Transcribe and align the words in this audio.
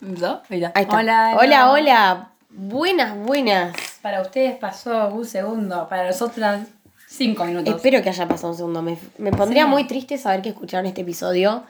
¿No? 0.00 0.40
Ahí 0.48 0.62
está. 0.62 0.72
Ahí 0.74 0.82
está. 0.84 0.96
Hola, 0.98 1.36
hola, 1.38 1.70
hola. 1.70 2.28
Buenas, 2.50 3.16
buenas. 3.16 3.74
Para 4.02 4.22
ustedes 4.22 4.56
pasó 4.56 5.08
un 5.08 5.24
segundo, 5.24 5.88
para 5.88 6.06
nosotras 6.06 6.66
cinco 7.08 7.44
minutos. 7.44 7.74
Espero 7.74 8.02
que 8.02 8.08
haya 8.08 8.26
pasado 8.26 8.50
un 8.52 8.56
segundo. 8.56 8.82
Me, 8.82 8.96
me 9.18 9.30
pondría 9.32 9.64
Sí. 9.64 9.68
muy 9.68 9.86
triste 9.86 10.18
saber 10.18 10.42
que 10.42 10.48
escucharon 10.50 10.86
este 10.86 11.02
episodio 11.02 11.64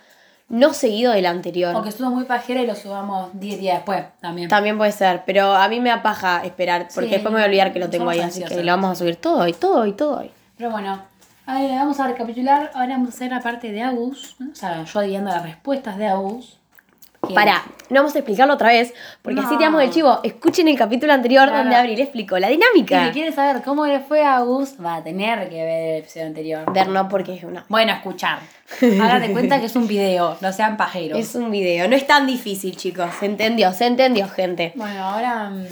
no 0.49 0.73
seguido 0.73 1.13
del 1.13 1.27
anterior. 1.27 1.73
Porque 1.75 1.91
estuvo 1.91 2.11
muy 2.11 2.25
pajera 2.25 2.61
y 2.63 2.67
lo 2.67 2.75
subamos 2.75 3.31
10 3.35 3.61
días 3.61 3.77
después 3.77 4.05
también. 4.21 4.49
También 4.49 4.79
puede 4.79 4.91
ser, 4.93 5.23
pero 5.25 5.55
a 5.55 5.69
mí 5.69 5.79
me 5.81 5.91
da 5.91 6.03
paja 6.03 6.43
esperar, 6.45 6.89
porque 6.93 7.09
Sí, 7.09 7.15
después 7.15 7.33
me 7.33 7.39
voy 7.39 7.45
a 7.45 7.47
olvidar 7.47 7.73
que 7.73 7.79
lo 7.79 7.89
tengo 7.91 8.11
ahí, 8.11 8.21
así 8.21 8.43
que 8.43 8.57
lo 8.65 8.73
vamos 8.73 8.91
a 8.91 8.95
subir 8.97 9.17
todo 9.17 9.47
y 9.47 9.53
todo 9.53 9.87
y 9.87 9.93
todo 9.93 10.19
hoy. 10.21 10.31
Pero 10.57 10.71
bueno, 10.71 11.03
vamos 11.47 12.01
a 12.01 12.09
recapitular. 12.09 12.71
Ahora 12.75 12.95
vamos 12.95 13.11
a 13.11 13.13
hacer 13.15 13.31
la 13.31 13.41
parte 13.41 13.71
de 13.71 13.83
Agus. 13.83 14.37
O 14.41 14.55
sea, 14.55 14.83
yo 14.85 14.99
adivinando 15.01 15.31
las 15.31 15.43
respuestas 15.43 15.97
de 15.99 16.07
Agus. 16.09 16.59
Pará, 17.35 17.63
no 17.91 17.97
vamos 18.01 18.15
a 18.15 18.19
explicarlo 18.19 18.55
otra 18.55 18.69
vez, 18.71 18.95
porque 19.23 19.41
así 19.41 19.53
No. 19.53 19.59
te 19.59 19.65
damos 19.65 19.83
el 19.83 19.91
chivo. 19.91 20.21
Escuchen 20.25 20.67
el 20.69 20.77
capítulo 20.79 21.13
anterior 21.13 21.45
Claro. 21.49 21.59
donde 21.63 21.77
Abril 21.77 22.01
explicó 22.01 22.39
la 22.39 22.49
dinámica. 22.49 23.07
si 23.07 23.13
quiere 23.13 23.31
saber 23.31 23.63
cómo 23.63 23.87
le 23.87 24.01
fue 24.01 24.25
a 24.25 24.37
Agus, 24.37 24.75
va 24.85 24.97
a 24.97 25.05
tener 25.05 25.49
que 25.51 25.57
ver 25.63 25.91
el 25.95 25.99
episodio 26.01 26.27
anterior. 26.27 26.73
Ver 26.73 26.89
no 26.89 27.09
porque 27.09 27.35
es 27.35 27.45
una... 27.45 27.65
Bueno, 27.69 27.93
escuchar. 27.93 28.39
Hagan 28.83 29.21
de 29.21 29.33
cuenta 29.33 29.61
que 29.61 29.67
es 29.67 29.77
un 29.77 29.87
video, 29.87 30.39
no 30.41 30.53
sean 30.53 30.77
pajeros. 30.77 31.19
Es 31.19 31.35
un 31.35 31.51
video, 31.51 31.89
no 31.89 31.95
es 31.95 32.07
tan 32.07 32.27
difícil, 32.27 32.77
chicos. 32.77 33.11
Se 33.21 33.27
entendió, 33.27 33.73
se 33.75 33.87
entendió, 33.87 34.27
gente. 34.29 34.73
Bueno, 34.75 35.05
ahora 35.05 35.51
mm, 35.51 35.67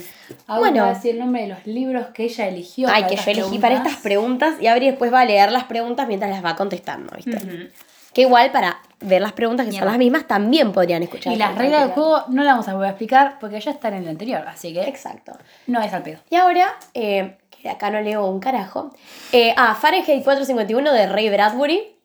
Agus 0.47 0.59
Bueno. 0.59 0.83
va 0.83 0.89
a 0.91 0.93
decir 0.93 1.13
el 1.15 1.19
nombre 1.19 1.41
de 1.41 1.47
los 1.47 1.65
libros 1.65 2.07
que 2.13 2.25
ella 2.25 2.47
eligió. 2.47 2.87
Ay, 2.89 3.01
para 3.03 3.07
que 3.07 3.15
yo 3.15 3.21
estas 3.21 3.37
elegí 3.37 3.57
para 3.59 3.75
estas 3.75 3.95
preguntas 3.97 4.53
y 4.61 4.67
Abril 4.67 4.91
después 4.91 5.11
va 5.11 5.21
a 5.21 5.25
leer 5.25 5.51
las 5.51 5.63
preguntas 5.63 6.07
mientras 6.07 6.29
las 6.31 6.45
va 6.45 6.55
contestando, 6.55 7.11
¿viste? 7.15 7.35
Ujú. 7.37 7.69
Que 8.13 8.21
igual 8.21 8.51
para 8.51 8.79
ver 9.01 9.21
las 9.21 9.33
preguntas 9.33 9.65
que 9.65 9.71
son 9.71 9.85
las 9.87 9.97
mismas 9.97 10.27
también 10.27 10.71
podrían 10.71 11.03
escuchar. 11.03 11.33
Y 11.33 11.37
las 11.37 11.55
reglas 11.57 11.81
del 11.81 11.91
juego 11.91 12.23
no 12.29 12.43
las 12.43 12.53
vamos 12.53 12.67
a 12.67 12.73
volver 12.73 12.87
a 12.87 12.91
explicar 12.91 13.37
porque 13.39 13.59
ya 13.59 13.71
están 13.71 13.93
en 13.93 14.03
el 14.03 14.09
anterior, 14.09 14.45
así 14.47 14.73
que 14.73 14.81
Exacto. 14.81 15.33
no 15.67 15.81
es 15.81 15.93
al 15.93 16.03
pedo. 16.03 16.19
Y 16.29 16.35
ahora, 16.35 16.75
eh, 16.93 17.37
que 17.49 17.69
acá 17.69 17.89
no 17.91 18.01
leo 18.01 18.25
un 18.25 18.39
carajo. 18.39 18.93
Eh, 19.31 19.53
ah, 19.57 19.75
Fahrenheit 19.75 20.23
451 20.23 20.91
de 20.93 21.07
Ray 21.07 21.29
Bradbury. 21.29 21.95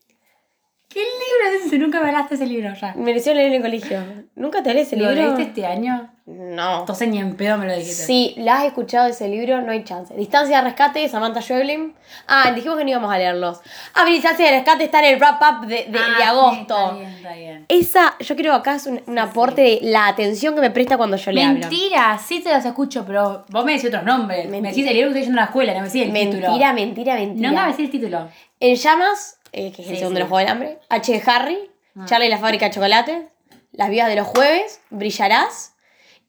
¿Qué 0.89 1.01
libro 1.01 1.59
es 1.59 1.67
ese? 1.67 1.79
Nunca 1.79 2.01
me 2.01 2.07
hablaste 2.09 2.37
ese 2.37 2.47
libro 2.47 2.73
ya. 2.75 2.95
Mereció 2.97 3.35
leer 3.35 3.49
en 3.49 3.55
el 3.55 3.63
colegio. 3.63 4.01
¿Nunca 4.37 4.63
te 4.63 4.73
lees 4.73 4.87
ese 4.89 4.97
¿Lo 4.97 5.11
libro? 5.11 5.27
leíste 5.27 5.43
este 5.43 5.67
año? 5.67 6.14
No. 6.27 6.81
Entonces 6.81 7.07
ni 7.09 7.19
en 7.19 7.37
pedo 7.37 7.59
me 7.59 7.67
lo 7.67 7.75
dijiste. 7.77 8.05
Si 8.07 8.35
la 8.39 8.59
has 8.61 8.65
escuchado 8.65 9.09
ese 9.09 9.29
libro, 9.29 9.61
no 9.61 9.73
hay 9.73 9.85
chance. 9.85 10.15
Distancia 10.15 10.57
de 10.57 10.65
rescate 10.65 11.01
de 11.01 11.09
Samantha 11.11 11.43
Schweblin. 11.43 11.95
Ah, 12.27 12.51
dijimos 12.55 12.79
que 12.79 12.85
no 12.85 12.91
íbamos 12.91 13.13
a 13.13 13.19
leerlos. 13.19 13.59
Ah, 13.93 14.01
pero 14.05 14.11
Distancia 14.13 14.47
de 14.47 14.53
rescate 14.53 14.85
está 14.85 15.01
en 15.01 15.13
el 15.15 15.19
wrap-up 15.21 15.67
de, 15.67 15.85
de- 15.85 15.99
Ah, 15.99 16.09
de 16.09 16.17
sí, 16.17 16.23
agosto. 16.23 16.77
está 16.79 16.93
bien, 16.95 17.11
está 17.11 17.33
bien. 17.35 17.67
Esa, 17.69 18.15
yo 18.21 18.37
creo 18.37 18.53
que 18.53 18.59
acá 18.59 18.75
es 18.77 18.87
un, 18.87 19.03
un 19.07 19.19
aporte 19.19 19.61
de 19.61 19.79
la 19.83 20.07
atención 20.07 20.55
que 20.55 20.63
me 20.63 20.71
presta 20.71 20.97
cuando 20.97 21.19
yo 21.19 21.31
le 21.31 21.45
hablo. 21.45 21.61
Mentira, 21.61 22.19
sí 22.25 22.41
te 22.41 22.55
los 22.55 22.65
escucho, 22.65 23.05
pero 23.07 23.45
vos 23.51 23.65
me 23.67 23.73
decís 23.73 23.89
otros 23.89 24.05
nombres. 24.05 24.47
Me 24.47 24.63
Mentira. 24.63 24.71
decís 24.71 24.87
el 24.87 24.95
libro 24.97 25.13
que 25.13 25.19
estoy 25.19 25.27
yendo 25.27 25.41
a 25.41 25.45
la 25.45 25.47
escuela, 25.49 25.75
no 25.75 25.81
me 25.81 25.87
decís 25.89 26.03
el 26.07 26.13
título. 26.15 26.47
Mentira, 26.49 26.73
mentira, 26.73 27.15
mentira. 27.17 27.51
No 27.51 27.61
me 27.61 27.67
decís 27.67 27.85
el 27.85 27.91
título. 27.91 28.29
En 28.61 28.77
llamas, 28.77 29.39
eh, 29.53 29.73
que 29.73 29.83
es 29.83 29.89
el 29.89 29.95
Sí, 29.95 29.99
segundo 29.99 30.15
de 30.15 30.21
los 30.21 30.29
Juegos 30.31 30.47
del 30.47 30.53
Hambre. 30.53 30.79
H 30.89 31.13
de 31.13 31.23
Harry. 31.31 31.59
Ah. 31.99 32.05
Charlie 32.07 32.29
y 32.29 32.31
la 32.31 32.39
fábrica 32.39 32.65
de 32.65 32.71
chocolate. 32.75 33.29
Las 33.73 33.91
vidas 33.91 34.09
de 34.09 34.17
los 34.17 34.27
jueves. 34.27 34.81
Brillarás. 34.89 35.74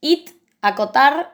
It. 0.06 0.30
Acotar. 0.62 1.34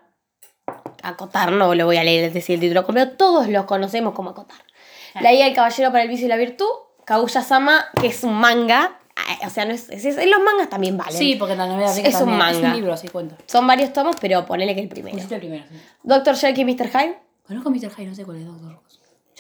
Acotar, 1.04 1.52
no 1.52 1.74
lo 1.76 1.86
voy 1.86 1.98
a 1.98 2.04
leer, 2.04 2.24
es 2.26 2.34
decir, 2.34 2.56
el 2.56 2.62
título 2.62 2.86
completo. 2.86 3.18
Todos 3.18 3.48
los 3.48 3.66
conocemos 3.66 4.14
como 4.14 4.30
Acotar. 4.32 4.60
La 5.20 5.32
guía 5.32 5.46
del 5.46 5.54
caballero 5.56 5.92
para 5.92 6.04
el 6.04 6.10
vicio 6.10 6.26
y 6.28 6.30
la 6.30 6.38
virtud. 6.38 6.70
Kaguya 7.06 7.42
Sama, 7.42 7.86
que 8.00 8.08
es 8.08 8.24
un 8.24 8.34
manga. 8.36 8.98
Ah, 9.16 9.46
O 9.48 9.50
sea, 9.50 9.66
no 9.66 9.74
es, 9.74 9.90
es- 9.90 10.06
es- 10.06 10.28
los 10.30 10.40
mangas 10.42 10.70
también 10.70 10.96
valen. 10.98 11.18
Sí, 11.18 11.36
porque 11.36 11.56
la 11.56 11.68
novela 11.68 11.92
Es- 11.92 11.98
es 11.98 12.14
un 12.16 12.20
también. 12.30 12.40
Es 12.42 12.54
manga. 12.56 12.68
un 12.70 12.76
libro, 12.76 12.96
sí 12.98 13.08
cuento. 13.10 13.36
Son 13.46 13.68
varios 13.68 13.92
tomos, 13.92 14.16
pero 14.22 14.46
ponele 14.46 14.74
que 14.74 14.82
el 14.82 14.88
primero. 14.88 15.14
Pusiste 15.16 15.36
el 15.36 15.42
primero, 15.42 15.66
sí. 15.70 15.76
Doctor 16.04 16.36
Jekyll 16.38 16.70
y 16.70 16.74
Mr. 16.76 16.88
Hyde. 16.90 17.20
Conozco 17.46 17.70
a 17.70 17.72
Mr. 17.74 17.90
Hyde, 17.96 18.08
no 18.08 18.16
sé 18.16 18.24
cuál 18.24 18.38
es 18.38 18.46
Doctor. 18.46 18.80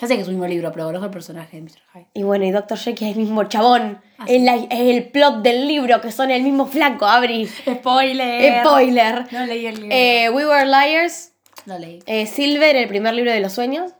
Ya 0.01 0.07
sé 0.07 0.15
que 0.15 0.21
es 0.21 0.27
un 0.27 0.33
mismo 0.33 0.47
libro, 0.47 0.71
pero 0.71 0.85
conozco 0.85 1.05
el 1.05 1.11
personaje 1.11 1.57
de 1.57 1.61
Mr. 1.61 1.79
Hyde. 1.93 2.07
Y 2.15 2.23
bueno, 2.23 2.43
y 2.45 2.49
Doctor 2.51 2.77
Jekyll 2.77 3.09
es 3.09 3.15
el 3.15 3.21
mismo 3.21 3.43
chabón. 3.43 4.01
Ah, 4.17 4.25
es, 4.27 4.41
la- 4.41 4.55
es 4.55 4.67
el 4.71 5.11
plot 5.11 5.43
del 5.43 5.67
libro, 5.67 6.01
que 6.01 6.11
son 6.11 6.31
el 6.31 6.41
mismo 6.41 6.65
flaco, 6.65 7.05
Abri. 7.05 7.45
Spoiler. 7.47 8.61
Spoiler. 8.65 9.27
No 9.31 9.45
leí 9.45 9.65
el 9.67 9.75
libro. 9.75 9.89
Eh, 9.95 10.29
We 10.31 10.45
Were 10.47 10.65
Liars. 10.65 11.33
no 11.65 11.77
leí. 11.77 11.99
eh, 12.07 12.25
Silver, 12.25 12.75
el 12.75 12.87
primer 12.87 13.13
libro 13.13 13.31
de 13.31 13.39
los 13.41 13.53
sueños. 13.53 13.91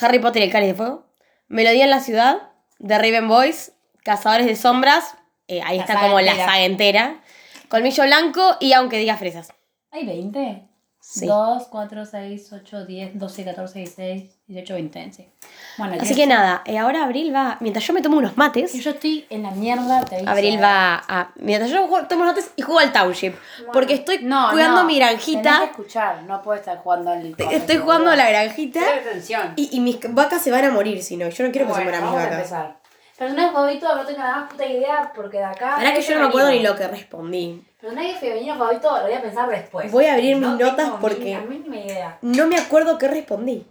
Harry 0.00 0.18
Potter 0.18 0.42
y 0.42 0.46
el 0.46 0.52
cáliz 0.52 0.68
de 0.70 0.74
fuego. 0.74 1.06
Melodía 1.48 1.84
en 1.84 1.90
la 1.90 2.00
ciudad. 2.00 2.38
The 2.86 2.96
Raven 2.98 3.28
Boys. 3.28 3.72
Cazadores 4.04 4.46
de 4.46 4.56
sombras. 4.56 5.16
eh, 5.48 5.60
ahí 5.64 5.76
La 5.78 5.84
está 5.84 6.00
como 6.00 6.18
la 6.20 6.30
entera. 6.32 6.46
saga 6.46 6.64
entera. 6.64 7.20
Colmillo 7.68 8.04
blanco 8.04 8.56
y 8.60 8.72
aunque 8.72 8.98
diga 8.98 9.16
fresas. 9.16 9.52
¿Hay 9.90 10.06
20? 10.06 10.62
Sí. 11.00 11.26
2, 11.26 11.68
4, 11.68 12.04
6, 12.06 12.52
8, 12.52 12.84
10, 12.86 13.18
12, 13.18 13.44
14, 13.44 13.78
16, 13.80 14.35
18, 14.48 14.74
20. 14.74 15.12
Sí. 15.12 15.28
Bueno, 15.76 15.94
Así 15.94 16.14
¿quieres- 16.14 16.16
que 16.16 16.26
nada, 16.28 16.62
eh, 16.66 16.78
ahora 16.78 17.02
Abril 17.04 17.34
va. 17.34 17.56
Mientras 17.60 17.84
yo 17.86 17.92
me 17.92 18.00
tomo 18.00 18.16
unos 18.18 18.36
mates. 18.36 18.72
Yo 18.74 18.90
estoy 18.90 19.26
en 19.28 19.42
la 19.42 19.50
mierda, 19.50 20.04
te 20.04 20.16
aviso. 20.16 20.30
Abril 20.30 20.62
va 20.62 21.02
a. 21.08 21.32
Mientras 21.36 21.70
yo 21.70 21.86
juego- 21.88 22.06
tomo 22.06 22.24
mates 22.24 22.50
y 22.54 22.62
juego 22.62 22.78
al 22.80 22.92
Township. 22.92 23.34
Bueno, 23.58 23.72
porque 23.72 23.94
estoy 23.94 24.18
no, 24.22 24.50
cuidando 24.52 24.82
no, 24.82 24.86
mi 24.86 24.94
Tenés 24.94 25.08
granjita. 25.10 25.58
que 25.58 25.64
escuchar, 25.66 26.22
no 26.22 26.40
puedes 26.42 26.60
estar 26.60 26.78
jugando 26.78 27.10
al. 27.10 27.34
Estoy 27.50 27.78
jugando 27.78 28.10
a 28.10 28.16
la 28.16 28.28
granjita. 28.30 28.80
Presta 28.80 29.08
atención. 29.10 29.52
Y, 29.56 29.76
y 29.76 29.80
mis 29.80 29.98
vacas 30.14 30.40
se 30.42 30.50
van 30.52 30.64
a 30.64 30.70
morir, 30.70 31.02
si 31.02 31.16
no. 31.16 31.28
Yo 31.28 31.44
no 31.44 31.50
quiero 31.50 31.66
que 31.66 31.74
se 31.74 31.80
Bueno, 31.84 31.90
mueran 31.90 32.02
mis 32.02 32.10
vamos 32.12 32.20
a 32.20 32.24
vacas. 32.24 32.38
empezar. 32.38 32.76
Personaje 33.18 33.50
favorito, 33.50 33.96
no 33.96 34.04
tengo 34.04 34.18
la 34.20 34.36
más 34.36 34.50
puta 34.50 34.66
idea 34.66 35.12
porque 35.14 35.38
de 35.38 35.44
acá. 35.44 35.76
Ahora 35.76 35.92
que 35.94 36.02
yo 36.02 36.14
no 36.14 36.20
me 36.20 36.26
acuerdo 36.28 36.50
ni 36.50 36.60
lo 36.60 36.76
que 36.76 36.86
respondí. 36.86 37.64
Personaje 37.80 38.14
femenino 38.14 38.56
favorito 38.56 38.94
lo 38.96 39.02
voy 39.04 39.12
a 39.14 39.22
pensar 39.22 39.48
después. 39.48 39.90
Voy 39.90 40.04
a 40.04 40.12
abrir 40.14 40.36
mis 40.36 40.46
No 40.46 40.56
notas 40.56 40.76
tengo 40.76 40.98
porque- 41.00 41.24
Ni 41.24 41.32
la 41.34 41.40
mínima 41.40 41.76
idea. 41.76 42.18
No 42.22 42.46
me 42.46 42.56
acuerdo 42.58 42.96
qué 42.98 43.08
respondí. 43.08 43.66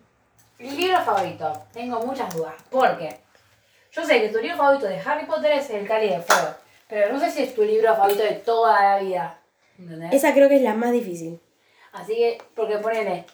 Libro 0.71 0.99
favorito. 1.01 1.65
Tengo 1.73 1.99
muchas 2.01 2.33
dudas. 2.33 2.53
Porque 2.69 3.17
yo 3.91 4.05
sé 4.05 4.21
que 4.21 4.29
tu 4.29 4.39
libro 4.39 4.57
favorito 4.57 4.87
de 4.87 4.99
Harry 4.99 5.25
Potter 5.25 5.51
es 5.53 5.69
El 5.69 5.87
Cáliz 5.87 6.11
de 6.11 6.21
Fuego. 6.21 6.55
Pero 6.87 7.13
no 7.13 7.19
sé 7.19 7.31
si 7.31 7.43
es 7.43 7.55
tu 7.55 7.63
libro 7.63 7.95
favorito 7.95 8.23
de 8.23 8.33
toda 8.33 8.81
la 8.81 8.99
vida. 8.99 9.39
¿Entendés? 9.77 10.13
Esa 10.13 10.33
creo 10.33 10.49
que 10.49 10.57
es 10.57 10.61
la 10.61 10.73
más 10.73 10.91
difícil. 10.91 11.39
Así 11.91 12.15
que, 12.15 12.41
porque 12.55 12.77
ponele. 12.77 13.25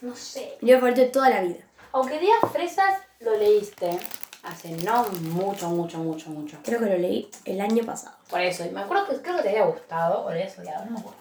No 0.00 0.14
sé. 0.14 0.56
Mi 0.60 0.68
libro 0.68 0.80
favorito 0.80 1.00
de 1.02 1.08
toda 1.08 1.30
la 1.30 1.42
vida. 1.42 1.64
Aunque 1.92 2.18
digas 2.18 2.40
fresas, 2.52 3.00
lo 3.20 3.36
leíste 3.36 3.98
hace 4.42 4.70
no 4.78 5.08
mucho, 5.08 5.68
mucho, 5.68 5.98
mucho, 5.98 6.30
mucho. 6.30 6.58
Creo 6.64 6.80
que 6.80 6.86
lo 6.86 6.98
leí 6.98 7.30
el 7.44 7.60
año 7.60 7.84
pasado. 7.84 8.16
Por 8.28 8.40
eso, 8.40 8.64
y 8.64 8.70
me 8.70 8.80
acuerdo 8.80 9.06
que 9.06 9.20
creo 9.20 9.36
que 9.36 9.42
te 9.42 9.48
había 9.50 9.64
gustado, 9.64 10.22
o 10.22 10.24
lo 10.24 10.30
habías 10.30 10.58
odiado, 10.58 10.84
no 10.86 10.92
me 10.92 11.00
acuerdo. 11.00 11.18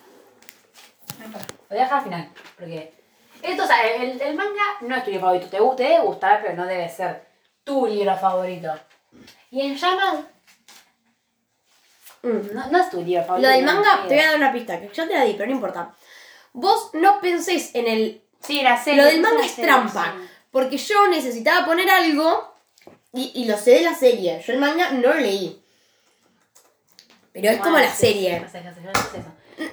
Ay, 1.22 1.31
pará, 1.31 1.46
Lo 1.47 1.68
voy 1.69 1.78
a 1.78 1.81
dejar 1.81 1.97
al 1.97 2.03
final, 2.03 2.31
porque. 2.57 2.94
Esto, 3.47 3.63
o 3.63 3.68
sea, 3.68 3.88
el, 3.96 4.22
el 4.22 4.35
manga 4.35 4.63
no 4.81 4.96
es 4.96 5.03
tu 5.03 5.12
libro 5.12 5.28
favorito, 5.28 5.47
te, 5.47 5.84
te 5.84 5.90
debe 5.90 6.06
gustar, 6.06 6.41
pero 6.41 6.56
no 6.56 6.66
debe 6.66 6.90
ser 6.90 7.25
tu 7.63 7.85
libro 7.88 8.16
favorito. 8.18 8.74
Y 9.52 9.62
en 9.62 9.75
llamas. 9.75 10.25
Mm. 12.24 12.53
No, 12.53 12.68
no 12.69 12.78
es 12.81 12.90
tu 12.90 13.02
libro 13.02 13.24
favorito. 13.24 13.47
Lo 13.47 13.56
del 13.56 13.66
manga, 13.66 14.03
te 14.07 14.16
voy 14.16 14.24
a 14.24 14.28
dar 14.28 14.36
una 14.36 14.52
pista, 14.52 14.80
que 14.80 14.90
ya 14.94 15.07
te 15.07 15.13
la 15.13 15.24
di, 15.24 15.34
pero 15.34 15.47
no 15.47 15.56
importa. 15.56 15.94
Vos 16.53 16.90
no 16.94 17.22
pensés 17.22 17.74
en 17.75 17.88
el. 17.88 18.22
Sí, 18.41 18.62
la 18.62 18.81
serie. 18.81 19.02
Lo 19.02 19.07
del 19.07 19.22
manga 19.22 19.46
es 19.46 19.52
serie, 19.52 19.72
trampa. 19.72 20.16
sí. 20.18 20.30
Porque 20.52 20.78
yo 20.78 21.07
necesitaba 21.07 21.66
poner 21.66 21.90
algo 21.90 22.53
y, 23.13 23.31
y 23.36 23.46
lo 23.46 23.57
sé 23.57 23.72
de 23.72 23.81
la 23.81 23.94
serie. 23.96 24.41
Yo 24.46 24.53
el 24.53 24.59
manga 24.59 24.91
no 24.91 25.09
lo 25.09 25.16
leí. 25.16 25.62
Pero 27.31 27.50
es 27.52 27.57
como 27.59 27.72
Bueno, 27.72 27.88
la 27.88 27.94
serie. 27.94 28.46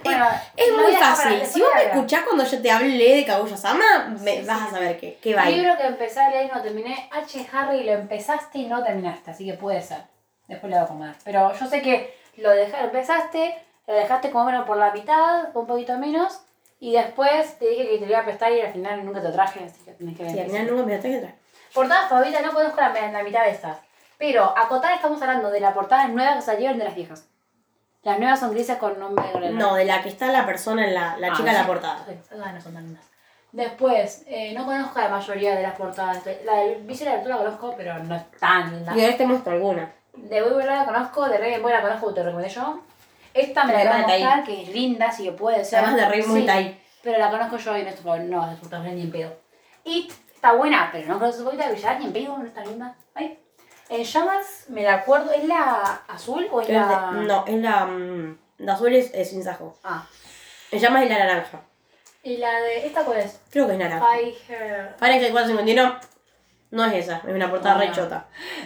Bueno, 0.03 0.27
Es 0.57 0.69
lo 0.69 0.75
muy 0.77 0.85
voy 0.85 0.95
a 0.95 0.99
dejar 0.99 1.17
fácil. 1.17 1.33
para- 1.39 1.47
Si 1.51 1.61
vos 1.61 1.71
me 1.75 1.83
escuchás 1.85 2.23
cuando 2.25 2.45
yo 2.45 2.63
te 2.63 2.71
hablé 2.71 3.17
de 3.17 3.25
Kaguya 3.27 3.57
Sama, 3.57 4.17
me- 4.21 4.41
Sí, 4.41 4.47
vas 4.47 4.59
sí, 4.61 4.65
a 4.67 4.71
saber 4.71 4.99
qué, 4.99 5.19
qué 5.23 5.35
va 5.35 5.43
ahí. 5.43 5.57
libro 5.57 5.77
que 5.77 5.87
empecé 5.87 6.21
a 6.21 6.31
leer 6.31 6.47
y 6.47 6.55
no 6.55 6.63
terminé, 6.63 7.09
H. 7.13 7.47
Harry, 7.53 7.85
lo 7.85 7.93
empezaste 7.93 8.59
y 8.59 8.67
no 8.67 8.83
terminaste, 8.83 9.31
así 9.31 9.45
que 9.47 9.55
puede 9.55 9.83
ser. 9.83 9.99
Después 10.49 10.71
le 10.71 10.77
voy 10.77 10.83
a 10.83 10.85
acomodar. 10.85 11.15
Pero 11.25 11.53
yo 11.55 11.67
sé 11.67 11.83
que 11.83 12.15
lo 12.37 12.51
dejaste, 12.51 12.85
empezaste, 12.85 13.63
lo 13.87 13.95
dejaste 13.95 14.31
como 14.31 14.45
menos 14.47 14.67
por 14.67 14.77
la 14.79 14.91
mitad, 14.93 15.55
un 15.55 15.67
poquito 15.67 15.99
menos, 15.99 16.41
y 16.81 16.93
después 16.93 17.59
te 17.59 17.69
dije 17.69 17.89
que 17.89 17.99
te 17.99 18.07
lo 18.07 18.11
iba 18.13 18.21
a 18.21 18.25
prestar 18.25 18.53
y 18.53 18.61
al 18.61 18.73
final 18.73 19.05
nunca 19.05 19.21
te 19.21 19.29
lo 19.29 19.35
traje, 19.35 19.65
así 19.65 19.81
que 19.85 19.93
tenés 19.93 20.17
que 20.17 20.23
ver. 20.25 20.33
Sí, 20.33 20.39
al 20.41 20.47
final 20.47 20.67
nunca 20.67 20.83
me 20.87 20.95
la 20.95 21.01
traje 21.01 21.17
atrás. 21.19 21.33
Portadas 21.75 22.09
favoritas, 22.09 22.43
no 22.43 22.53
conozco 22.53 22.81
la, 22.81 23.11
la 23.11 23.23
mitad 23.23 23.45
de 23.45 23.51
estas. 23.51 23.79
Pero 24.17 24.45
acotar 24.57 24.95
estamos 24.95 25.21
hablando 25.21 25.51
de 25.51 25.61
la 25.61 25.75
portada 25.75 26.07
nueva 26.09 26.37
que 26.37 26.43
salieron 26.43 26.79
de 26.79 26.85
las 26.85 26.95
viejas. 26.95 27.27
Las 28.05 28.19
nuevas 28.19 28.39
son 28.39 28.53
grises 28.53 28.77
con 28.77 28.99
nombre 28.99 29.25
de 29.41 29.51
No, 29.51 29.75
de 29.75 29.85
la 29.87 30.03
que 30.03 30.11
está 30.11 30.27
la 30.29 30.45
persona 30.47 30.87
en 30.87 30.95
la, 30.95 31.17
la 31.19 31.29
Ah, 31.29 31.37
chica 31.37 31.51
en 31.51 31.55
la 31.57 31.63
sí. 31.63 31.67
portada. 31.67 32.07
Ah, 32.45 32.53
no 32.53 32.61
son 32.61 32.75
tan 32.75 32.85
lindas. 32.85 33.05
Después, 33.53 34.25
eh, 34.27 34.53
no 34.53 34.65
conozco 34.67 35.01
la 35.01 35.09
mayoría 35.09 35.55
de 35.57 35.63
las 35.63 35.75
portadas. 35.75 36.23
La 36.45 36.57
del 36.57 36.83
Vicio 36.83 37.07
y 37.07 37.09
la 37.11 37.23
la 37.25 37.37
conozco, 37.39 37.75
pero 37.77 37.99
no 38.03 38.15
es 38.15 38.31
tan 38.33 38.71
linda. 38.71 38.93
Y 38.97 39.05
ahora 39.05 39.17
te 39.17 39.27
muestro 39.27 39.53
alguna. 39.53 39.93
De 40.13 40.43
Weaver 40.43 40.67
la 40.67 40.85
conozco, 40.85 41.29
de 41.29 41.39
Raven 41.39 41.63
Boy 41.63 41.73
la 41.73 41.81
conozco, 41.81 42.13
te 42.13 42.21
lo 42.21 42.27
recomendé 42.27 42.53
yo. 42.53 42.81
Esta 43.33 43.65
me 43.65 43.73
la 43.73 43.79
voy 43.79 43.89
a 43.89 43.95
de 43.95 44.01
mostrar, 44.19 44.45
que 44.45 44.63
es 44.63 44.69
linda, 44.69 45.11
si 45.11 45.25
que 45.25 45.33
puede 45.33 45.65
ser. 45.65 45.81
Además 45.81 45.97
de 46.01 46.09
Rainbow 46.09 46.37
Sí, 46.37 46.47
Tai. 46.47 46.81
Pero 47.03 47.19
la 47.19 47.31
conozco 47.31 47.57
yo 47.57 47.77
y 47.79 47.83
no 47.83 47.89
es 47.89 48.05
no, 48.05 48.57
tu 48.57 48.77
ni 48.79 49.03
en 49.03 49.11
pedo. 49.11 49.33
Y 49.85 50.09
está 50.35 50.53
buena, 50.53 50.89
pero 50.93 51.09
no 51.09 51.19
conozco 51.19 51.51
su 51.51 51.57
de 51.57 51.69
brillar 51.71 51.99
ni 51.99 52.07
en 52.07 52.13
pedo, 52.13 52.39
no 52.39 52.45
está 52.45 52.65
linda. 52.65 52.95
Ay. 53.15 53.39
En 53.89 54.03
llamas, 54.03 54.65
me 54.69 54.83
la 54.83 54.95
acuerdo, 54.95 55.31
¿es 55.33 55.45
la 55.45 56.01
azul 56.09 56.49
o 56.51 56.61
es 56.61 56.69
Es 56.69 56.75
la...? 56.75 57.11
de- 57.13 57.21
no, 57.27 57.45
es 57.47 57.55
la. 57.57 57.85
mm, 57.87 58.39
La 58.59 58.73
azul 58.75 58.95
es, 58.95 59.13
es 59.13 59.31
sin 59.31 59.43
sajo. 59.45 59.77
Ah. 59.85 60.07
Se 60.71 60.79
llama 60.79 61.05
y 61.05 61.09
la 61.09 61.19
naranja. 61.19 61.61
¿Y 62.23 62.39
la 62.39 62.53
de 62.61 62.87
esta 62.87 63.05
cuál 63.05 63.19
es? 63.19 63.41
Creo 63.51 63.67
que 63.67 63.75
es 63.75 63.79
naranja. 63.79 64.07
Fire. 64.07 64.95
Fahrenheit 64.99 65.33
451 65.33 66.01
no 66.71 66.85
es 66.87 66.95
esa, 66.95 67.17
es 67.19 67.35
una 67.35 67.51
portada 67.51 67.75
Ah. 67.77 67.79
re 67.79 67.93
chota. 67.93 68.25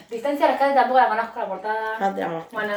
Distancia 0.08 0.46
de 0.46 0.52
rescate 0.52 0.74
tampoco 0.74 1.00
la 1.00 1.08
conozco 1.08 1.38
la 1.40 1.46
portada. 1.48 1.96
Ah, 1.98 2.14
te 2.14 2.20
la 2.20 2.28
muestro. 2.28 2.58
Bueno, 2.58 2.74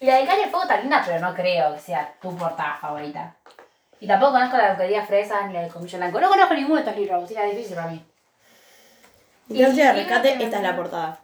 y 0.00 0.06
la 0.06 0.16
de 0.16 0.26
Calle 0.26 0.42
Fuego 0.48 0.62
está 0.62 0.80
linda, 0.80 1.02
pero 1.06 1.20
no 1.20 1.34
creo 1.34 1.72
que 1.74 1.80
sea 1.80 2.12
tu 2.20 2.36
portada 2.36 2.76
favorita. 2.80 3.34
Y 4.00 4.08
tampoco 4.08 4.32
conozco 4.32 4.56
la 4.56 4.74
de 4.74 5.02
Fresas 5.06 5.46
ni 5.46 5.54
la 5.54 5.62
de 5.62 5.68
Comillo 5.68 5.96
Blanco. 5.98 6.20
No 6.20 6.28
conozco 6.28 6.54
ninguno 6.54 6.74
de 6.74 6.80
estos 6.80 6.96
libros, 6.96 7.30
es 7.30 7.50
difícil 7.56 7.76
para 7.76 7.88
mí. 7.88 8.04
Distancia 9.46 9.92
de 9.92 10.00
rescate, 10.00 10.42
esta 10.42 10.56
es 10.56 10.62
la 10.62 10.76
portada. 10.76 11.18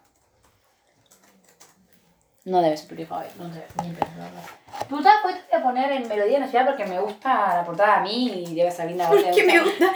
No 2.43 2.61
debe 2.61 2.75
ser 2.75 2.97
tu 2.97 3.05
favorito, 3.05 3.35
no 3.43 3.53
sé, 3.53 3.63
ni 3.83 3.89
pensarlo. 3.93 4.39
Tu 4.79 4.85
portada 4.95 5.21
favorita 5.21 5.43
voy 5.51 5.59
a 5.59 5.63
poner 5.63 5.91
en 5.91 6.07
Melodía 6.07 6.39
Nacional 6.39 6.67
porque 6.75 6.85
me 6.89 6.99
gusta 6.99 7.55
la 7.57 7.63
portada 7.63 7.97
a 7.97 7.99
mí 8.01 8.45
y 8.47 8.55
debe 8.55 8.71
ser 8.71 8.87
linda. 8.87 9.07
¿Por 9.09 9.23
qué 9.31 9.43
me 9.43 9.59
gusta? 9.59 9.93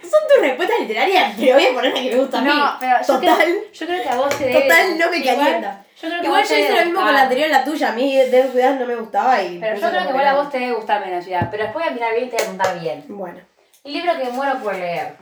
Son 0.00 0.20
tus 0.32 0.40
respuestas 0.40 0.80
literarias, 0.80 1.34
pero 1.38 1.54
voy 1.56 1.66
a 1.66 1.74
poner 1.74 1.92
la 1.94 2.00
que 2.00 2.10
me 2.10 2.16
gusta 2.20 2.38
a 2.38 2.42
mí. 2.42 2.48
No, 2.48 2.76
pero 2.80 2.96
Total. 3.06 3.36
creo, 3.36 3.72
yo 3.72 3.86
creo 3.86 4.02
que 4.02 4.08
a 4.08 4.14
vos 4.16 4.38
te 4.38 4.44
debe 4.46 4.60
Total, 4.62 4.98
no 4.98 5.10
me 5.10 5.16
igual- 5.18 5.36
calienta. 5.36 5.84
Yo 6.00 6.08
creo 6.08 6.20
que 6.20 6.26
Igual 6.28 6.42
yo 6.44 6.48
te 6.48 6.60
hice 6.60 6.74
lo 6.78 6.84
mismo 6.86 7.00
con 7.02 7.12
la 7.14 7.22
anterior, 7.22 7.50
la 7.50 7.64
tuya. 7.64 7.88
A 7.88 7.92
mí 7.92 8.16
de 8.16 8.42
cuidado 8.52 8.76
no 8.76 8.86
me 8.86 8.94
gustaba 8.94 9.42
y. 9.42 9.58
Pero 9.58 9.74
yo 9.76 9.90
creo 9.90 10.02
que 10.04 10.08
igual 10.10 10.26
a 10.28 10.34
vos 10.36 10.50
te 10.50 10.58
debe 10.60 10.72
gustar 10.72 11.04
menos 11.04 11.24
ciudad. 11.24 11.48
Pero 11.50 11.64
después 11.64 11.84
de 11.84 11.90
mirar 11.90 12.14
bien 12.14 12.30
te 12.30 12.36
voy 12.36 12.44
a 12.44 12.48
contar 12.48 12.80
bien. 12.80 13.04
Bueno. 13.08 13.40
El 13.82 13.92
libro 13.92 14.16
que 14.16 14.24
muero 14.30 14.58
por 14.60 14.74
leer. 14.76 15.16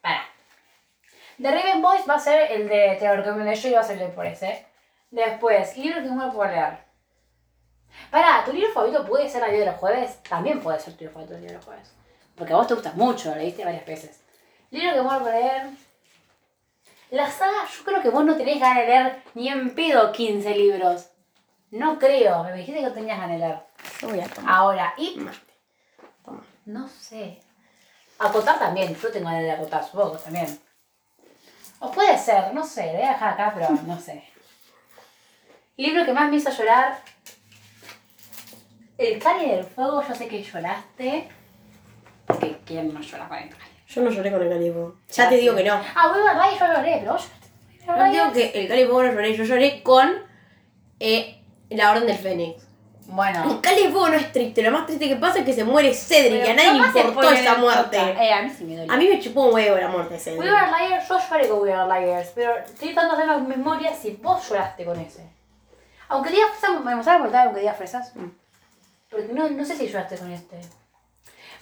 Para. 0.00 0.22
The 1.42 1.50
Raven 1.50 1.82
Boys 1.82 2.02
va 2.08 2.14
a 2.14 2.20
ser 2.20 2.52
el 2.52 2.68
de 2.68 2.96
Te 2.98 3.08
lo 3.08 3.16
recomendé 3.16 3.56
yo 3.56 3.68
y 3.68 3.72
va 3.72 3.80
a 3.80 3.84
ser 3.84 4.00
el 4.00 4.12
por 4.12 4.24
ese. 4.24 4.64
Después, 5.14 5.76
libro 5.76 6.02
que 6.02 6.08
muero 6.08 6.32
por 6.32 6.48
leer. 6.48 6.76
Para, 8.10 8.44
¿tu 8.44 8.52
libro 8.52 8.72
favorito 8.72 9.06
puede 9.06 9.28
ser 9.28 9.42
la 9.42 9.46
vida 9.46 9.60
de 9.60 9.66
los 9.66 9.76
jueves? 9.76 10.20
También 10.28 10.60
puede 10.60 10.80
ser 10.80 10.94
tu 10.94 11.04
libro 11.04 11.12
favorito 11.12 11.34
la 11.34 11.38
vida 11.38 11.50
de 11.50 11.56
los 11.58 11.64
jueves. 11.64 11.94
Porque 12.34 12.52
a 12.52 12.56
vos 12.56 12.66
te 12.66 12.74
gusta 12.74 12.92
mucho, 12.96 13.30
lo 13.30 13.36
leíste 13.36 13.64
varias 13.64 13.86
veces. 13.86 14.20
Libro 14.72 14.92
que 14.92 15.02
muero 15.02 15.20
por 15.20 15.32
leer. 15.32 15.66
La 17.10 17.30
saga, 17.30 17.64
yo 17.64 17.84
creo 17.84 18.02
que 18.02 18.10
vos 18.10 18.24
no 18.24 18.36
tenés 18.36 18.58
ganas 18.58 18.78
de 18.78 18.86
leer 18.86 19.22
ni 19.34 19.48
en 19.48 19.72
pedo 19.76 20.10
15 20.10 20.50
libros. 20.56 21.10
No 21.70 21.96
creo, 22.00 22.42
me 22.42 22.52
dijiste 22.52 22.80
que 22.80 22.86
no 22.88 22.92
tenías 22.92 23.16
ganas 23.16 23.38
de 23.38 23.46
leer. 23.46 23.60
Yo 24.00 24.08
voy 24.08 24.18
a 24.18 24.26
tomar. 24.26 24.52
Ahora, 24.52 24.94
y. 24.96 25.14
Toma. 26.24 26.44
no 26.64 26.88
sé. 26.88 27.40
Acotar 28.18 28.58
también, 28.58 28.96
yo 28.96 29.12
tengo 29.12 29.26
ganas 29.26 29.42
de 29.42 29.52
acotar, 29.52 29.84
supongo 29.84 30.16
también. 30.16 30.58
O 31.78 31.92
puede 31.92 32.18
ser, 32.18 32.52
no 32.52 32.64
sé, 32.64 32.94
voy 32.94 33.02
a 33.02 33.10
dejar 33.10 33.34
acá, 33.34 33.52
pero 33.54 33.70
no 33.86 33.96
sé. 34.00 34.33
Libro 35.76 36.04
que 36.04 36.12
más 36.12 36.30
me 36.30 36.36
hizo 36.36 36.50
llorar. 36.50 36.98
El 38.96 39.18
Cali 39.18 39.50
del 39.50 39.64
Fuego, 39.64 40.02
yo 40.06 40.14
sé 40.14 40.28
que 40.28 40.42
lloraste. 40.42 41.28
Porque 42.26 42.56
quién 42.64 42.94
no 42.94 43.00
llora 43.00 43.28
con 43.28 43.38
el 43.38 43.48
Cali. 43.48 43.64
Yo 43.88 44.02
no 44.02 44.10
lloré 44.10 44.30
con 44.30 44.42
el 44.42 44.48
calipo. 44.48 44.94
Ya 45.12 45.28
te 45.28 45.36
digo 45.36 45.56
que 45.56 45.64
no. 45.64 45.80
Ah, 45.94 46.12
Weaver 46.12 46.36
Ryan 46.36 46.58
yo 46.58 46.74
lloré, 46.76 46.96
pero 47.00 47.12
vos 47.12 47.22
lloraste. 47.22 47.86
con 47.86 47.98
No 47.98 48.10
digo 48.12 48.32
que 48.32 48.60
el 48.60 48.68
calipo 48.68 49.02
no 49.02 49.12
lloré. 49.12 49.36
Yo 49.36 49.44
lloré 49.44 49.82
con 49.82 50.12
eh, 51.00 51.40
la 51.70 51.90
Orden 51.90 52.06
del 52.06 52.18
Fénix. 52.18 52.62
Bueno. 53.06 53.44
El 53.44 53.60
calipo 53.60 54.08
no 54.08 54.14
es 54.14 54.30
triste. 54.30 54.62
Lo 54.62 54.70
más 54.70 54.86
triste 54.86 55.08
que 55.08 55.16
pasa 55.16 55.40
es 55.40 55.44
que 55.44 55.52
se 55.52 55.64
muere 55.64 55.92
Cedric. 55.92 56.46
y 56.46 56.50
a 56.50 56.54
nadie 56.54 56.72
le 56.72 56.86
importó 56.86 57.30
esa 57.30 57.56
muerte. 57.56 57.98
Eh, 57.98 58.32
a 58.32 58.42
mí 58.42 58.50
sí 58.56 58.64
me 58.64 58.76
dolió. 58.76 58.92
A 58.92 58.96
mí 58.96 59.08
me 59.08 59.20
chupó 59.20 59.46
un 59.46 59.54
huevo 59.54 59.76
la 59.76 59.88
muerte 59.88 60.14
de 60.14 60.20
Cedric. 60.20 60.40
We 60.40 60.48
Are 60.48 60.70
Liars, 60.70 61.08
yo 61.08 61.18
lloré 61.18 61.48
con 61.48 61.62
We 61.62 61.72
Are 61.72 62.00
Liars, 62.00 62.32
pero 62.34 62.56
estoy 62.58 62.94
tratando 62.94 63.16
de 63.16 63.22
hacer 63.24 63.36
la 63.36 63.56
memoria 63.56 63.92
si 63.92 64.12
vos 64.22 64.48
lloraste 64.48 64.84
con 64.84 64.98
ese. 65.00 65.24
Aunque 66.08 66.30
diga 66.30 66.48
fresas, 66.48 66.84
me 66.84 66.94
la 66.94 67.18
portada 67.18 67.44
aunque 67.44 67.60
diga 67.60 67.74
fresas. 67.74 68.14
Mm. 68.14 68.30
Porque 69.10 69.32
no, 69.32 69.48
no 69.48 69.64
sé 69.64 69.76
si 69.76 69.88
lloraste 69.88 70.18
con 70.18 70.30
este. 70.32 70.60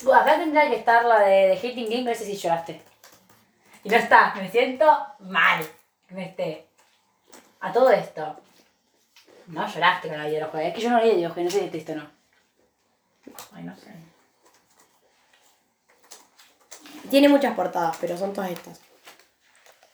Bueno, 0.02 0.20
acá 0.20 0.36
tendría 0.36 0.68
que 0.68 0.76
estar 0.76 1.04
la 1.04 1.20
de, 1.20 1.48
de 1.48 1.56
Hating 1.56 1.88
Game, 1.88 2.02
no 2.02 2.14
sé 2.14 2.24
si 2.24 2.36
lloraste. 2.36 2.82
Y 3.84 3.88
no 3.88 3.96
está, 3.96 4.34
me 4.34 4.50
siento 4.50 4.86
mal 5.20 5.64
que 6.08 6.14
no 6.14 6.20
esté. 6.20 6.66
A 7.60 7.72
todo 7.72 7.90
esto. 7.90 8.36
No 9.46 9.66
lloraste 9.66 10.08
con 10.08 10.18
la 10.18 10.24
vida 10.24 10.36
de 10.36 10.40
los 10.42 10.50
jueves. 10.50 10.68
Es 10.68 10.74
que 10.74 10.80
yo 10.80 10.90
no 10.90 10.98
leí 10.98 11.16
de 11.16 11.22
los 11.22 11.32
jueves, 11.32 11.44
no 11.44 11.50
sé 11.50 11.58
si 11.58 11.64
es 11.66 11.70
triste 11.70 11.92
o 11.92 11.96
no. 11.96 12.10
Ay, 13.52 13.62
no 13.64 13.76
sé. 13.76 13.92
Tiene 17.10 17.28
muchas 17.28 17.54
portadas, 17.54 17.96
pero 18.00 18.16
son 18.16 18.32
todas 18.32 18.50
estas. 18.50 18.80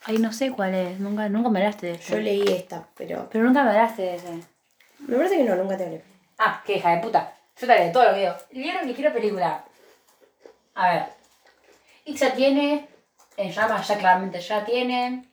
Ay, 0.05 0.17
no 0.17 0.31
sé 0.31 0.51
cuál 0.51 0.73
es. 0.75 0.99
Nunca, 0.99 1.29
nunca 1.29 1.49
me 1.49 1.59
hablaste 1.59 1.87
de 1.87 1.93
ese. 1.93 2.13
Yo 2.13 2.19
leí 2.19 2.43
esta, 2.47 2.87
pero. 2.95 3.27
Pero 3.31 3.43
nunca 3.43 3.63
me 3.63 3.71
hablaste 3.71 4.01
de 4.01 4.15
ese. 4.15 4.39
Me 4.99 5.15
parece 5.17 5.37
que 5.37 5.43
no, 5.43 5.55
nunca 5.55 5.77
te 5.77 5.85
hablé. 5.85 6.03
Ah, 6.37 6.61
qué 6.65 6.77
hija 6.77 6.95
de 6.95 7.01
puta. 7.01 7.33
Yo 7.59 7.67
te 7.67 7.73
haré 7.73 7.89
todo 7.89 8.05
lo 8.05 8.13
que 8.13 8.19
digo. 8.19 8.33
Libro 8.51 8.79
que 8.81 8.93
quiero 8.93 9.13
película. 9.13 9.63
A 10.75 10.93
ver. 10.93 11.05
It 12.05 12.17
ya 12.17 12.33
tiene. 12.33 12.87
En 13.35 13.51
llama 13.51 13.81
ya 13.81 13.97
claramente 13.97 14.39
ya 14.39 14.65
tiene. 14.65 15.25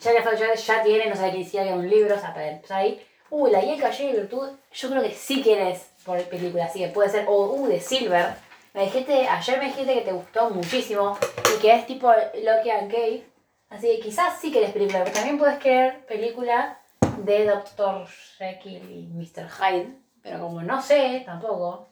Ya 0.00 0.12
le 0.12 0.22
ya, 0.22 0.54
ya 0.54 0.82
tiene, 0.82 1.06
no 1.06 1.14
sabe 1.14 1.30
quién 1.32 1.44
decía 1.44 1.62
que 1.62 1.68
era 1.68 1.76
un 1.76 1.88
libro, 1.88 2.14
o 2.14 2.18
sea, 2.18 2.32
para 2.32 2.50
empezar 2.50 2.78
ahí. 2.78 3.06
Uh, 3.28 3.48
la 3.48 3.62
y 3.62 3.70
el 3.70 3.80
caballero 3.80 4.12
de 4.12 4.20
virtud. 4.20 4.48
Yo 4.72 4.90
creo 4.90 5.02
que 5.02 5.14
sí 5.14 5.42
quieres 5.42 5.90
por 6.04 6.22
película, 6.24 6.64
así 6.64 6.80
que 6.80 6.88
puede 6.88 7.10
ser. 7.10 7.26
O 7.28 7.52
uh, 7.52 7.66
de 7.66 7.80
Silver. 7.80 8.34
Me 8.72 8.84
dijiste, 8.84 9.26
ayer 9.26 9.58
me 9.58 9.66
dijiste 9.66 9.94
que 9.94 10.00
te 10.02 10.12
gustó 10.12 10.50
muchísimo 10.50 11.18
y 11.54 11.60
que 11.60 11.74
es 11.74 11.86
tipo 11.86 12.10
Loki 12.42 12.70
and 12.70 12.90
Kate. 12.90 13.29
Así 13.70 13.86
que 13.86 14.00
quizás 14.00 14.38
sí 14.40 14.50
querés 14.52 14.72
película, 14.72 15.04
pero 15.04 15.14
también 15.14 15.38
puedes 15.38 15.58
querer 15.58 16.04
película 16.06 16.80
de 17.24 17.46
Dr. 17.46 18.06
Jekyll 18.36 18.90
y 18.90 19.06
Mr. 19.06 19.48
Hyde. 19.48 19.96
Pero 20.22 20.40
como 20.40 20.60
no 20.62 20.82
sé, 20.82 21.22
tampoco. 21.24 21.88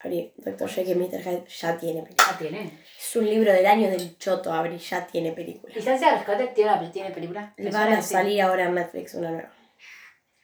Abrí, 0.00 0.34
Doctor 0.36 0.68
Jekyll 0.68 1.00
y 1.00 1.06
Mr. 1.06 1.22
Hyde 1.22 1.44
ya 1.46 1.78
tiene 1.78 2.02
película. 2.02 2.28
Ya 2.32 2.38
tiene. 2.38 2.80
Es 2.98 3.16
un 3.16 3.24
libro 3.24 3.52
del 3.52 3.64
año 3.66 3.88
del 3.88 4.18
choto, 4.18 4.52
Abri, 4.52 4.76
ya 4.78 5.06
tiene 5.06 5.32
película. 5.32 5.72
Licencia 5.74 6.10
de 6.10 6.16
rescate 6.16 6.48
tiene, 6.48 6.88
tiene 6.90 7.10
película. 7.12 7.54
Le 7.56 7.70
van 7.70 7.92
a 7.92 8.02
salir 8.02 8.42
ahora 8.42 8.64
en 8.64 8.74
Netflix 8.74 9.14
una 9.14 9.30
nueva. 9.30 9.50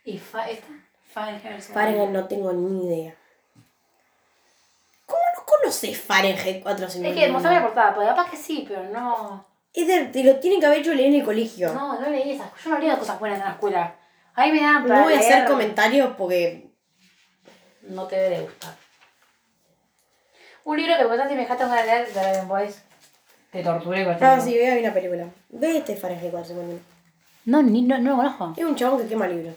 ¿Y 0.05 0.17
fa 0.19 0.49
esta? 0.49 0.73
Fahrenheit. 1.09 1.61
Fahrenheit 1.61 2.11
no 2.11 2.27
tengo 2.29 2.53
ni 2.53 2.87
idea. 2.87 3.15
¿Cómo 5.06 5.21
no 5.37 5.44
conoces 5.44 6.00
Fahrenheit 6.00 6.56
Es 6.59 6.62
451? 6.62 7.15
que 7.21 7.29
mostrame 7.32 7.56
la 7.56 7.67
portada, 7.67 7.94
porque 7.94 8.09
capaz 8.09 8.31
que 8.31 8.37
sí, 8.37 8.65
pero 8.67 8.85
no. 8.85 9.50
Es 9.72 9.87
de- 9.87 10.06
te 10.06 10.25
lo 10.25 10.37
tienen 10.40 10.61
que 10.61 10.67
haber 10.67 10.78
hecho 10.81 10.94
leer 10.94 11.08
en 11.14 11.20
el 11.20 11.25
colegio. 11.25 11.72
No, 11.72 11.94
No, 11.94 12.00
no 12.00 12.11
leí 12.11 12.32
esas 12.32 12.50
Yo 12.64 12.70
no 12.70 12.78
leo 12.78 12.99
cosas 12.99 13.19
buenas 13.20 13.38
en 13.38 13.44
la 13.44 13.52
escuela. 13.52 13.96
A 14.34 14.46
mí 14.46 14.52
me 14.52 14.61
dan 14.61 14.87
para 14.87 15.02
voy 15.02 15.14
a 15.14 15.19
hacer 15.19 15.44
comentarios 15.46 16.14
porque. 16.17 16.70
No 17.82 18.06
te 18.06 18.17
debe 18.17 18.37
de 18.37 18.43
gustar. 18.43 18.75
Un 20.65 20.77
libro 20.77 20.94
que 20.96 21.34
me 21.34 21.41
dejaste 21.43 21.65
ganas 21.65 21.81
de 21.81 21.86
leer 21.86 22.12
de 22.12 22.22
Raven 22.22 22.48
Boys. 22.48 22.82
Te 23.50 23.62
torturé 23.62 24.05
con 24.05 24.17
Ah, 24.20 24.41
sí, 24.41 24.55
veo 24.55 24.79
una 24.79 24.93
película. 24.93 25.27
Ve 25.48 25.79
este 25.79 25.96
Fahrenheit 25.96 26.31
451. 26.31 26.81
No, 27.46 27.62
ni, 27.62 27.82
no, 27.82 27.98
no 27.98 28.10
lo 28.10 28.17
conozco. 28.17 28.55
Es 28.56 28.65
un 28.65 28.77
chabón 28.77 29.03
que 29.03 29.08
quema 29.08 29.27
libros. 29.27 29.55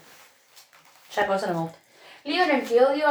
Ya 1.14 1.26
por 1.26 1.36
eso 1.36 1.46
no 1.48 1.54
me 1.54 1.60
gusta. 1.60 1.78
Libro 2.24 2.44
en 2.44 2.50
el 2.50 2.62
que 2.66 2.84
odio. 2.84 3.06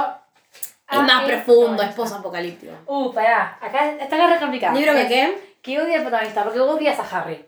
Es 0.92 1.00
más 1.02 1.24
profundo, 1.26 1.82
es 1.82 1.94
post-apocalíptico. 1.96 2.74
Uh, 2.86 3.12
pará. 3.14 3.58
Acá 3.62 3.90
está 3.92 4.16
acá 4.26 4.40
complicado. 4.40 4.78
¿Libro 4.78 4.94
que 4.94 5.08
qué? 5.08 5.56
Que 5.62 5.82
odia 5.82 5.96
al 5.98 6.02
protagonista, 6.04 6.44
porque 6.44 6.60
vos 6.60 6.76
odias 6.76 7.00
a 7.00 7.18
Harry. 7.20 7.46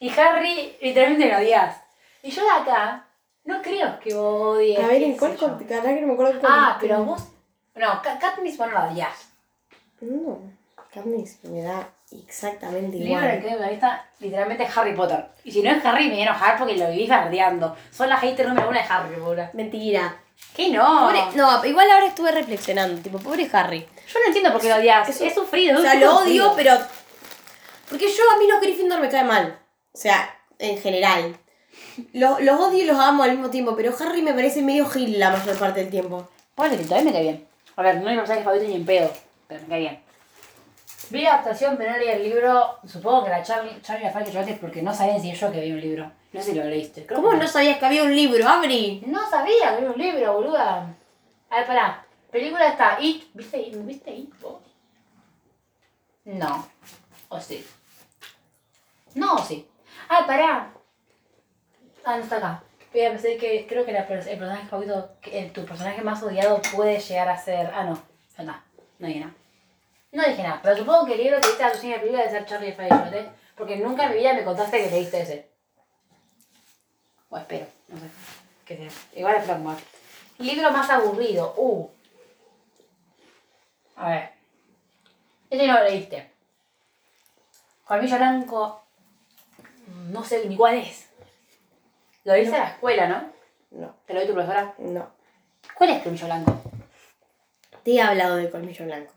Y 0.00 0.10
Harry 0.10 0.76
literalmente 0.80 1.30
lo 1.32 1.38
odias. 1.38 1.76
Y 2.22 2.30
yo 2.30 2.42
de 2.44 2.50
acá 2.50 3.04
no 3.44 3.62
creo 3.62 3.98
que 4.00 4.14
vos 4.14 4.56
odies. 4.58 4.78
A 4.78 4.86
ver, 4.86 5.02
¿en 5.02 5.16
cuál 5.16 5.36
canal 5.36 5.94
que 5.94 6.00
no 6.02 6.06
me 6.08 6.12
acuerdo 6.12 6.40
cuál 6.40 6.52
Ah, 6.54 6.78
pero 6.80 7.04
vos. 7.04 7.28
No, 7.74 8.02
Ka- 8.02 8.18
Katniss 8.18 8.58
vos 8.58 8.68
no 8.68 8.74
la 8.74 8.84
odias. 8.90 9.28
No, 10.00 10.38
Katniss 10.92 11.42
me 11.44 11.62
da 11.62 11.88
exactamente 12.12 12.96
Libro 12.98 13.18
en 13.22 13.24
el 13.30 13.38
igual. 13.38 13.56
que 13.58 13.60
me 13.64 13.70
gusta 13.70 14.06
literalmente 14.20 14.64
es 14.64 14.76
Harry 14.76 14.94
Potter. 14.94 15.26
Y 15.44 15.50
si 15.52 15.62
no 15.62 15.70
es 15.70 15.84
Harry, 15.84 16.04
me 16.04 16.10
voy 16.12 16.20
a 16.20 16.24
enojar 16.24 16.58
porque 16.58 16.76
lo 16.76 16.90
vivís 16.90 17.08
bardeando. 17.08 17.74
Son 17.90 18.08
la 18.08 18.16
hater 18.18 18.46
número 18.48 18.68
uno 18.68 18.78
de 18.78 18.84
Harry, 18.88 19.16
pura. 19.16 19.50
Mentira. 19.54 20.16
¿Qué 20.54 20.70
no? 20.70 21.08
Pobre- 21.08 21.36
no, 21.36 21.64
igual 21.64 21.90
ahora 21.90 22.06
estuve 22.06 22.32
reflexionando, 22.32 23.00
tipo, 23.00 23.18
pobre 23.18 23.48
Harry. 23.52 23.86
Yo 24.12 24.18
no 24.20 24.26
entiendo 24.26 24.50
por 24.52 24.60
qué 24.60 24.68
lo 24.68 24.76
odias. 24.76 25.08
Es 25.20 25.34
sufrido. 25.34 25.78
O 25.78 25.82
sea, 25.82 25.94
lo 25.94 26.16
odio, 26.18 26.52
pero. 26.56 26.72
Porque 27.88 28.06
yo 28.08 28.22
a 28.34 28.38
mí 28.38 28.46
los 28.48 28.60
Gryffindor 28.60 29.00
me 29.00 29.08
caen 29.08 29.26
mal. 29.26 29.58
O 29.92 29.98
sea, 29.98 30.36
en 30.58 30.78
general. 30.78 31.36
Los, 32.12 32.40
los 32.40 32.60
odio 32.60 32.78
y 32.82 32.86
los 32.86 32.98
amo 32.98 33.22
al 33.22 33.32
mismo 33.32 33.50
tiempo, 33.50 33.74
pero 33.76 33.94
Harry 34.00 34.22
me 34.22 34.32
parece 34.34 34.62
medio 34.62 34.86
gil 34.88 35.18
la 35.18 35.30
mayor 35.30 35.56
parte 35.58 35.80
del 35.80 35.90
tiempo. 35.90 36.28
Ponle 36.54 36.76
que 36.76 36.84
todavía 36.84 37.04
me 37.06 37.12
cae 37.12 37.22
bien. 37.22 37.48
A 37.76 37.82
ver, 37.82 37.96
no 37.96 38.08
es 38.08 38.14
mi 38.14 38.16
personaje 38.16 38.44
favorito 38.44 38.66
ni 38.68 38.74
en 38.76 38.86
pedo, 38.86 39.12
pero 39.46 39.60
me 39.62 39.68
cae 39.68 39.78
bien. 39.80 40.02
Vi 41.10 41.22
la 41.22 41.34
adaptación, 41.34 41.78
no 41.78 41.96
leí 41.98 42.08
el 42.08 42.22
libro. 42.24 42.78
Supongo 42.86 43.24
que 43.24 43.30
la 43.30 43.42
Charlie, 43.42 43.80
Charlie 43.82 44.04
la 44.04 44.24
que 44.24 44.30
lloraste 44.32 44.54
porque 44.60 44.82
no 44.82 44.92
sabían 44.92 45.20
si 45.20 45.32
yo 45.32 45.52
que 45.52 45.60
vi 45.60 45.72
un 45.72 45.80
libro. 45.80 46.10
No 46.32 46.40
sé 46.42 46.50
si 46.52 46.58
lo 46.58 46.64
leíste. 46.64 47.06
Creo 47.06 47.20
¿Cómo 47.20 47.32
que 47.32 47.38
no 47.38 47.48
sabías 47.48 47.78
que 47.78 47.86
había 47.86 48.02
un 48.02 48.14
libro? 48.14 48.46
Abri. 48.48 49.02
No 49.06 49.28
sabía 49.30 49.54
que 49.60 49.64
había 49.76 49.90
un 49.90 49.98
libro, 49.98 50.34
boluda. 50.34 50.94
A 51.50 51.56
ver, 51.56 51.66
pará. 51.66 52.04
Película 52.30 52.68
está 52.68 52.98
It. 53.00 53.24
¿Viste 53.32 53.58
It? 53.58 53.74
¿Viste 53.86 54.10
It 54.12 54.30
vos? 54.40 54.60
No. 56.24 56.68
¿O 57.30 57.40
sí? 57.40 57.66
No, 59.14 59.34
o 59.36 59.38
sí. 59.38 59.66
Ah, 60.08 60.24
pará. 60.26 60.70
Ah, 62.04 62.16
no 62.16 62.22
está 62.22 62.36
acá. 62.36 62.62
Voy 62.92 63.04
a 63.04 63.10
pensar 63.10 63.36
que 63.38 63.66
creo 63.68 63.84
que 63.84 63.92
la 63.92 64.00
el 64.00 64.06
personaje 64.06 64.66
favorito, 64.66 65.10
el- 65.30 65.52
tu 65.52 65.64
personaje 65.64 66.00
más 66.02 66.22
odiado 66.22 66.60
puede 66.74 66.98
llegar 67.00 67.28
a 67.28 67.38
ser. 67.38 67.70
Ah, 67.74 67.84
no, 67.84 67.98
está. 68.28 68.62
No 68.98 69.06
dije 69.06 69.20
nada. 69.20 69.34
No 70.12 70.22
dije 70.24 70.42
nada, 70.42 70.60
pero 70.62 70.76
supongo 70.76 71.04
que 71.06 71.12
el 71.14 71.22
libro 71.22 71.38
que 71.40 71.46
leíste 71.46 71.64
a 71.64 71.72
tu 71.72 71.78
cine 71.78 71.94
de 71.94 71.98
película 72.00 72.22
debe 72.24 72.32
ser 72.38 72.46
Charlie 72.46 72.72
Fayette, 72.72 73.30
Porque 73.56 73.76
nunca 73.76 74.04
en 74.06 74.12
mi 74.12 74.18
vida 74.18 74.32
me 74.34 74.44
contaste 74.44 74.84
que 74.84 74.90
leíste 74.90 75.20
ese. 75.20 75.50
O 77.30 77.36
espero, 77.36 77.66
no 77.88 77.98
sé. 78.00 78.06
Que 78.64 78.76
sea. 78.76 78.88
Igual 79.16 79.36
es 79.36 79.44
Frank 79.44 79.60
Mark. 79.60 79.80
Libro 80.38 80.70
más 80.70 80.88
aburrido. 80.90 81.54
Uh. 81.56 81.88
A 83.96 84.10
ver. 84.10 84.30
Este 85.50 85.66
no 85.66 85.74
lo 85.78 85.84
leíste. 85.84 86.30
Colmillo 87.84 88.16
Blanco. 88.16 88.82
No 90.10 90.22
sé 90.24 90.46
ni 90.46 90.56
cuál 90.56 90.76
es. 90.76 91.08
Lo 92.24 92.34
leíste 92.34 92.54
en 92.56 92.62
la 92.62 92.68
escuela, 92.70 93.08
¿no? 93.08 93.32
No, 93.70 93.94
¿Te 94.06 94.14
lo 94.14 94.20
dio 94.20 94.28
tu 94.28 94.34
profesora? 94.34 94.74
no. 94.78 95.10
¿Cuál 95.76 95.90
es 95.90 96.02
Colmillo 96.02 96.26
Blanco? 96.26 96.60
Te 97.84 97.92
he 97.94 98.00
hablado 98.02 98.36
de 98.36 98.50
colmillo 98.50 98.84
blanco. 98.84 99.12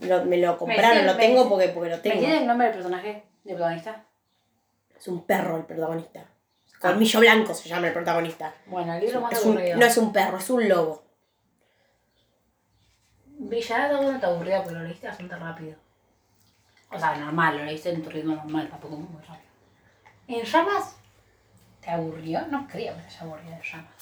Lo- 0.00 0.24
me 0.24 0.36
lo 0.38 0.58
compraron, 0.58 1.06
lo 1.06 1.14
me 1.14 1.18
tengo 1.18 1.48
porque, 1.48 1.68
porque 1.68 1.90
lo 1.90 1.96
¿Me 1.96 2.02
tengo. 2.02 2.14
entiendes 2.16 2.40
el 2.42 2.46
nombre 2.46 2.66
del 2.66 2.76
personaje? 2.76 3.22
¿Del 3.44 3.54
protagonista? 3.54 4.04
Es 4.98 5.08
un 5.08 5.24
perro 5.24 5.56
el 5.56 5.64
protagonista. 5.64 6.24
Colmillo 6.80 7.20
blanco 7.20 7.54
se 7.54 7.68
llama 7.68 7.86
el 7.88 7.92
protagonista. 7.92 8.52
Bueno, 8.66 8.94
el 8.94 9.00
libro 9.04 9.20
más 9.20 9.32
Es 9.32 9.44
un- 9.44 9.52
aburrido. 9.56 9.76
no 9.78 9.86
es 9.86 9.96
un 9.96 10.12
perro, 10.12 10.36
es 10.38 10.50
un 10.50 10.68
lobo. 10.68 11.02
Villarada 13.38 13.98
uno 14.00 14.18
te 14.18 14.26
aburrido 14.26 14.62
porque 14.62 14.78
lo 14.78 14.84
leíste 14.84 15.08
bastante 15.08 15.36
rápido. 15.36 15.76
O 16.90 16.98
sea, 16.98 17.16
normal, 17.16 17.58
lo 17.58 17.64
leíste 17.64 17.90
en 17.90 18.02
tu 18.02 18.10
ritmo 18.10 18.34
normal, 18.34 18.68
tampoco 18.68 18.96
muy 18.96 19.20
rápido. 19.22 19.46
¿En 20.28 20.44
llamas? 20.44 20.96
¿Te 21.80 21.90
aburrió? 21.90 22.46
No 22.48 22.66
creo 22.66 22.94
que 22.94 23.02
te 23.02 23.08
haya 23.08 23.20
aburrido 23.22 23.52
en 23.54 23.62
llamas. 23.62 23.92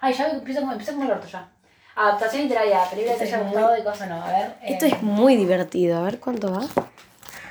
Ay, 0.00 0.12
ya 0.14 0.28
empiezo 0.28 0.60
como, 0.60 0.72
empiezo 0.72 0.92
como 0.92 1.04
el 1.04 1.10
orto 1.12 1.26
ya. 1.26 1.48
Adaptación 1.96 2.42
literaria, 2.42 2.84
película 2.90 3.14
que 3.14 3.18
te 3.20 3.24
haya 3.34 3.42
gustado 3.42 3.78
y 3.78 3.82
cosas 3.82 4.08
no. 4.08 4.22
A 4.22 4.30
ver. 4.30 4.46
eh, 4.62 4.72
Esto 4.74 4.86
es 4.86 5.02
muy 5.02 5.36
divertido. 5.36 5.98
A 5.98 6.02
ver 6.02 6.20
cuánto 6.20 6.52
va. 6.52 6.60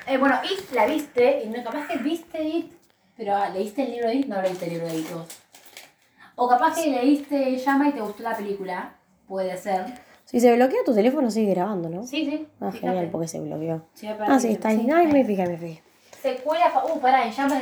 eh, 0.07 0.17
bueno, 0.17 0.39
It 0.43 0.71
la 0.71 0.85
viste, 0.85 1.43
y 1.43 1.49
no, 1.49 1.63
capaz 1.63 1.87
que 1.87 1.97
viste 1.97 2.41
It, 2.43 2.71
pero 3.17 3.35
ah, 3.35 3.49
leíste 3.49 3.83
el 3.83 3.91
libro 3.91 4.07
de 4.09 4.15
It, 4.15 4.25
no 4.27 4.41
leíste 4.41 4.65
el 4.65 4.71
libro 4.73 4.87
de 4.87 4.95
It 4.97 5.11
vos. 5.13 5.27
O 6.35 6.47
capaz 6.49 6.75
que 6.75 6.89
leíste 6.89 7.55
Llama 7.57 7.89
y 7.89 7.91
te 7.93 8.01
gustó 8.01 8.23
la 8.23 8.35
película. 8.35 8.95
Puede 9.27 9.55
ser. 9.57 9.85
Si 10.25 10.39
se 10.39 10.53
bloquea 10.55 10.79
tu 10.85 10.93
teléfono, 10.93 11.29
sigue 11.31 11.53
grabando, 11.53 11.87
¿no? 11.89 12.03
Sí, 12.03 12.25
sí. 12.25 12.47
Ah, 12.59 12.71
fíjate. 12.71 12.79
genial, 12.87 13.09
porque 13.11 13.27
se 13.27 13.39
bloqueó. 13.39 13.85
Sí, 13.93 14.07
Ah, 14.07 14.39
sí, 14.39 14.51
está 14.51 14.69
ahí. 14.69 14.87
Ay, 14.93 15.07
me 15.07 15.23
fijé, 15.23 15.45
me 15.47 15.57
fijé. 15.57 15.83
Secuela 16.21 16.69
fa- 16.71 16.83
Uh, 16.85 16.99
pará, 16.99 17.25
en 17.25 17.31
llamas. 17.31 17.61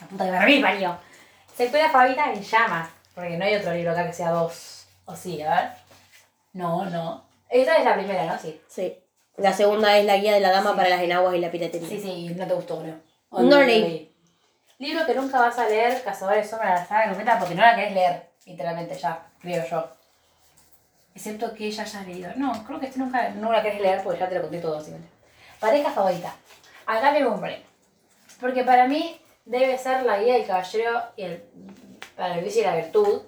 La 0.00 0.06
puta 0.06 0.24
que 0.24 0.30
me 0.30 0.38
remil 0.38 0.62
parió. 0.62 0.96
Secuela 1.54 1.90
favorita 1.90 2.32
en 2.32 2.40
llamas. 2.42 2.88
Porque 3.14 3.36
no 3.36 3.44
hay 3.44 3.56
otro 3.56 3.72
libro 3.74 3.90
acá 3.92 4.06
que 4.06 4.12
sea 4.12 4.30
dos. 4.30 4.86
O 5.04 5.14
sí, 5.16 5.42
a 5.42 5.50
ver. 5.54 5.70
No, 6.52 6.84
no. 6.86 7.24
Esa 7.48 7.76
es 7.78 7.84
la 7.84 7.94
primera, 7.96 8.26
¿no? 8.26 8.38
Sí. 8.38 8.60
Sí. 8.68 8.96
La 9.36 9.52
segunda 9.52 9.96
es 9.98 10.04
la 10.06 10.16
guía 10.16 10.32
de 10.34 10.40
la 10.40 10.50
dama 10.50 10.76
para 10.76 10.88
las 10.88 11.02
enaguas 11.02 11.34
y 11.34 11.38
la 11.40 11.50
piratería. 11.50 11.88
Sí, 11.88 11.98
sí, 12.00 12.34
no 12.36 12.46
te 12.46 12.54
gustó, 12.54 12.80
creo. 12.80 12.96
No 13.32 13.42
lo 13.42 13.62
leí. 13.62 14.09
Libro 14.80 15.04
que 15.04 15.14
nunca 15.14 15.38
vas 15.38 15.58
a 15.58 15.68
leer, 15.68 16.02
Cazadores 16.02 16.44
de 16.44 16.50
Sombra 16.50 16.70
de 16.70 16.74
la 16.76 16.86
saga 16.86 17.08
completa, 17.08 17.38
porque 17.38 17.54
no 17.54 17.60
la 17.60 17.76
querés 17.76 17.92
leer, 17.92 18.30
literalmente 18.46 18.98
ya, 18.98 19.26
creo 19.38 19.62
yo. 19.70 19.88
Excepto 21.14 21.52
que 21.52 21.66
ella 21.66 21.82
haya 21.82 22.02
leído. 22.04 22.30
No, 22.36 22.64
creo 22.64 22.80
que 22.80 22.86
este 22.86 22.98
nunca 22.98 23.28
no 23.28 23.52
la 23.52 23.62
querés 23.62 23.82
leer 23.82 24.02
porque 24.02 24.20
ya 24.20 24.28
te 24.30 24.36
lo 24.36 24.40
conté 24.40 24.58
todo, 24.58 24.76
básicamente. 24.76 25.10
Pareja 25.58 25.90
favorita. 25.90 26.34
Acá 26.86 27.12
le 27.12 27.22
break. 27.26 27.60
Porque 28.40 28.64
para 28.64 28.88
mí 28.88 29.20
debe 29.44 29.76
ser 29.76 30.04
la 30.04 30.18
guía 30.18 30.32
del 30.32 30.46
caballero 30.46 31.02
y 31.14 31.24
el, 31.24 31.44
para 32.16 32.38
el 32.38 32.44
vicio 32.44 32.62
y 32.62 32.64
la 32.64 32.76
virtud. 32.76 33.20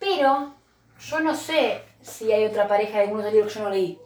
Pero 0.00 0.56
yo 0.98 1.20
no 1.20 1.36
sé 1.36 1.82
si 2.02 2.32
hay 2.32 2.46
otra 2.46 2.66
pareja 2.66 2.98
de 2.98 3.04
algunos 3.04 3.32
libros 3.32 3.52
que 3.52 3.58
yo 3.60 3.64
no 3.64 3.70
leí. 3.70 3.96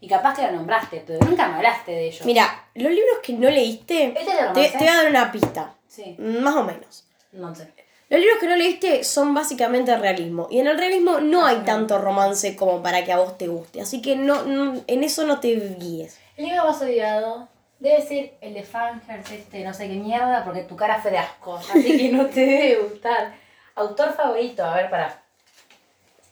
Y 0.00 0.08
capaz 0.08 0.36
que 0.36 0.42
la 0.42 0.52
nombraste, 0.52 1.02
pero 1.06 1.24
nunca 1.24 1.48
me 1.48 1.54
hablaste 1.54 1.92
de 1.92 2.08
ellos. 2.08 2.26
Mira, 2.26 2.68
los 2.74 2.92
libros 2.92 3.18
que 3.22 3.32
no 3.32 3.48
leíste, 3.48 4.08
¿Este 4.08 4.30
te, 4.52 4.68
te 4.68 4.76
voy 4.76 4.88
a 4.88 4.96
dar 4.96 5.08
una 5.08 5.32
pista. 5.32 5.74
Sí, 5.88 6.14
Más 6.18 6.54
o 6.54 6.62
menos. 6.64 7.04
no 7.32 7.54
sé. 7.54 7.72
Los 8.10 8.20
libros 8.20 8.38
que 8.40 8.46
no 8.46 8.56
leíste 8.56 9.04
son 9.04 9.34
básicamente 9.34 9.94
realismo. 9.96 10.46
Y 10.50 10.60
en 10.60 10.66
el 10.66 10.78
realismo 10.78 11.18
no 11.20 11.44
hay 11.44 11.56
tanto 11.58 11.98
romance 11.98 12.56
como 12.56 12.82
para 12.82 13.04
que 13.04 13.12
a 13.12 13.18
vos 13.18 13.36
te 13.36 13.48
guste. 13.48 13.80
Así 13.82 14.00
que 14.00 14.16
no, 14.16 14.44
no- 14.44 14.82
en 14.86 15.04
eso 15.04 15.26
no 15.26 15.40
te 15.40 15.54
guíes. 15.78 16.18
El 16.36 16.46
libro 16.46 16.64
más 16.64 16.80
odiado 16.80 17.48
debe 17.80 18.00
ser 18.00 18.34
el 18.40 18.54
de 18.54 18.62
Fangers, 18.62 19.30
este, 19.30 19.62
no 19.62 19.74
sé 19.74 19.88
qué 19.88 19.94
mierda, 19.94 20.42
porque 20.44 20.62
tu 20.62 20.74
cara 20.76 21.00
fue 21.02 21.10
de 21.10 21.18
asco. 21.18 21.56
Así 21.56 21.98
que 21.98 22.08
no 22.12 22.26
te 22.26 22.40
debe 22.46 22.76
gustar. 22.82 23.34
Autor 23.74 24.14
favorito, 24.14 24.64
a 24.64 24.74
ver, 24.76 24.88
para. 24.90 25.22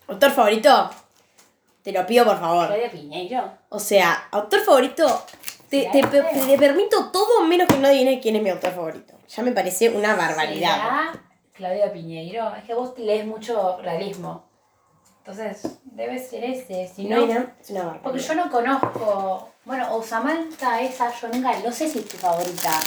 ¿Autor 0.09 0.31
favorito? 0.31 0.91
Te 1.83 1.93
lo 1.93 2.07
pido 2.07 2.25
por 2.25 2.41
favor. 2.41 2.67
Claudia 2.69 2.91
Piñeiro. 2.91 3.53
O 3.69 3.79
sea, 3.79 4.29
autor 4.31 4.61
favorito, 4.61 5.25
te, 5.69 5.89
te, 5.93 6.03
pe- 6.07 6.23
te 6.47 6.57
permito 6.59 7.11
todo 7.11 7.43
menos 7.43 7.69
que 7.69 7.77
no 7.79 7.87
adivines 7.89 8.21
quién 8.23 8.37
es 8.37 8.43
mi 8.43 8.51
autor 8.51 8.73
favorito. 8.73 9.13
Ya 9.29 9.43
me 9.43 9.53
parece 9.53 9.91
una 9.91 10.15
barbaridad. 10.15 10.75
¿Será 10.75 11.23
Claudia 11.53 11.93
Piñeiro. 11.93 12.55
Es 12.55 12.65
que 12.65 12.75
vos 12.75 12.97
lees 12.99 13.27
mucho 13.27 13.79
realismo. 13.83 14.45
Entonces, 15.19 15.79
debe 15.85 16.19
ser 16.19 16.45
ese. 16.45 16.87
Si 16.95 17.05
no, 17.07 17.27
No, 17.27 17.35
no, 17.35 17.51
es 17.61 17.71
una 17.71 17.81
barbaridad. 17.81 18.03
porque 18.03 18.21
yo 18.21 18.35
no 18.35 18.51
conozco. 18.51 19.51
Bueno, 19.65 19.97
o 19.97 20.03
Samantha, 20.03 20.81
esa, 20.83 21.13
yo 21.21 21.29
nunca, 21.29 21.59
no 21.61 21.73
sé 21.73 21.89
si 21.89 21.99
es 21.99 22.09
tu 22.09 22.17
favorita. 22.17 22.79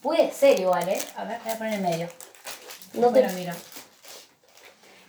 Puede 0.00 0.30
ser 0.32 0.58
igual, 0.60 0.88
¿eh? 0.88 0.98
A 1.16 1.24
ver, 1.24 1.38
voy 1.44 1.52
a 1.52 1.58
poner 1.58 1.74
en 1.74 1.82
medio. 1.82 2.08
No 2.94 3.08
te- 3.12 3.20
Bueno, 3.20 3.32
mira. 3.34 3.54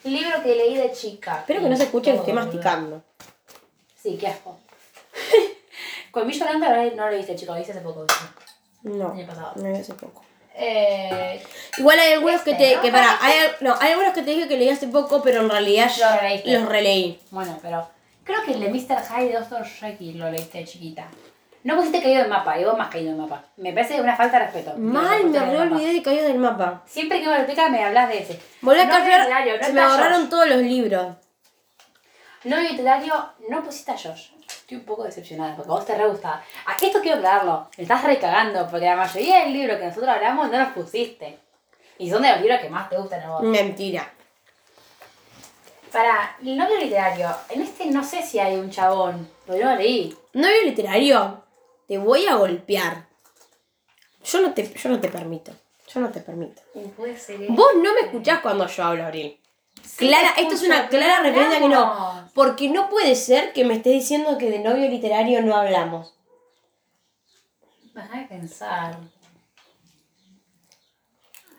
Libro 0.04 0.42
que 0.44 0.56
leí 0.56 0.75
de 0.75 0.92
chica. 0.92 1.39
Espero 1.39 1.62
que 1.62 1.70
no 1.70 1.75
se 1.78 1.84
escuche 1.84 2.12
que 2.12 2.18
esté 2.18 2.34
masticando. 2.34 3.04
Sí, 3.96 4.18
qué 4.20 4.28
asco. 4.28 4.58
Colmillo 6.12 6.46
Blanco 6.46 6.66
no 6.96 7.06
lo 7.06 7.12
leíste, 7.12 7.36
chico, 7.36 7.51
lo 7.51 7.56
leíste 7.58 7.74
hace 7.74 7.82
poco. 7.82 8.01
¿viste? 8.01 8.98
No, 8.98 9.12
Año 9.12 9.28
pasado. 9.28 9.54
no 9.56 9.78
hace 9.78 9.94
poco. 9.94 10.24
Eh, 10.62 11.42
Igual 11.78 11.98
hay 12.00 12.13
algunos 12.13 12.42
que 12.42 12.51
Este, 12.51 12.70
te. 12.72 12.75
¿no? 12.75 12.82
Que 12.82 12.92
para, 12.92 13.18
hay, 13.24 13.36
no, 13.62 13.75
hay 13.80 13.92
algunos 13.94 14.13
que 14.13 14.22
te 14.24 14.32
dije 14.32 14.48
que 14.48 14.58
leí 14.58 14.70
hace 14.70 14.88
poco, 14.88 15.22
pero 15.24 15.42
en 15.42 15.50
realidad 15.50 15.89
Lo 15.98 16.20
releíste. 16.20 16.51
los 16.60 16.68
releí. 16.70 17.20
Bueno, 17.32 17.58
pero 17.62 17.88
creo 18.25 18.44
que 18.44 18.51
el 18.51 18.60
de 18.60 18.70
Mr. 18.70 18.98
Hyde 19.08 19.28
de 19.34 19.39
Dr. 19.39 19.66
Jekyll 19.66 20.20
lo 20.20 20.30
leíste 20.30 20.58
de 20.60 20.66
chiquita. 20.66 21.08
No 21.63 21.75
pusiste 21.75 22.01
caído 22.01 22.24
en 22.24 22.30
mapa, 22.30 22.58
y 22.60 22.63
vos 22.63 22.78
más 22.78 22.89
caído 22.89 23.12
en 23.12 23.18
mapa. 23.18 23.44
Me 23.58 23.74
parece 23.74 24.00
una 24.01 24.16
falta 24.16 24.39
de 24.39 24.46
respeto. 24.46 24.74
Mal, 24.78 25.25
me 25.25 25.39
re 25.39 25.58
olvidé 25.58 25.94
de 25.94 26.01
caído 26.01 26.25
del 26.28 26.38
mapa. 26.38 26.84
Siempre 26.86 27.20
que 27.20 27.25
me 27.25 27.32
lo 27.34 27.38
explicas 27.38 27.70
me 27.70 27.84
hablas 27.84 28.10
de 28.10 28.20
ese. 28.20 28.39
Volví 28.62 28.80
a 28.80 28.86
no 28.86 28.92
cambiar. 28.92 29.30
no 29.30 29.66
se 29.66 29.74
me 29.74 29.82
ahorraron 29.82 30.30
todos 30.30 30.48
los 30.48 30.62
libros. 30.62 31.16
No 32.46 32.58
literario, 32.62 33.13
no 33.50 33.62
pusiste 33.63 33.92
a 33.92 33.98
Josh. 33.98 34.28
Estoy 34.69 34.81
un 34.81 34.85
poco 34.85 35.03
decepcionada 35.03 35.55
porque 35.55 35.71
a 35.71 35.73
vos 35.73 35.83
te 35.83 35.97
re 35.97 36.07
gustaba. 36.07 36.43
A 36.67 36.73
esto 36.73 37.01
quiero 37.01 37.17
aclararlo. 37.17 37.67
Me 37.75 37.81
estás 37.81 38.03
recagando 38.03 38.69
porque 38.69 38.85
la 38.85 38.95
mayoría 38.95 39.39
del 39.39 39.53
libro 39.53 39.79
que 39.79 39.85
nosotros 39.85 40.07
hablamos 40.07 40.51
no 40.51 40.59
los 40.59 40.69
pusiste. 40.73 41.39
Y 41.97 42.07
son 42.07 42.21
de 42.21 42.29
los 42.29 42.41
libros 42.41 42.59
que 42.59 42.69
más 42.69 42.88
te 42.88 42.95
gustan 42.95 43.23
a 43.23 43.31
vos. 43.31 43.41
Mentira. 43.41 44.13
Para 45.91 46.38
el 46.43 46.55
novio 46.55 46.77
literario, 46.77 47.35
en 47.49 47.63
este 47.63 47.88
no 47.88 48.03
sé 48.03 48.21
si 48.21 48.38
hay 48.38 48.57
un 48.57 48.69
chabón, 48.69 49.27
porque 49.43 49.63
no 49.63 49.71
lo 49.71 49.77
leí. 49.77 50.15
Novio 50.33 50.63
literario, 50.63 51.43
te 51.88 51.97
voy 51.97 52.27
a 52.27 52.35
golpear. 52.35 53.07
Yo 54.23 54.41
no 54.41 54.53
te, 54.53 54.71
yo 54.71 54.89
no 54.89 54.99
te 54.99 55.07
permito. 55.07 55.51
Yo 55.91 55.99
no 55.99 56.11
te 56.11 56.19
permito. 56.19 56.61
Puede 56.95 57.17
ser. 57.17 57.39
Vos 57.49 57.71
no 57.75 57.91
me 57.95 58.01
escuchás 58.01 58.41
cuando 58.41 58.67
yo 58.67 58.83
hablo, 58.83 59.05
Abril. 59.05 59.38
Sí, 59.83 60.07
Clara, 60.07 60.33
esto 60.38 60.55
es 60.55 60.63
una 60.63 60.88
clara 60.88 61.21
referencia 61.21 61.59
que 61.59 61.69
no. 61.69 62.29
Porque 62.33 62.69
no 62.69 62.89
puede 62.89 63.15
ser 63.15 63.53
que 63.53 63.65
me 63.65 63.75
estés 63.75 63.93
diciendo 63.93 64.38
que 64.38 64.50
de 64.50 64.59
novio 64.59 64.88
literario 64.89 65.41
no 65.41 65.55
hablamos. 65.55 66.13
Déjame 67.93 68.27
pensar. 68.27 68.98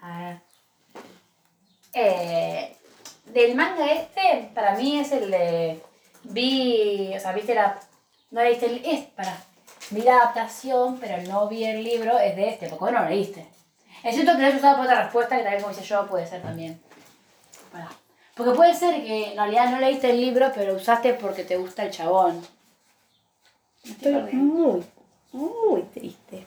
A 0.01 0.19
ver. 0.19 0.41
Eh, 1.93 2.77
del 3.27 3.55
manga 3.55 3.87
este, 3.93 4.51
para 4.55 4.75
mí 4.77 4.99
es 4.99 5.13
el 5.13 5.31
de. 5.31 5.83
Vi. 6.25 7.13
O 7.15 7.21
sea, 7.21 7.33
viste 7.33 7.55
la. 7.55 7.79
No 8.31 8.43
leíste 8.43 8.67
el. 8.67 8.85
Es, 8.85 9.07
para. 9.07 9.37
Vi 9.91 10.03
la 10.03 10.17
adaptación, 10.17 10.99
pero 11.01 11.21
no 11.25 11.49
vi 11.49 11.65
el 11.65 11.83
libro, 11.83 12.17
es 12.19 12.37
de 12.37 12.49
este, 12.49 12.69
porque 12.69 12.85
vos 12.85 12.93
no 12.93 13.03
lo 13.03 13.09
leíste. 13.09 13.45
Es 14.05 14.15
cierto 14.15 14.33
que 14.37 14.43
lo 14.43 14.47
has 14.47 14.55
usado 14.55 14.77
por 14.77 14.87
otra 14.87 15.03
respuesta, 15.03 15.37
que 15.37 15.43
también 15.43 15.63
como 15.63 15.75
hice 15.75 15.85
yo, 15.85 16.07
puede 16.07 16.27
ser 16.27 16.43
también. 16.43 16.81
Porque 18.41 18.57
puede 18.57 18.75
ser 18.75 19.05
que 19.05 19.33
en 19.33 19.37
realidad 19.37 19.71
no 19.71 19.79
leíste 19.79 20.11
el 20.11 20.21
libro, 20.21 20.51
pero 20.55 20.73
lo 20.73 20.79
usaste 20.79 21.13
porque 21.15 21.45
te 21.45 21.57
gusta 21.59 21.85
el 21.85 21.91
chabón. 21.91 22.41
Estoy 23.85 24.13
muy, 24.33 24.83
muy 25.33 25.83
triste. 25.93 26.47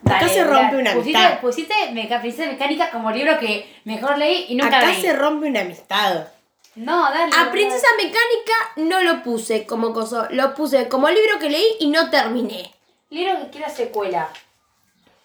Dale, 0.00 0.24
Acá 0.24 0.28
se 0.32 0.44
rompe 0.44 0.76
una 0.76 0.92
amistad. 0.92 1.40
Pusiste, 1.40 1.74
pusiste 2.22 2.46
mecánica 2.46 2.90
como 2.90 3.10
libro 3.10 3.38
que 3.38 3.70
mejor 3.84 4.16
leí 4.16 4.46
y 4.48 4.54
nunca 4.54 4.78
Acá 4.78 4.86
leí. 4.86 5.02
se 5.02 5.12
rompe 5.12 5.48
una 5.48 5.60
amistad. 5.60 6.28
No, 6.76 7.02
dale. 7.10 7.30
A 7.34 7.38
dale. 7.38 7.50
Princesa 7.50 7.86
Mecánica 7.98 8.54
no 8.76 9.02
lo 9.02 9.22
puse 9.22 9.66
como 9.66 9.92
coso, 9.92 10.26
lo 10.30 10.54
puse 10.54 10.88
como 10.88 11.10
libro 11.10 11.38
que 11.38 11.50
leí 11.50 11.76
y 11.80 11.88
no 11.88 12.08
terminé. 12.08 12.72
Libro 13.10 13.38
que 13.40 13.50
quiero 13.50 13.68
secuela. 13.70 14.30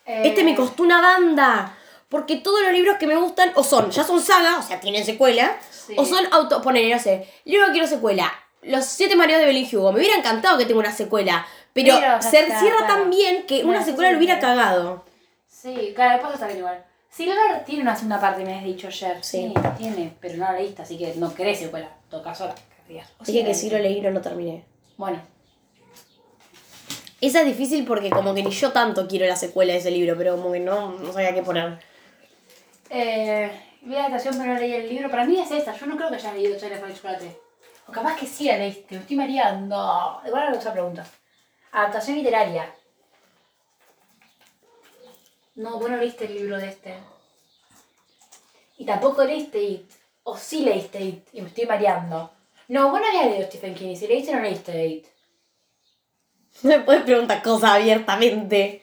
Eh, 0.05 0.23
Este 0.25 0.43
me 0.43 0.53
costó 0.53 0.83
una 0.83 0.99
banda. 0.99 1.77
Porque 2.15 2.37
todos 2.37 2.61
los 2.61 2.71
libros 2.71 2.95
que 2.97 3.07
me 3.07 3.17
gustan 3.17 3.51
o 3.55 3.61
son, 3.61 3.91
ya 3.91 4.05
son 4.05 4.21
saga, 4.21 4.57
o 4.57 4.61
sea, 4.61 4.79
tienen 4.79 5.03
secuela, 5.03 5.57
Sí. 5.69 5.95
o 5.97 6.05
son 6.05 6.23
auto, 6.31 6.61
ponele, 6.61 6.89
no 6.95 6.97
sé, 6.97 7.27
libro 7.43 7.65
que 7.65 7.73
quiero 7.73 7.87
secuela. 7.87 8.31
Los 8.61 8.85
siete 8.85 9.17
maridos 9.17 9.41
de 9.41 9.47
Belén 9.47 9.67
Hugo. 9.69 9.91
Me 9.91 9.99
hubiera 9.99 10.15
encantado 10.15 10.57
que 10.57 10.63
tenga 10.65 10.79
una 10.79 10.93
secuela. 10.93 11.45
Pero, 11.73 11.93
se 12.21 12.39
está, 12.39 12.61
cierra 12.61 12.77
claro. 12.77 12.93
tan 12.93 13.09
bien 13.09 13.45
que 13.45 13.65
una 13.65 13.83
secuela 13.83 14.11
lo 14.11 14.17
hubiera 14.17 14.39
claro. 14.39 14.57
cagado. 14.57 15.05
Sí, 15.45 15.91
claro, 15.93 16.13
después 16.13 16.33
está 16.35 16.47
bien 16.47 16.59
igual. 16.59 16.85
Silver 17.09 17.65
tiene 17.65 17.81
una 17.81 17.93
segunda 17.97 18.21
parte, 18.21 18.45
me 18.45 18.55
has 18.55 18.63
dicho 18.63 18.87
ayer. 18.87 19.17
Sí. 19.21 19.51
Sí, 19.53 19.61
tiene, 19.77 20.15
pero 20.21 20.37
no 20.37 20.45
la 20.45 20.53
leíste, 20.53 20.83
así 20.83 20.97
que 20.97 21.15
no 21.17 21.33
crees 21.33 21.59
secuela. 21.59 21.87
En 21.87 22.09
todo 22.09 22.23
caso, 22.23 22.47
la 22.47 22.55
querrías. 22.87 23.09
O 23.19 23.25
Dije 23.25 23.43
que 23.43 23.53
sí 23.53 23.69
lo 23.69 23.77
leí 23.77 23.99
no 23.99 24.11
lo 24.11 24.21
terminé. 24.21 24.63
Bueno, 24.95 25.21
Esa 27.19 27.41
es 27.41 27.45
difícil 27.45 27.83
porque 27.85 28.09
como 28.09 28.33
que 28.33 28.41
ni 28.41 28.51
yo 28.51 28.71
tanto 28.71 29.05
quiero 29.05 29.25
la 29.25 29.35
secuela 29.35 29.73
de 29.73 29.79
ese 29.79 29.91
libro, 29.91 30.15
pero 30.17 30.37
como 30.37 30.53
que 30.53 30.61
no, 30.61 30.91
no 30.97 31.11
sabía 31.11 31.33
qué 31.33 31.43
poner. 31.43 31.77
Eh, 32.89 33.51
vi 33.81 33.93
la 33.93 34.05
adaptación 34.05 34.37
pero 34.37 34.53
no 34.53 34.59
leí 34.59 34.73
el 34.73 34.89
libro. 34.89 35.09
Para 35.09 35.25
mí 35.25 35.39
es 35.39 35.51
esta, 35.51 35.73
yo 35.73 35.85
no 35.85 35.95
creo 35.95 36.09
que 36.09 36.15
hayas 36.15 36.33
leído 36.33 36.57
Charlie 36.57 36.77
para 36.77 36.91
el 36.91 36.95
chocolate. 36.95 37.41
O 37.87 37.91
capaz 37.91 38.15
que 38.15 38.25
sí 38.25 38.45
la 38.45 38.57
leíste, 38.57 38.95
me 38.95 39.01
estoy 39.01 39.15
mareando. 39.15 40.21
Igual 40.25 40.43
ahora 40.43 40.57
esa 40.57 40.73
pregunta. 40.73 41.05
Adaptación 41.71 42.17
literaria. 42.17 42.73
No, 45.55 45.79
vos 45.79 45.89
no 45.89 45.97
leíste 45.97 46.25
el 46.25 46.35
libro 46.35 46.57
de 46.57 46.69
este. 46.69 46.95
Y 48.77 48.85
tampoco 48.85 49.23
leíste 49.23 49.61
It. 49.61 49.91
O 50.23 50.37
sí 50.37 50.61
leíste 50.63 51.01
It. 51.01 51.27
Y 51.33 51.41
me 51.41 51.47
estoy 51.47 51.65
mareando. 51.65 52.31
No, 52.67 52.89
vos 52.89 52.99
no 52.99 53.07
habías 53.07 53.25
leído 53.27 53.47
Stephen 53.47 53.75
King. 53.75 53.95
Si 53.95 54.07
leíste, 54.07 54.33
no 54.33 54.41
leíste 54.41 54.85
It. 54.85 55.07
Me 56.63 56.79
puedes 56.79 57.03
preguntar 57.03 57.41
cosas 57.43 57.71
abiertamente. 57.71 58.81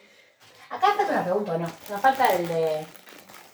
Acá 0.69 0.93
falta 0.93 1.11
una 1.11 1.23
pregunta, 1.23 1.53
¿o 1.53 1.57
no? 1.57 1.71
Nos 1.89 2.01
falta 2.01 2.35
el 2.35 2.47
de... 2.47 2.85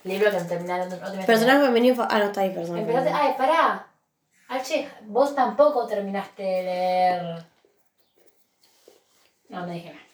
Libro 0.04 0.32
que 0.32 0.38
terminaron. 0.42 0.90
Personaje 1.26 1.66
femenino. 1.66 2.08
Ah, 2.10 2.20
no 2.20 2.26
está 2.26 2.42
ahí, 2.42 2.52
personaje 2.52 2.82
Empezaste... 2.82 3.12
Ay, 3.14 3.34
pará. 3.38 3.88
H, 4.48 4.90
vos 5.04 5.36
tampoco 5.36 5.86
terminaste 5.88 6.42
de 6.42 6.64
leer... 6.64 7.46
No, 9.50 9.66
no 9.66 9.74
dije 9.74 9.90
nada. 9.90 10.10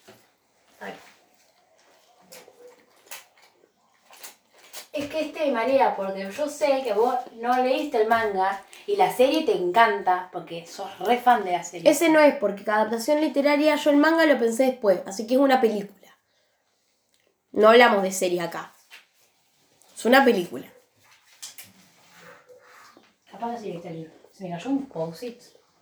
Es 4.92 5.10
que 5.10 5.20
este 5.20 5.44
me 5.46 5.52
marea 5.52 5.94
porque 5.94 6.30
yo 6.30 6.48
sé 6.48 6.80
que 6.82 6.94
vos 6.94 7.14
no 7.34 7.54
leíste 7.62 8.00
el 8.00 8.08
manga 8.08 8.62
y 8.86 8.96
la 8.96 9.14
serie 9.14 9.44
te 9.44 9.52
encanta 9.54 10.30
porque 10.32 10.66
sos 10.66 10.98
re 11.00 11.18
fan 11.18 11.44
de 11.44 11.52
la 11.52 11.62
serie. 11.62 11.90
Ese 11.90 12.08
no 12.08 12.18
es 12.18 12.34
porque 12.36 12.64
cada 12.64 12.80
adaptación 12.80 13.20
literaria 13.20 13.76
yo 13.76 13.90
el 13.90 13.98
manga 13.98 14.24
lo 14.24 14.38
pensé 14.38 14.64
después, 14.64 15.02
así 15.04 15.26
que 15.26 15.34
es 15.34 15.40
una 15.40 15.60
película. 15.60 16.16
No 17.52 17.68
hablamos 17.68 18.02
de 18.02 18.10
serie 18.10 18.40
acá. 18.40 18.72
Es 19.96 20.04
una 20.04 20.24
película. 20.24 20.66
Capaz 23.30 23.52
que 23.52 23.58
sí 23.58 23.68
leíste 23.70 23.88
el 23.88 23.94
libro. 23.96 24.12
Se 24.30 24.44
me 24.44 24.50
cayó 24.50 24.70
un 24.70 24.86
post-it. 24.86 25.40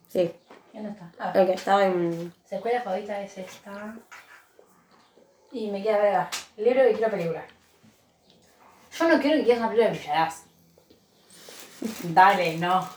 Sí. 0.09 0.33
¿Dónde 0.73 0.91
está? 0.91 1.13
Ah, 1.19 1.31
Ok, 1.31 1.49
estaba 1.51 1.85
en. 1.87 2.33
Secuela 2.49 2.81
favorita 2.83 3.21
es 3.21 3.39
esta. 3.39 3.97
Y 5.51 5.71
me 5.71 5.83
queda 5.83 5.99
ver 6.57 6.65
libro 6.65 6.83
que 6.85 6.93
quiero 6.93 7.11
película. 7.11 7.45
Yo 8.99 9.09
no 9.09 9.21
quiero 9.21 9.39
que 9.39 9.45
quieras 9.45 9.59
una 9.61 9.69
película 9.71 9.91
de 9.93 9.99
Villarás. 9.99 10.45
Dale, 12.05 12.57
no. 12.59 12.89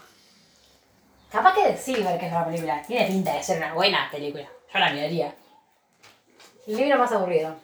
Capaz 1.31 1.55
que 1.55 1.67
de 1.71 1.77
Silver 1.77 2.19
que 2.19 2.27
es 2.27 2.31
una 2.31 2.45
película. 2.45 2.81
Tiene 2.83 3.07
pinta 3.07 3.33
de 3.33 3.43
ser 3.43 3.57
una 3.57 3.74
buena 3.74 4.09
película. 4.12 4.47
Yo 4.74 4.79
la 4.79 4.91
miraría. 4.91 5.36
Libro 6.67 6.97
más 6.97 7.12
aburrido. 7.12 7.55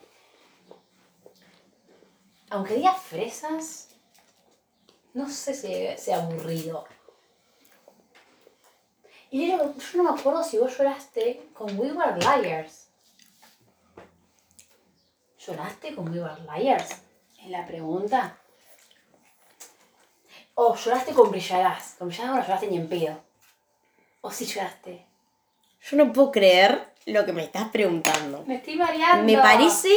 Aunque 2.54 2.76
diga 2.76 2.94
fresas, 2.94 3.88
no 5.12 5.28
sé 5.28 5.54
si 5.54 6.00
sea 6.00 6.18
aburrido. 6.18 6.86
Y 9.32 9.48
yo, 9.50 9.74
yo 9.76 10.02
no 10.02 10.04
me 10.04 10.20
acuerdo 10.20 10.44
si 10.44 10.58
vos 10.58 10.78
lloraste 10.78 11.48
con 11.52 11.76
We 11.76 11.90
Were 11.90 12.16
Liars. 12.16 12.86
¿Lloraste 15.44 15.96
con 15.96 16.08
We 16.12 16.22
Were 16.22 16.42
Liars? 16.42 16.90
Es 17.42 17.50
la 17.50 17.66
pregunta. 17.66 18.38
O 20.54 20.76
lloraste 20.76 21.12
con 21.12 21.32
Brillarás. 21.32 21.96
Con 21.98 22.06
Brillarás 22.06 22.36
no 22.36 22.40
lloraste 22.40 22.68
ni 22.68 22.76
en 22.76 22.88
pedo. 22.88 23.20
O 24.20 24.30
si 24.30 24.46
lloraste. 24.46 25.04
Yo 25.90 25.96
no 25.96 26.12
puedo 26.12 26.30
creer 26.30 26.94
lo 27.06 27.26
que 27.26 27.32
me 27.32 27.42
estás 27.42 27.68
preguntando. 27.70 28.44
Me 28.46 28.54
estoy 28.54 28.76
mareando. 28.76 29.24
Me 29.24 29.36
parece 29.38 29.90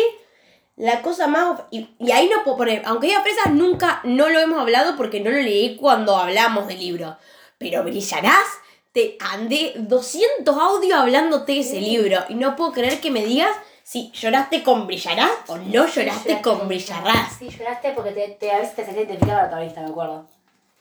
la 0.78 1.02
cosa 1.02 1.28
más. 1.28 1.60
Y, 1.72 1.90
y 2.00 2.12
ahí 2.12 2.30
no 2.34 2.44
puedo 2.44 2.58
poner. 2.58 2.84
Aunque 2.86 3.08
diga 3.08 3.22
fresas, 3.22 3.52
nunca 3.52 4.00
no 4.04 4.30
lo 4.30 4.40
hemos 4.40 4.62
hablado 4.62 4.96
porque 4.96 5.20
no 5.20 5.30
lo 5.32 5.38
leí 5.38 5.76
cuando 5.76 6.16
hablamos 6.16 6.68
del 6.68 6.80
libro. 6.80 7.18
Pero 7.58 7.84
brillarás. 7.84 8.46
Te 8.94 9.16
andé 9.20 9.74
200 9.76 10.58
audios 10.58 10.98
hablándote 10.98 11.52
de 11.52 11.60
ese 11.60 11.82
libro. 11.82 12.20
Y 12.30 12.36
no 12.36 12.56
puedo 12.56 12.72
creer 12.72 13.00
que 13.00 13.12
me 13.12 13.24
digas 13.24 13.56
si 13.84 14.12
lloraste 14.12 14.64
con 14.64 14.88
brillarás 14.88 15.30
o 15.48 15.58
no 15.58 15.88
lloraste 15.88 16.42
con 16.42 16.68
brillarás. 16.68 17.38
Sí, 17.38 17.48
lloraste 17.50 17.92
porque 17.92 18.12
te, 18.12 18.28
te, 18.30 18.52
a 18.52 18.60
veces 18.60 18.76
te 18.76 18.82
identificada 18.92 19.44
la 19.44 19.50
protagonista, 19.50 19.82
me 19.82 19.90
acuerdo. 19.90 20.26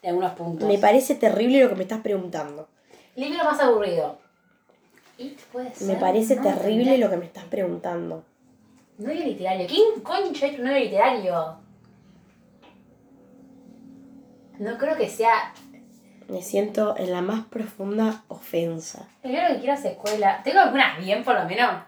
De 0.01 0.09
algunos 0.09 0.33
puntos. 0.33 0.67
Me 0.67 0.79
parece 0.79 1.15
terrible 1.15 1.63
lo 1.63 1.69
que 1.69 1.75
me 1.75 1.83
estás 1.83 2.01
preguntando. 2.01 2.69
Libro 3.17 3.45
más 3.45 3.61
aburrido. 3.61 4.19
It 5.19 5.39
puede 5.53 5.75
ser. 5.75 5.87
Me 5.87 5.97
parece 5.97 6.37
No, 6.37 6.43
terrible 6.43 6.97
lo 6.97 7.11
que 7.11 7.17
me 7.17 7.27
estás 7.27 7.45
preguntando. 7.45 8.25
No 8.99 9.11
es 9.11 9.25
literario. 9.25 9.67
¿Quién 9.67 10.01
concha 10.03 10.47
es 10.47 10.59
un 10.59 10.65
novio 10.65 10.81
literario? 10.81 11.59
No 14.59 14.79
creo 14.79 14.97
que 14.97 15.09
sea 15.09 15.53
Me 16.29 16.41
siento 16.43 16.97
en 16.97 17.13
la 17.13 17.21
más 17.21 17.45
profunda 17.47 18.25
ofensa. 18.29 19.07
el 19.23 19.33
libro 19.33 19.49
que 19.49 19.61
quiero 19.61 19.77
secuela. 19.77 20.41
Tengo 20.43 20.61
algunas 20.61 20.99
bien, 20.99 21.23
por 21.25 21.35
lo 21.35 21.45
menos. 21.45 21.83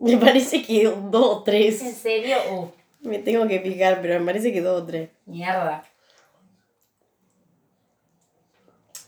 Me 0.00 0.16
parece 0.16 0.62
que 0.64 0.84
dos 0.84 1.26
o 1.26 1.38
¿En 1.38 1.44
tres. 1.44 1.96
serio? 1.96 2.36
Uh, 2.52 2.68
Me 3.08 3.18
tengo 3.18 3.46
que 3.46 3.60
fijar, 3.60 4.00
pero 4.00 4.18
me 4.20 4.26
parece 4.26 4.52
que 4.52 4.60
dos 4.60 4.82
o 4.82 4.86
tres. 4.86 5.10
mierda. 5.26 5.82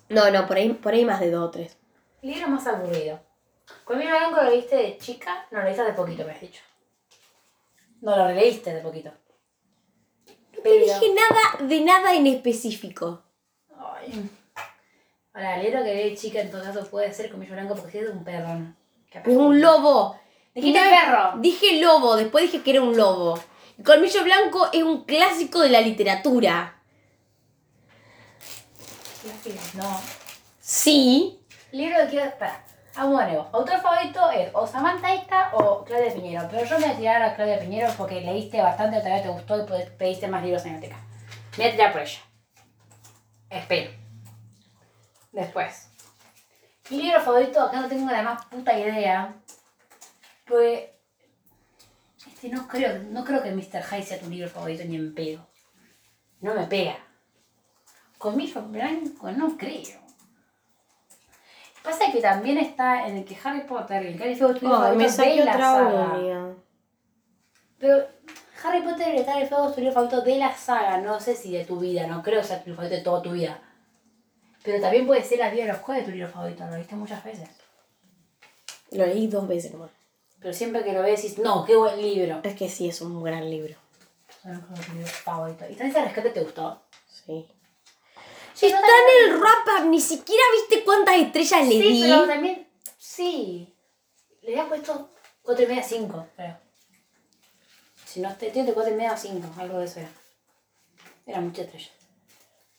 No, 0.09 0.31
no, 0.31 0.47
por 0.47 0.57
ahí, 0.57 0.69
por 0.75 0.93
ahí 0.93 1.05
más 1.05 1.21
de 1.21 1.31
dos 1.31 1.49
o 1.49 1.51
tres. 1.51 1.77
Libro 2.23 2.49
más 2.49 2.67
aburrido. 2.67 3.19
Conmigo 3.85 4.11
Blanco 4.11 4.43
lo 4.43 4.51
leíste 4.51 4.77
de 4.77 4.99
chica, 4.99 5.47
no 5.51 5.59
lo 5.59 5.65
leíste 5.65 5.85
de 5.85 5.93
poquito, 5.93 6.25
me 6.25 6.33
has 6.33 6.41
dicho. 6.41 6.63
No 8.01 8.17
lo 8.17 8.27
releíste 8.27 8.75
de 8.75 8.81
poquito. 8.81 9.11
No 10.63 10.71
dije 10.71 11.15
nada 11.15 11.67
de 11.67 11.81
nada 11.81 12.15
en 12.15 12.27
específico. 12.27 13.23
Ay. 13.79 14.31
Ahora, 15.33 15.57
el 15.57 15.65
libro 15.65 15.83
que 15.83 15.95
leí 15.95 16.11
de 16.11 16.17
chica 16.17 16.41
en 16.41 16.51
todo 16.51 16.63
caso 16.63 16.87
puede 16.89 17.13
ser 17.13 17.31
Comillo 17.31 17.55
Blanco 17.55 17.75
porque 17.75 18.01
es 18.01 18.05
de 18.05 18.13
un. 18.13 18.77
Capaz 19.11 19.31
Es 19.31 19.37
un 19.37 19.61
lobo. 19.61 20.21
Dijiste 20.55 20.79
No, 20.79 20.91
perro. 20.91 21.33
Dije 21.41 21.81
lobo, 21.81 22.17
después 22.17 22.45
dije 22.45 22.63
que 22.63 22.71
era 22.71 22.83
un 22.83 22.97
lobo. 22.97 23.43
Y 23.79 23.83
Colmillo 23.83 24.23
Blanco 24.23 24.69
es 24.73 24.83
un 24.83 25.05
clásico 25.05 25.61
de 25.61 25.71
la 25.71 25.81
literatura. 25.81 26.83
No. 29.75 30.01
Sí. 30.61 31.41
Libro 31.73 31.97
que 32.05 32.11
quiero. 32.11 32.27
Espera. 32.27 32.65
Vamos 32.97 33.19
de 33.19 33.27
nuevo. 33.27 33.49
Autor 33.53 33.81
favorito 33.81 34.31
es 34.31 34.51
o 34.53 34.67
Samantha 34.67 35.15
esta 35.15 35.51
o 35.55 35.85
Claudia 35.85 36.15
Piñero. 36.15 36.47
Pero 36.49 36.65
yo 36.65 36.79
me 36.79 36.85
voy 36.87 36.95
a 36.95 36.97
tirar 36.97 37.23
a 37.23 37.35
Claudia 37.35 37.59
Piñero 37.59 37.93
porque 37.99 38.21
leíste 38.21 38.63
bastante, 38.63 38.99
otra 38.99 39.15
vez 39.15 39.23
te 39.25 39.31
gustó 39.31 39.67
y 39.67 39.91
pediste 39.99 40.29
más 40.29 40.45
libros 40.45 40.65
en 40.65 40.75
la 40.75 40.79
biblioteca. 40.79 41.03
Me 41.59 41.65
voy 41.65 41.67
a 41.67 41.73
tirar 41.73 41.93
por 41.93 42.03
ella. 42.03 42.21
Espero. 43.51 43.91
Después. 45.33 45.91
Mi 46.91 47.03
libro 47.03 47.21
favorito, 47.21 47.61
acá 47.61 47.81
no 47.81 47.89
tengo 47.89 48.11
la 48.11 48.23
más 48.23 48.47
puta 48.47 48.79
idea. 48.79 49.35
Pues. 50.47 50.85
Este 52.27 52.49
no 52.49 52.69
creo, 52.69 53.03
no 53.11 53.25
creo 53.25 53.43
que 53.43 53.51
Mr. 53.51 53.83
Hyde 53.83 54.03
sea 54.03 54.21
tu 54.21 54.31
libro 54.31 54.49
favorito 54.49 54.85
ni 54.85 54.97
en 54.97 55.15
pedo. 55.15 55.45
No 56.41 56.55
me 56.55 56.67
pega. 56.67 56.99
Comillo 58.19 58.63
blanco, 58.63 59.33
no 59.33 59.57
creo. 59.57 60.04
Pasa 61.85 62.11
que 62.11 62.23
también 62.23 62.57
está 62.57 63.07
en 63.07 63.19
el 63.19 63.25
que 63.27 63.37
Harry 63.45 63.61
Potter 63.61 64.03
y 64.05 64.07
el 64.09 64.19
de 64.19 64.33
es 64.33 64.39
tu 64.39 64.49
libro 64.55 64.83
Ay, 64.83 64.97
me 64.97 65.07
favorito 65.07 65.13
saqué 65.13 65.31
de 65.39 65.45
la 65.45 65.53
otra 65.53 65.65
saga. 65.67 66.19
uña. 66.19 66.55
Pero 67.79 68.07
Harry 68.65 68.81
Potter 68.81 69.15
y 69.15 69.19
el 69.19 69.27
Cáliz 69.27 69.43
de 69.43 69.49
Fuego 69.49 69.69
es 69.69 69.75
tu 69.75 69.81
libro 69.83 69.95
favorito 69.95 70.23
de 70.23 70.39
la 70.39 70.57
saga, 70.57 70.97
no 70.97 71.21
sé 71.21 71.37
si 71.37 71.53
de 71.53 71.67
tu 71.67 71.79
vida, 71.79 72.07
no 72.07 72.23
creo 72.23 72.41
que 72.41 72.47
sea 72.47 72.61
tu 72.61 72.71
libro 72.71 72.77
favorito 72.77 72.97
de 72.97 73.05
toda 73.05 73.21
tu 73.21 73.33
vida. 73.33 73.61
Pero 74.63 74.81
también 74.81 75.07
puede 75.07 75.23
ser 75.23 75.41
la 75.41 75.51
vida 75.51 75.65
de 75.67 75.73
los 75.73 75.83
jueves 75.83 76.07
tu 76.07 76.11
libro 76.13 76.29
favorito, 76.31 76.65
lo 76.67 76.77
viste 76.77 76.95
muchas 76.97 77.23
veces. 77.23 77.51
Lo 78.93 79.05
leí 79.05 79.27
dos 79.27 79.47
veces 79.47 79.73
nomás. 79.73 79.91
Pero 80.41 80.55
siempre 80.55 80.83
que 80.85 80.95
lo 80.95 81.03
ves 81.03 81.23
decís, 81.23 81.39
no, 81.39 81.67
qué 81.67 81.77
buen 81.77 82.01
libro. 82.01 82.41
Es 82.43 82.55
que 82.55 82.71
sí, 82.71 82.89
es 82.89 83.03
un 83.03 83.23
gran 83.23 83.51
libro. 83.51 83.75
Son 84.43 84.67
los 84.71 84.89
libros 84.89 85.11
favoritos. 85.11 85.69
¿Y 85.71 85.75
también 85.75 85.91
ese 85.91 86.05
rescate 86.05 86.31
te 86.31 86.41
gustó? 86.41 86.81
Sí. 87.07 87.47
Sí, 88.55 88.67
Está 88.67 88.79
en 88.79 89.33
el 89.33 89.39
wrap 89.41 89.67
up, 89.81 89.87
ni 89.87 90.01
siquiera 90.01 90.43
viste 90.53 90.85
cuántas 90.85 91.17
estrellas 91.17 91.67
le 91.67 91.75
Sí, 91.75 91.83
di. 91.93 92.03
pero 92.03 92.27
también, 92.27 92.69
sí. 92.97 93.75
Le 94.43 94.51
había 94.53 94.69
puesto 94.69 95.11
4 95.43 95.65
y 95.65 95.67
media, 95.69 95.83
5, 95.83 96.27
creo. 96.37 96.57
Si 98.07 98.21
no, 98.21 98.33
te 98.37 98.51
tiene 98.51 98.69
de 98.69 98.75
cuatro 98.75 98.93
y 98.93 98.97
media 98.97 99.11
a 99.13 99.17
cinco, 99.17 99.49
algo 99.59 99.79
de 99.79 99.87
eso 99.87 99.99
era. 99.99 100.11
Era 101.27 101.41
mucha 101.41 101.63
estrella. 101.63 101.89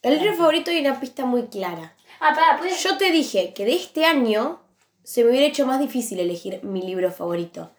El 0.01 0.17
libro 0.17 0.33
favorito 0.37 0.71
hay 0.71 0.79
una 0.79 0.97
pista 0.97 1.25
muy 1.25 1.47
clara. 1.47 1.93
Ah, 2.21 2.33
pará, 2.33 2.57
¿puedes...? 2.57 2.81
Yo 2.81 2.97
te 2.97 3.11
dije 3.11 3.53
que 3.53 3.65
de 3.65 3.73
este 3.75 4.05
año 4.05 4.61
se 5.03 5.23
me 5.25 5.31
hubiera 5.31 5.45
hecho 5.47 5.65
más 5.65 5.79
difícil 5.81 6.21
elegir 6.21 6.63
mi 6.63 6.81
libro 6.83 7.11
favorito. 7.11 7.71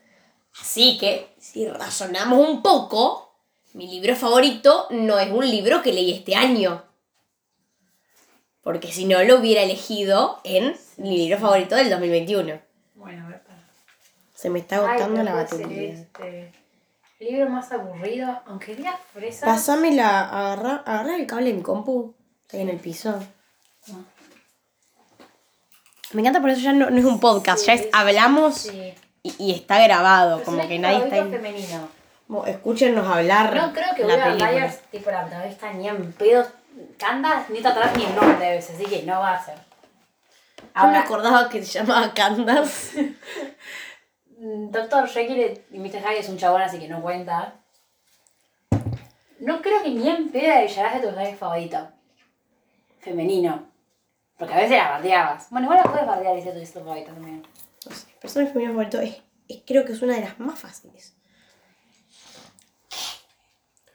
Así 0.60 0.98
que, 0.98 1.28
si 1.38 1.66
razonamos 1.66 2.46
un 2.46 2.60
poco, 2.62 3.32
mi 3.72 3.86
libro 3.88 4.14
favorito 4.16 4.86
no 4.90 5.18
es 5.18 5.30
un 5.30 5.48
libro 5.48 5.80
que 5.80 5.94
leí 5.94 6.12
este 6.12 6.34
año. 6.34 6.84
Porque 8.66 8.90
si 8.90 9.04
no, 9.04 9.22
lo 9.22 9.38
hubiera 9.38 9.62
elegido 9.62 10.40
en 10.42 10.74
mi 10.96 11.18
libro 11.18 11.38
favorito 11.38 11.76
del 11.76 11.88
2021. 11.88 12.58
Bueno, 12.96 13.24
a 13.24 13.28
ver, 13.28 13.40
pará. 13.44 13.60
Se 14.34 14.50
me 14.50 14.58
está 14.58 14.78
agotando 14.78 15.22
la 15.22 15.34
batería. 15.34 15.92
este. 15.92 16.52
El 17.20 17.28
libro 17.28 17.48
más 17.48 17.70
aburrido, 17.70 18.42
aunque 18.44 18.74
diga 18.74 18.98
fresa. 19.14 19.46
Pásame 19.46 19.94
la. 19.94 20.28
Agarra, 20.28 20.82
agarra 20.84 21.14
el 21.14 21.28
cable 21.28 21.50
en 21.50 21.62
compu. 21.62 22.16
Está 22.42 22.56
ahí 22.56 22.64
en 22.64 22.70
el 22.70 22.78
piso. 22.78 23.12
No. 23.86 24.04
Me 26.12 26.22
encanta 26.22 26.40
por 26.40 26.50
eso 26.50 26.60
ya 26.60 26.72
no, 26.72 26.90
no 26.90 26.98
es 26.98 27.04
un 27.04 27.20
podcast, 27.20 27.60
Sí, 27.60 27.66
ya 27.66 27.74
es 27.74 27.88
hablamos 27.92 28.54
Sí. 28.56 28.94
y, 29.22 29.34
y 29.38 29.52
está 29.52 29.80
grabado, 29.84 30.42
como 30.42 30.66
que 30.66 30.80
nadie 30.80 31.04
está 31.04 31.24
femenino. 31.24 31.88
Bueno, 32.26 32.46
Escúchenos 32.52 33.06
hablar. 33.06 33.54
No 33.54 33.72
creo 33.72 33.94
que 33.94 34.02
la 34.02 34.14
voy 34.14 34.22
a 34.22 34.24
película. 34.24 34.50
Liars, 34.50 34.80
tipo 34.90 35.08
la 35.12 35.22
protagonista 35.22 35.72
ni 35.72 35.88
en 35.88 36.12
pedo. 36.14 36.44
Candas 36.98 37.50
ni 37.50 37.60
te 37.60 37.68
atrás 37.68 37.96
ni 37.96 38.04
el 38.04 38.14
nombre 38.14 38.38
de 38.44 38.56
veces, 38.56 38.76
así 38.76 38.84
que 38.86 39.02
no 39.02 39.20
va 39.20 39.34
a 39.34 39.44
ser. 39.44 39.56
Yo 39.56 40.62
me 40.64 40.70
Ahora, 40.74 41.00
acordaba 41.00 41.48
que 41.48 41.62
se 41.64 41.78
llamaba 41.78 42.12
Candace. 42.14 43.14
Doctor 44.38 45.08
Jekyll 45.08 45.62
y 45.70 45.78
Mr. 45.78 46.00
Hyde 46.00 46.18
es 46.20 46.28
un 46.28 46.36
chabón, 46.38 46.62
así 46.62 46.78
que 46.78 46.88
no 46.88 47.00
cuenta. 47.02 47.54
No 49.40 49.60
creo 49.62 49.82
que 49.82 49.90
ni 49.90 50.08
en 50.08 50.30
pedo 50.30 50.54
de 50.54 50.62
Villarás 50.66 50.94
de 50.94 51.00
tu 51.00 51.06
personaje 51.06 51.36
favorito. 51.36 51.88
Femenino. 53.00 53.70
Porque 54.38 54.54
a 54.54 54.56
veces 54.58 54.76
la 54.78 54.90
bardeabas. 54.90 55.48
Bueno, 55.50 55.66
igual 55.66 55.80
la 55.84 55.90
puedes 55.90 56.06
bardear 56.06 56.36
y 56.38 56.42
ser 56.42 56.54
tu 56.72 56.78
favorita 56.80 57.12
también. 57.12 57.46
No 57.88 57.94
sé, 57.94 58.06
personaje 58.20 58.52
femenino 58.52 58.72
favorito 58.74 59.00
es, 59.00 59.16
es- 59.48 59.62
creo 59.66 59.84
que 59.84 59.92
es 59.92 60.02
una 60.02 60.14
de 60.14 60.22
las 60.22 60.38
más 60.40 60.58
fáciles. 60.58 61.14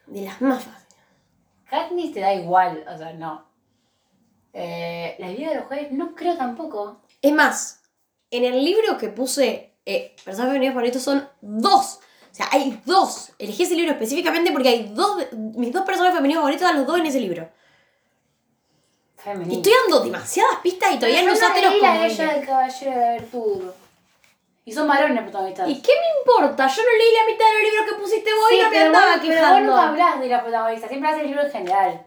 De 0.08 0.22
las 0.22 0.42
más 0.42 0.64
fáciles. 0.64 0.81
Katniss 1.72 2.14
te 2.14 2.20
da 2.20 2.34
igual, 2.34 2.84
o 2.94 2.98
sea, 2.98 3.14
no. 3.14 3.46
Eh, 4.52 5.16
la 5.20 5.30
vida 5.30 5.52
de 5.52 5.56
los 5.56 5.66
jueves 5.68 5.94
no 5.94 6.14
creo 6.14 6.36
tampoco. 6.36 7.00
Es 7.22 7.32
más, 7.32 7.80
en 8.30 8.44
el 8.44 8.62
libro 8.64 8.98
que 8.98 9.08
puse 9.08 9.74
eh, 9.86 10.14
personajes 10.26 10.52
femeninos 10.52 10.74
favoritos 10.74 11.02
son 11.02 11.30
dos. 11.40 12.00
O 12.30 12.36
sea, 12.36 12.50
hay 12.52 12.82
dos. 12.86 13.32
Elegí 13.40 13.64
ese 13.64 13.76
libro 13.76 13.94
específicamente 13.94 14.52
porque 14.52 14.68
hay 14.68 14.92
dos. 14.94 15.26
Mis 15.32 15.72
dos 15.72 15.86
personajes 15.86 16.14
femeninos 16.14 16.42
favoritos 16.42 16.68
dan 16.68 16.76
los 16.76 16.86
dos 16.86 17.00
en 17.00 17.06
ese 17.06 17.22
libro. 17.22 17.50
Y 19.18 19.22
Femenino. 19.22 19.56
estoy 19.56 19.74
dando 19.84 20.04
demasiadas 20.04 20.58
pistas 20.62 20.94
y 20.94 20.96
todavía 20.96 21.24
no 21.24 21.32
usaste 21.32 21.62
los 21.62 21.70
la 21.70 21.74
de 21.74 21.80
comodines. 21.80 22.20
ella 22.20 22.34
del 22.34 22.46
caballero 22.46 23.00
de 23.00 23.14
virtud. 23.14 23.62
Y 24.64 24.72
son 24.72 24.88
varones 24.88 25.24
protagonistas. 25.24 25.68
¿Y 25.68 25.82
qué 25.82 25.92
me 25.92 26.20
importa? 26.20 26.68
Yo 26.68 26.82
no 26.84 26.90
leí 26.98 27.16
la 27.16 27.32
mitad 27.32 27.46
de 27.46 27.54
los 27.54 27.64
libros 27.64 27.90
que 27.90 28.02
pusiste 28.02 28.30
vos 28.34 28.52
y 28.52 28.62
no 28.62 28.70
me 28.70 28.80
andaba 28.80 29.06
vos, 29.14 29.20
pero 29.22 29.34
vos 29.34 29.48
quejando. 29.48 29.72
nunca 29.72 29.90
hablas 29.90 30.20
de 30.20 30.28
la 30.28 30.42
protagonista, 30.44 30.88
siempre 30.88 31.10
hablas 31.10 31.22
del 31.22 31.32
libro 31.32 31.46
en 31.46 31.52
general. 31.52 32.06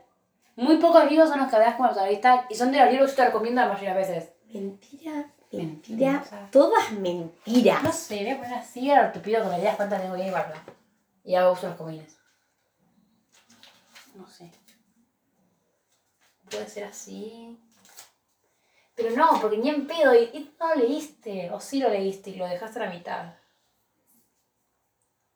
Muy 0.56 0.76
pocos 0.76 1.10
libros 1.10 1.28
son 1.28 1.40
los 1.40 1.48
que 1.48 1.56
hablas 1.56 1.74
como 1.74 1.88
protagonista 1.88 2.46
y 2.48 2.54
son 2.54 2.70
de 2.70 2.78
los 2.78 2.90
libros 2.90 3.10
que 3.10 3.16
yo 3.16 3.22
te 3.22 3.26
recomiendo 3.26 3.60
la 3.60 3.68
mayoría 3.68 3.94
de 3.94 4.00
las 4.00 4.08
veces. 4.08 4.30
Mentira, 4.52 5.26
mentira, 5.50 6.24
todas 6.52 6.92
mentiras. 6.92 7.82
No 7.82 7.92
sé, 7.92 8.22
voy 8.22 8.30
a 8.30 8.38
poner 8.38 8.54
así, 8.54 8.88
ahora 8.88 9.10
te 9.10 9.18
pido 9.18 9.42
que 9.42 9.48
me 9.48 9.58
digas 9.58 9.74
cuántas 9.74 10.00
tengo 10.00 10.14
que 10.14 10.22
llevarla. 10.22 10.62
Y 11.24 11.34
hago 11.34 11.52
uso 11.52 11.62
de 11.62 11.68
los 11.68 11.76
comines. 11.76 12.16
No 14.14 14.28
sé. 14.28 14.52
Puede 16.48 16.68
ser 16.68 16.84
así. 16.84 17.58
Pero 18.94 19.10
no, 19.16 19.40
porque 19.40 19.56
ni 19.58 19.68
en 19.70 19.86
pedo, 19.86 20.14
y, 20.14 20.24
y 20.32 20.54
no 20.58 20.68
lo 20.68 20.74
leíste, 20.76 21.50
o 21.50 21.58
sí 21.60 21.80
lo 21.80 21.88
leíste 21.88 22.30
y 22.30 22.36
lo 22.36 22.46
dejaste 22.46 22.78
a 22.80 22.86
la 22.86 22.90
mitad. 22.92 23.34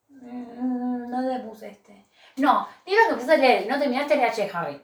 Mm, 0.09 1.09
No 1.09 1.21
le 1.21 1.39
puse 1.39 1.69
este. 1.69 2.05
No, 2.37 2.67
libros 2.85 3.05
que 3.07 3.13
empezaste 3.13 3.33
a 3.33 3.37
leer 3.37 3.65
y 3.65 3.67
no 3.67 3.79
terminaste 3.79 4.13
el 4.13 4.21
H 4.23 4.41
de 4.43 4.51
Harry. 4.53 4.81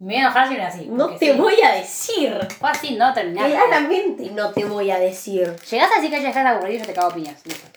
Me 0.00 0.14
voy 0.14 0.16
a 0.16 0.20
enojar 0.20 0.48
si 0.48 0.56
es 0.56 0.62
así. 0.64 0.86
No 0.86 1.10
te 1.16 1.32
sí. 1.32 1.38
voy 1.38 1.60
a 1.60 1.72
decir. 1.74 2.48
Fue 2.58 2.70
así, 2.70 2.96
no 2.96 3.12
terminaste. 3.12 3.52
Claramente 3.52 4.30
no 4.30 4.50
te 4.50 4.64
voy 4.64 4.90
a 4.90 4.98
decir. 4.98 5.54
Llegaste 5.70 5.98
así 5.98 6.10
que 6.10 6.20
de 6.20 6.26
Harry 6.28 6.48
aburrido 6.48 6.76
y 6.76 6.78
yo 6.78 6.86
te 6.86 6.94
cago 6.94 7.10
piñas. 7.14 7.44
Listo. 7.46 7.68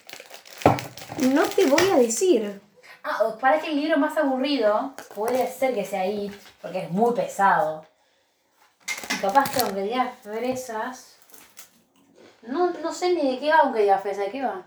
No 1.34 1.44
te 1.44 1.66
voy 1.66 1.90
a 1.92 1.96
decir. 1.98 2.62
Ah, 3.04 3.36
para 3.40 3.60
que 3.60 3.68
el 3.68 3.76
libro 3.82 3.98
más 3.98 4.18
aburrido 4.18 4.94
puede 5.14 5.46
ser 5.52 5.74
que 5.74 5.84
sea 5.84 6.02
ahí, 6.02 6.32
porque 6.62 6.84
es 6.84 6.90
muy 6.90 7.14
pesado. 7.14 7.86
Capaz 9.24 9.50
que 9.52 9.62
aunque 9.62 9.84
diga 9.84 10.14
fresas. 10.22 11.16
No, 12.42 12.72
no 12.72 12.92
sé 12.92 13.14
ni 13.14 13.32
de 13.32 13.40
qué 13.40 13.52
va 13.52 13.60
aunque 13.60 13.80
diga 13.80 13.98
fresa, 13.98 14.24
¿de 14.24 14.32
qué 14.32 14.42
va? 14.42 14.66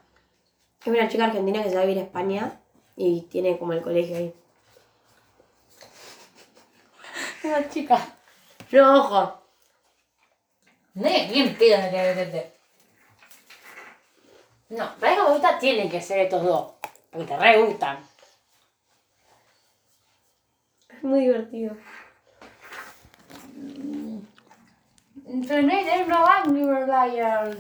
Es 0.81 0.87
una 0.87 1.09
chica 1.09 1.27
argentina 1.27 1.63
que 1.63 1.69
se 1.69 1.75
va 1.75 1.83
a 1.83 1.85
vivir 1.85 2.01
a 2.01 2.07
España 2.07 2.59
y 2.97 3.21
tiene 3.31 3.59
como 3.59 3.75
el 3.75 3.83
colegio 3.83 4.17
ahí. 4.17 4.35
Una 7.45 7.69
chica. 7.69 7.99
No, 8.73 9.01
ojo. 9.01 9.43
No 10.95 11.07
es 11.07 11.31
bien 11.31 11.55
pedo 11.59 11.77
de 11.83 11.91
que 11.91 11.97
meterte. 11.97 12.53
No, 14.71 14.97
pareja 14.97 15.23
favorita 15.23 15.59
tienen 15.59 15.91
que 15.91 16.01
ser 16.01 16.21
estos 16.21 16.43
dos. 16.43 16.73
Porque 17.11 17.27
te 17.27 17.37
re 17.37 17.63
gustan. 17.63 17.99
Es 20.89 21.03
muy 21.03 21.21
divertido. 21.21 21.77
Pero 25.27 25.63
no 25.63 26.23
va 26.23 26.45
River 26.45 26.87
Liar. 26.87 27.57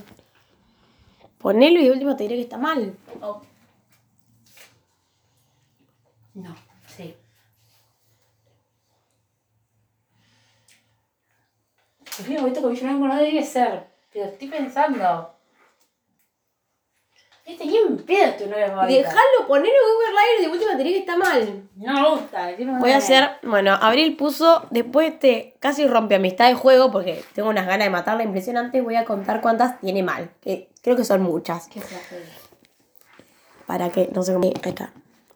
Ponelo 1.38 1.80
y 1.80 1.84
de 1.84 1.90
último 1.90 2.16
te 2.16 2.24
diré 2.24 2.36
que 2.36 2.42
está 2.42 2.58
mal. 2.58 2.96
Oh. 3.20 3.42
No, 6.34 6.54
sí. 6.86 7.14
El 12.18 12.24
film 12.24 12.36
favorito 12.36 12.62
con 12.62 12.76
no 13.08 13.16
debe 13.16 13.44
ser. 13.44 13.88
Pero 14.12 14.26
estoy 14.26 14.48
pensando. 14.48 15.35
Este 17.46 17.64
ni 17.64 17.78
un 17.78 17.96
pedo. 17.98 18.32
Déjalo, 18.88 19.46
ponelo 19.46 19.74
Google 19.94 20.10
Live 20.10 20.42
de 20.42 20.52
última 20.52 20.76
te 20.76 20.82
que 20.82 20.98
está 20.98 21.16
mal. 21.16 21.62
No 21.76 21.92
me 21.92 22.10
gusta. 22.10 22.50
Voy 22.80 22.90
a 22.90 22.96
hacer, 22.96 23.30
bueno, 23.44 23.72
Abril 23.80 24.16
puso, 24.16 24.66
después 24.70 25.12
este 25.12 25.54
casi 25.60 25.86
rompe 25.86 26.16
amistad 26.16 26.48
de 26.48 26.54
juego 26.54 26.90
porque 26.90 27.22
tengo 27.34 27.48
unas 27.48 27.66
ganas 27.66 27.86
de 27.86 27.90
matarla 27.90 28.24
impresionantes, 28.24 28.82
voy 28.82 28.96
a 28.96 29.04
contar 29.04 29.40
cuántas 29.40 29.78
tiene 29.78 30.02
mal, 30.02 30.28
que 30.40 30.68
creo 30.82 30.96
que 30.96 31.04
son 31.04 31.22
muchas. 31.22 31.68
¿Qué? 31.68 31.80
Para 33.64 33.90
que, 33.90 34.10
no 34.12 34.24
sé 34.24 34.32
cómo, 34.32 34.46
ahí 34.46 34.52
está. 34.64 34.92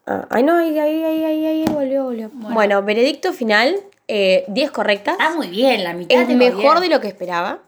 Ah, 0.07 0.27
ay 0.31 0.43
no, 0.43 0.59
ahí, 0.59 0.77
ahí, 0.81 1.05
ahí, 1.05 1.25
ahí, 1.25 1.47
ahí, 1.47 1.65
volvió, 1.67 2.05
volvió. 2.05 2.31
Bueno, 2.33 2.83
veredicto 2.83 3.33
final, 3.33 3.77
eh, 4.09 4.45
10 4.49 4.71
correctas. 4.73 5.17
Está 5.17 5.37
muy 5.37 5.47
bien, 5.47 5.85
la 5.85 5.93
mitad 5.93 6.21
es 6.21 6.29
mejor 6.29 6.81
bien. 6.81 6.81
de 6.81 6.89
lo 6.89 7.01
que 7.01 7.07
esperaba. 7.07 7.61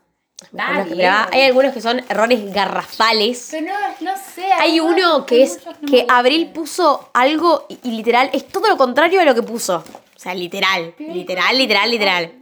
Dale. 0.51 1.07
Hay 1.07 1.43
algunos 1.43 1.73
que 1.73 1.81
son 1.81 2.03
errores 2.09 2.53
garrafales. 2.53 3.49
Pero 3.51 3.67
no, 3.73 4.11
no 4.13 4.17
sé. 4.35 4.45
Hay 4.59 4.81
uno 4.81 5.25
que 5.27 5.43
es 5.43 5.61
no 5.81 5.89
que 5.89 6.05
Abril 6.09 6.51
puso 6.53 7.11
algo 7.15 7.67
y, 7.69 7.79
y 7.85 7.93
literal 7.93 8.31
es 8.33 8.47
todo 8.49 8.69
lo 8.69 8.77
contrario 8.77 9.21
de 9.21 9.27
lo 9.27 9.35
que 9.35 9.43
puso. 9.43 9.85
O 10.17 10.19
sea, 10.19 10.35
literal, 10.35 10.95
literal, 10.99 11.57
literal, 11.57 11.91
literal. 11.91 12.33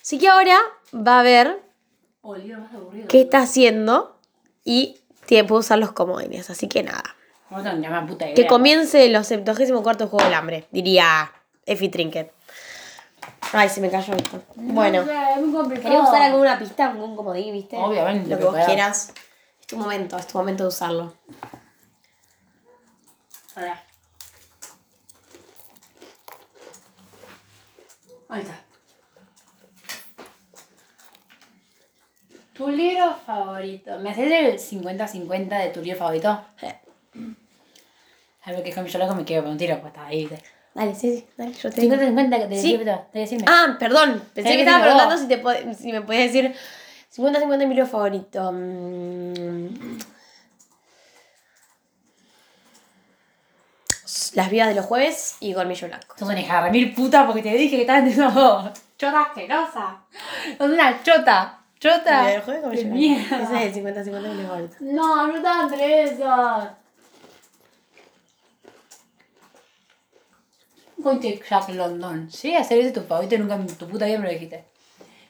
Así 0.00 0.18
que 0.18 0.28
ahora 0.28 0.58
va 0.94 1.20
a 1.20 1.22
ver 1.22 1.62
Oh, 2.22 2.34
el 2.34 2.42
libro 2.42 2.60
más 2.60 2.74
aburrido. 2.74 3.08
qué 3.08 3.22
está 3.22 3.38
haciendo 3.40 4.18
y 4.62 4.98
tiene, 5.24 5.48
puede 5.48 5.60
usar 5.60 5.78
los 5.78 5.92
comodines. 5.92 6.50
Así 6.50 6.68
que 6.68 6.82
nada. 6.82 7.16
Puta 7.48 8.26
idea. 8.26 8.34
Que 8.34 8.46
comience 8.46 9.08
los 9.08 9.26
74 9.26 10.06
Juego 10.08 10.24
del 10.24 10.34
Hambre, 10.34 10.66
diría 10.70 11.32
Effie 11.66 11.88
Trinket. 11.88 12.32
Ay, 13.52 13.68
se 13.68 13.80
me 13.80 13.90
cayó 13.90 14.14
esto. 14.14 14.42
Bueno, 14.54 15.00
No 15.00 15.06
sé, 15.06 15.32
es 15.34 15.38
muy 15.38 15.52
complicado. 15.52 15.88
¿querés 15.94 16.08
usar 16.08 16.22
alguna 16.22 16.58
pista, 16.58 16.86
algún 16.86 17.16
comodín, 17.16 17.52
viste? 17.52 17.76
Obviamente, 17.76 18.30
Lo 18.30 18.38
que 18.38 18.44
vos 18.44 18.66
quieras. 18.66 19.12
Es 19.60 19.66
tu 19.66 19.76
momento, 19.76 20.16
es 20.16 20.26
tu 20.26 20.38
momento 20.38 20.64
de 20.64 20.68
usarlo. 20.68 21.14
Pará. 23.54 23.82
Ahí 28.28 28.42
está. 28.42 28.60
¿Tu 32.52 32.68
libro 32.68 33.16
favorito? 33.26 33.98
¿Me 33.98 34.10
haces 34.10 34.30
el 34.30 34.58
50-50 34.58 35.48
de 35.62 35.68
tu 35.70 35.80
libro 35.80 35.98
favorito? 35.98 36.28
A 38.42 38.52
ver 38.52 38.62
que 38.62 38.70
es 38.70 38.92
yo 38.92 38.98
loco 38.98 39.14
me 39.14 39.24
quedo 39.24 39.42
con 39.42 39.52
un 39.52 39.58
tiro, 39.58 39.80
pues 39.80 39.92
está 39.92 40.06
ahí. 40.06 40.26
¿viste? 40.26 40.59
Dale, 40.74 40.94
sí, 40.94 41.18
sí, 41.18 41.26
dale, 41.36 41.52
yo 41.52 41.70
te 41.70 41.80
digo. 41.80 41.94
50-50 41.96 42.38
que 42.38 42.46
te 42.46 42.60
Sí. 42.60 42.68
libro, 42.76 43.06
te 43.12 43.18
decirme. 43.18 43.44
Ah, 43.48 43.76
perdón. 43.78 44.22
Pensé 44.34 44.50
que 44.50 44.56
que 44.56 44.62
estaba 44.62 44.82
preguntando 44.82 45.14
vos. 45.14 45.20
si, 45.22 45.28
te 45.28 45.42
pod- 45.42 45.74
si 45.74 45.92
me 45.92 46.00
podías 46.02 46.32
decir 46.32 46.54
50-50 47.14 47.58
mi 47.66 47.74
libro 47.74 47.86
favorito. 47.86 48.52
Mm. 48.52 49.98
Las 54.34 54.50
Vidas 54.50 54.68
de 54.68 54.74
los 54.74 54.86
Jueves 54.86 55.36
y 55.40 55.54
Colmillo 55.54 55.88
Blanco. 55.88 56.14
Sos 56.16 56.28
una 56.28 56.40
hija 56.40 56.62
de 56.64 56.70
mil 56.70 56.94
puta 56.94 57.26
porque 57.26 57.42
te 57.42 57.50
dije 57.54 57.76
que 57.76 57.80
estabas 57.82 58.02
entendiendo 58.02 58.72
chota 58.96 59.22
asquerosa. 59.22 59.98
Sos 60.58 60.70
una 60.70 61.02
chota. 61.02 61.56
Chota. 61.80 62.22
¿La 62.22 62.28
de 62.28 62.36
los 62.36 62.44
Jueves 62.44 62.64
o 62.64 62.68
de 62.70 62.76
Colmillo 62.76 62.94
mierda. 62.94 63.36
Blanco? 63.38 63.54
Ese 63.56 63.66
es 63.68 63.76
el 63.76 63.84
50-50 63.84 64.34
mi 64.34 64.42
favorito. 64.44 64.76
No, 64.80 65.26
no 65.26 65.36
estaba 65.36 65.62
entre 65.64 66.02
esas. 66.04 66.68
Conte 71.02 71.40
Jack 71.48 71.68
London. 71.70 72.30
Sí, 72.30 72.54
hacer 72.54 72.78
ese 72.78 72.92
tu 72.92 73.02
favorito 73.02 73.36
nunca 73.38 73.54
en 73.54 73.66
tu 73.66 73.88
puta 73.88 74.06
vida 74.06 74.18
me 74.18 74.26
lo 74.26 74.32
dijiste. 74.32 74.64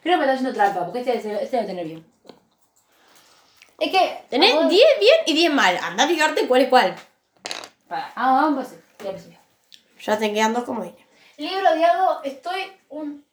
Creo 0.01 0.15
que 0.15 0.17
me 0.17 0.23
está 0.23 0.33
haciendo 0.33 0.53
trampa, 0.53 0.85
porque 0.85 0.99
este, 1.01 1.21
debe- 1.21 1.41
este 1.43 1.57
debe 1.57 1.67
tener 1.67 1.85
bien. 1.87 2.05
Es 3.79 3.91
que. 3.91 4.23
Tenés 4.29 4.55
vamos- 4.55 4.69
10 4.71 4.83
bien 4.99 5.15
y 5.25 5.33
10 5.33 5.53
mal. 5.53 5.77
Anda 5.81 6.03
a 6.03 6.07
fijarte 6.07 6.47
cuál 6.47 6.61
es 6.61 6.69
cuál. 6.69 6.95
Pará, 7.87 8.11
ah, 8.15 8.33
vamos 8.43 8.67
a. 8.67 8.75
Ya 10.03 10.17
te 10.17 10.33
quedan 10.33 10.53
dos 10.53 10.63
como 10.63 10.83
ella. 10.83 10.93
Libro 11.37 11.73
de 11.75 11.83
algo, 11.85 12.21
estoy 12.23 12.61
un 12.89 13.23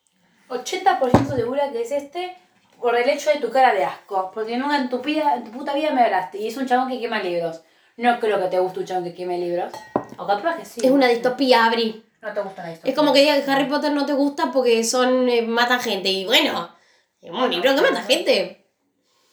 80% 0.49 1.35
segura 1.37 1.71
que 1.71 1.83
es 1.83 1.93
este 1.93 2.37
por 2.81 2.97
el 2.97 3.09
hecho 3.09 3.31
de 3.31 3.41
tu 3.41 3.51
cara 3.51 3.73
de 3.75 3.85
asco. 3.85 4.31
Porque 4.33 4.57
nunca 4.57 4.77
en 4.79 4.89
tu, 4.89 5.01
vida, 5.01 5.35
en 5.37 5.45
tu 5.45 5.51
puta 5.53 5.75
vida 5.75 5.91
me 5.91 6.03
hablaste. 6.03 6.39
Y 6.39 6.49
es 6.49 6.57
un 6.57 6.67
chabón 6.67 6.89
que 6.89 7.01
quema 7.01 7.23
libros. 7.23 7.63
No 7.97 8.19
creo 8.21 8.39
que 8.41 8.49
te 8.49 8.59
guste 8.59 8.81
un 8.81 8.87
chabón 8.87 9.05
que 9.05 9.15
queme 9.15 9.39
libros. 9.39 9.73
O 10.17 10.27
capaz 10.27 10.57
que 10.57 10.65
sí. 10.65 10.81
Es 10.85 10.91
una 10.91 11.09
distopía, 11.09 11.65
Abri. 11.67 12.05
No 12.21 12.33
te 12.33 12.41
gusta 12.41 12.63
la 12.63 12.69
distopía. 12.71 12.91
Es 12.91 12.99
como 12.99 13.13
que 13.13 13.21
diga 13.21 13.43
que 13.43 13.51
Harry 13.51 13.69
Potter 13.69 13.93
no 13.93 14.05
te 14.05 14.13
gusta 14.13 14.51
porque 14.51 14.83
son 14.83 15.29
eh, 15.29 15.43
matan 15.43 15.81
gente. 15.81 16.09
Y 16.09 16.25
bueno, 16.25 16.75
es 17.21 17.31
un 17.31 17.51
libro 17.51 17.75
que 17.75 17.81
mata 17.81 18.03
gente. 18.03 18.67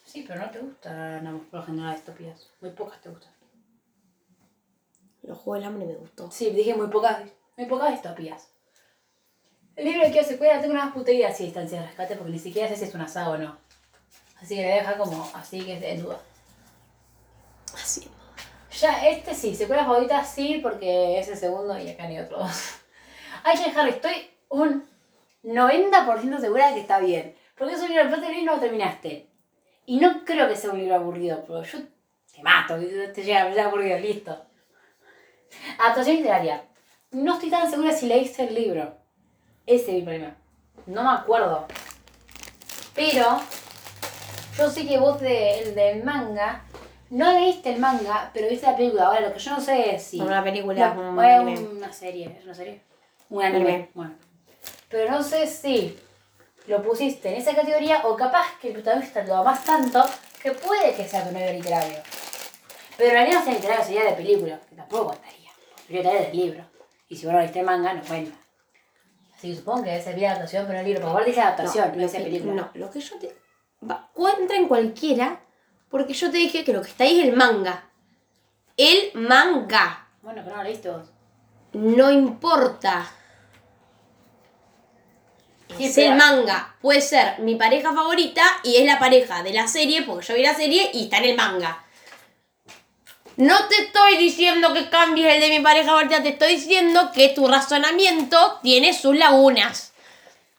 Sí, 0.03 0.23
pero 0.27 0.41
no 0.41 0.51
te 0.51 0.59
gusta 0.59 1.19
no, 1.21 1.39
por 1.49 1.61
lo 1.61 1.65
general. 1.65 2.01
Muy 2.61 2.71
pocas 2.71 3.01
te 3.01 3.09
gustan. 3.09 3.33
Los 5.23 5.37
Juegos 5.39 5.61
del 5.61 5.69
Hambre 5.69 5.87
me 5.87 5.95
gustó. 5.95 6.29
Sí, 6.29 6.51
dije 6.51 6.75
muy 6.75 6.87
pocas, 6.87 7.23
muy 7.57 7.65
pocas 7.65 7.91
distopías. 7.91 8.49
El 9.75 9.85
libro 9.85 10.09
que 10.11 10.23
se 10.23 10.37
cuida, 10.37 10.61
tengo 10.61 10.73
unas 10.73 10.93
puterías 10.93 11.33
así 11.33 11.45
distancia 11.45 11.81
de 11.81 11.87
rescate 11.87 12.15
porque 12.15 12.31
ni 12.31 12.39
siquiera 12.39 12.69
sé 12.69 12.77
si 12.77 12.85
es 12.85 12.95
un 12.95 13.01
asado 13.01 13.33
o 13.33 13.37
no. 13.37 13.57
Así 14.39 14.55
que 14.55 14.61
le 14.61 14.67
voy 14.67 14.77
a 14.77 14.81
dejar 14.81 14.97
como 14.97 15.29
así 15.33 15.61
que 15.65 15.77
es 15.77 15.83
en 15.83 16.03
duda. 16.03 16.19
Así. 17.73 18.09
Ya, 18.79 19.07
este 19.07 19.33
sí, 19.33 19.55
secuela 19.55 19.85
favorita 19.85 20.23
sí, 20.23 20.59
porque 20.61 21.19
es 21.19 21.29
el 21.29 21.37
segundo 21.37 21.77
y 21.79 21.89
acá 21.89 22.07
ni 22.07 22.19
otro 22.19 22.39
dos. 22.39 22.75
Ay, 23.43 23.57
che, 23.57 23.71
Harry, 23.77 23.91
estoy 23.91 24.29
un 24.49 24.85
90% 25.43 26.39
segura 26.39 26.67
de 26.67 26.73
que 26.75 26.81
está 26.81 26.99
bien. 26.99 27.35
Porque 27.57 27.75
es 27.75 27.81
un 27.81 27.89
libro, 27.89 28.09
de 28.09 28.17
leer 28.17 28.43
no 28.43 28.55
lo 28.55 28.59
terminaste. 28.59 29.27
Y 29.85 29.97
no 29.97 30.25
creo 30.25 30.49
que 30.49 30.55
sea 30.55 30.71
un 30.71 30.79
libro 30.79 30.95
aburrido, 30.95 31.43
pero 31.45 31.63
yo 31.63 31.79
te 32.33 32.43
mato, 32.43 32.75
te 32.77 33.23
llega, 33.23 33.53
ya 33.53 33.65
aburrido, 33.65 33.97
listo. 33.97 34.37
Adaptación 35.79 36.17
literaria. 36.17 36.65
No 37.11 37.35
estoy 37.35 37.49
tan 37.49 37.69
segura 37.69 37.93
si 37.93 38.07
leíste 38.07 38.47
el 38.47 38.55
libro. 38.55 38.97
Ese 39.65 39.91
es 39.91 39.93
mi 39.93 40.01
problema. 40.01 40.35
No 40.85 41.03
me 41.03 41.11
acuerdo. 41.11 41.65
Pero 42.93 43.39
yo 44.57 44.69
sé 44.69 44.85
que 44.85 44.97
vos 44.97 45.21
de, 45.21 45.59
el 45.59 45.75
del 45.75 46.03
manga 46.03 46.65
no 47.09 47.33
leíste 47.33 47.73
el 47.73 47.79
manga, 47.79 48.31
pero 48.33 48.49
viste 48.49 48.65
la 48.65 48.75
película. 48.75 49.07
Ahora 49.07 49.21
lo 49.21 49.33
que 49.33 49.39
yo 49.39 49.51
no 49.51 49.61
sé 49.61 49.95
es 49.95 50.03
si. 50.03 50.19
Una 50.21 50.43
película, 50.43 50.93
No, 50.93 51.11
un 51.11 51.19
anime. 51.19 51.59
una 51.59 51.93
serie, 51.93 52.35
es 52.37 52.45
una 52.45 52.53
serie. 52.53 52.81
Un 53.29 53.43
anime. 53.43 53.69
Anime. 53.69 53.89
Bueno. 53.93 54.15
Pero 54.89 55.11
no 55.11 55.23
sé 55.23 55.47
si 55.47 55.97
lo 56.67 56.81
pusiste 56.81 57.29
en 57.29 57.35
esa 57.35 57.53
categoría 57.55 58.01
o 58.05 58.15
capaz 58.15 58.57
que 58.59 58.69
el 58.69 58.73
protagonista 58.73 59.23
lo 59.23 59.35
amas 59.35 59.63
tanto 59.63 60.03
que 60.41 60.51
puede 60.51 60.93
que 60.95 61.07
sea 61.07 61.23
tu 61.23 61.31
novio 61.31 61.51
literario. 61.51 61.97
Pero 62.97 63.09
en 63.09 63.15
realidad 63.15 63.39
no 63.39 63.45
sea 63.45 63.53
literario, 63.53 63.85
sería 63.85 64.03
de 64.05 64.11
película, 64.13 64.59
que 64.69 64.75
tampoco 64.75 65.07
contaría. 65.07 65.51
Yo 65.89 65.95
literario 65.95 66.21
del 66.21 66.37
libro. 66.37 66.65
Y 67.09 67.15
si 67.15 67.25
vos 67.25 67.33
no 67.33 67.39
leíste 67.39 67.59
el 67.59 67.65
manga, 67.65 67.93
no 67.93 68.03
cuenta. 68.03 68.35
Así 69.35 69.49
que 69.49 69.55
supongo 69.57 69.83
que 69.83 69.91
debe 69.91 70.01
ser 70.03 70.25
adaptación, 70.25 70.65
pero 70.65 70.73
no 70.75 70.79
el 70.79 70.85
libro. 70.85 71.01
Porque 71.01 71.11
aparte 71.11 71.29
dice 71.29 71.41
adaptación, 71.41 71.89
no, 71.89 71.95
lo 71.95 72.01
dice 72.01 72.19
película. 72.21 72.53
no, 72.53 72.69
lo 72.73 72.89
que 72.89 72.99
yo 72.99 73.19
te. 73.19 73.35
Va, 73.87 74.09
entra 74.39 74.57
en 74.57 74.67
cualquiera, 74.67 75.41
porque 75.89 76.13
yo 76.13 76.31
te 76.31 76.37
dije 76.37 76.63
que 76.63 76.73
lo 76.73 76.81
que 76.81 76.89
está 76.89 77.03
ahí 77.03 77.19
es 77.19 77.27
el 77.27 77.35
manga. 77.35 77.89
El 78.77 79.11
manga. 79.13 80.07
Bueno, 80.21 80.41
pero 80.43 80.57
no 80.57 80.63
lo 80.63 80.69
leíste 80.69 80.89
vos. 80.89 81.07
No 81.73 82.11
importa. 82.11 83.11
Sí, 85.77 85.85
es 85.85 85.97
el 85.97 86.15
manga. 86.15 86.75
Puede 86.81 87.01
ser 87.01 87.39
mi 87.39 87.55
pareja 87.55 87.93
favorita 87.93 88.43
y 88.63 88.77
es 88.77 88.85
la 88.85 88.99
pareja 88.99 89.43
de 89.43 89.53
la 89.53 89.67
serie, 89.67 90.03
porque 90.03 90.25
yo 90.25 90.35
vi 90.35 90.43
la 90.43 90.53
serie 90.53 90.89
y 90.93 91.05
está 91.05 91.17
en 91.17 91.25
el 91.25 91.35
manga. 91.35 91.85
No 93.37 93.67
te 93.67 93.75
estoy 93.83 94.17
diciendo 94.17 94.73
que 94.73 94.89
cambies 94.89 95.35
el 95.35 95.41
de 95.41 95.49
mi 95.49 95.59
pareja 95.59 95.87
favorita, 95.87 96.23
te 96.23 96.29
estoy 96.29 96.55
diciendo 96.55 97.11
que 97.13 97.29
tu 97.29 97.47
razonamiento 97.47 98.59
tiene 98.63 98.93
sus 98.93 99.17
lagunas. 99.17 99.91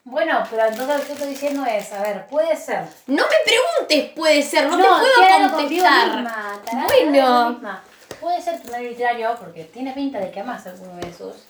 Bueno, 0.08 0.40
pero 0.48 0.66
entonces 0.66 1.00
lo 1.00 1.04
que 1.04 1.12
estoy 1.14 1.28
diciendo 1.30 1.66
es, 1.66 1.92
a 1.92 2.00
ver, 2.00 2.28
puede 2.28 2.54
ser. 2.56 2.84
No 3.08 3.24
me 3.24 3.36
preguntes, 3.44 4.12
puede 4.14 4.40
ser, 4.40 4.68
no, 4.68 4.76
te 4.76 4.84
puedo 4.84 5.50
contestar. 5.56 6.14
misma, 6.14 6.62
Bueno. 6.86 7.50
misma. 7.50 7.82
Puede 8.20 8.40
ser 8.40 8.62
tu 8.62 8.70
novio 8.70 8.90
literario, 8.90 9.34
porque 9.36 9.64
tiene 9.64 9.92
pinta 9.94 10.20
de 10.20 10.30
que 10.30 10.38
amas 10.38 10.64
alguno 10.64 10.94
de 10.94 11.08
esos. 11.08 11.44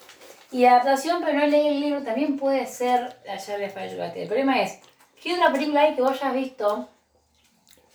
Y 0.51 0.65
adaptación, 0.65 1.21
pero 1.23 1.37
no 1.37 1.45
leí 1.45 1.67
el 1.67 1.79
libro, 1.81 2.01
también 2.01 2.35
puede 2.35 2.65
ser 2.65 3.17
Ayer 3.29 3.59
les 3.59 3.75
chocolate. 3.75 4.23
El 4.23 4.27
problema 4.27 4.59
es, 4.59 4.79
¿qué 5.21 5.35
otra 5.35 5.51
película 5.51 5.81
hay 5.83 5.93
que 5.93 6.01
vos 6.01 6.19
hayas 6.19 6.33
visto 6.33 6.89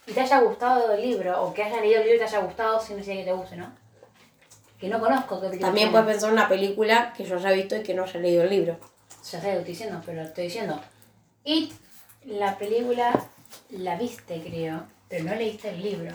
y 0.07 0.13
te 0.13 0.21
haya 0.21 0.39
gustado 0.43 0.93
el 0.93 1.03
libro? 1.03 1.43
O 1.43 1.53
que 1.53 1.65
hayas 1.65 1.81
leído 1.81 2.03
el 2.03 2.07
libro 2.07 2.17
y 2.17 2.19
te 2.21 2.37
haya 2.37 2.39
gustado 2.39 2.79
sin 2.79 2.99
decir 2.99 3.17
que 3.17 3.25
te 3.25 3.33
guste, 3.33 3.57
¿no? 3.57 3.67
Que 4.79 4.87
no 4.87 5.01
conozco 5.01 5.41
También 5.61 5.91
puedes 5.91 6.07
pensar 6.07 6.29
en 6.29 6.35
una 6.35 6.49
película 6.49 7.13
que 7.17 7.25
yo 7.25 7.35
haya 7.35 7.51
visto 7.51 7.75
y 7.75 7.83
que 7.83 7.95
no 7.95 8.05
haya 8.05 8.21
leído 8.21 8.45
el 8.45 8.51
libro. 8.51 8.92
Ya 9.31 9.41
sé 9.41 9.53
lo 9.53 9.59
estoy 9.59 9.73
diciendo, 9.73 10.03
pero 10.05 10.23
lo 10.23 10.29
estoy 10.29 10.45
diciendo. 10.45 10.81
Y 11.45 11.73
la 12.25 12.59
película 12.59 13.13
la 13.71 13.97
viste, 13.97 14.43
creo, 14.43 14.87
pero 15.09 15.25
no 15.25 15.35
leíste 15.35 15.71
el 15.71 15.83
libro. 15.83 16.13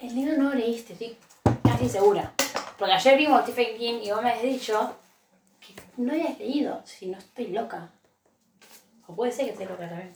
El 0.00 0.14
libro 0.14 0.36
no 0.36 0.54
leíste, 0.54 0.92
estoy 0.94 1.16
casi 1.62 1.88
segura. 1.88 2.32
Porque 2.78 2.94
ayer 2.94 3.16
vimos 3.16 3.42
Stephen 3.42 3.78
King 3.78 4.00
y 4.02 4.10
vos 4.10 4.22
me 4.22 4.30
has 4.30 4.42
dicho 4.42 4.96
que 5.60 5.74
no 5.96 6.12
hayas 6.12 6.38
leído, 6.38 6.82
si 6.84 7.06
no 7.06 7.18
estoy 7.18 7.48
loca. 7.48 7.90
O 9.06 9.14
puede 9.14 9.32
ser 9.32 9.46
que 9.46 9.52
esté 9.52 9.66
loca 9.66 9.88
también. 9.88 10.12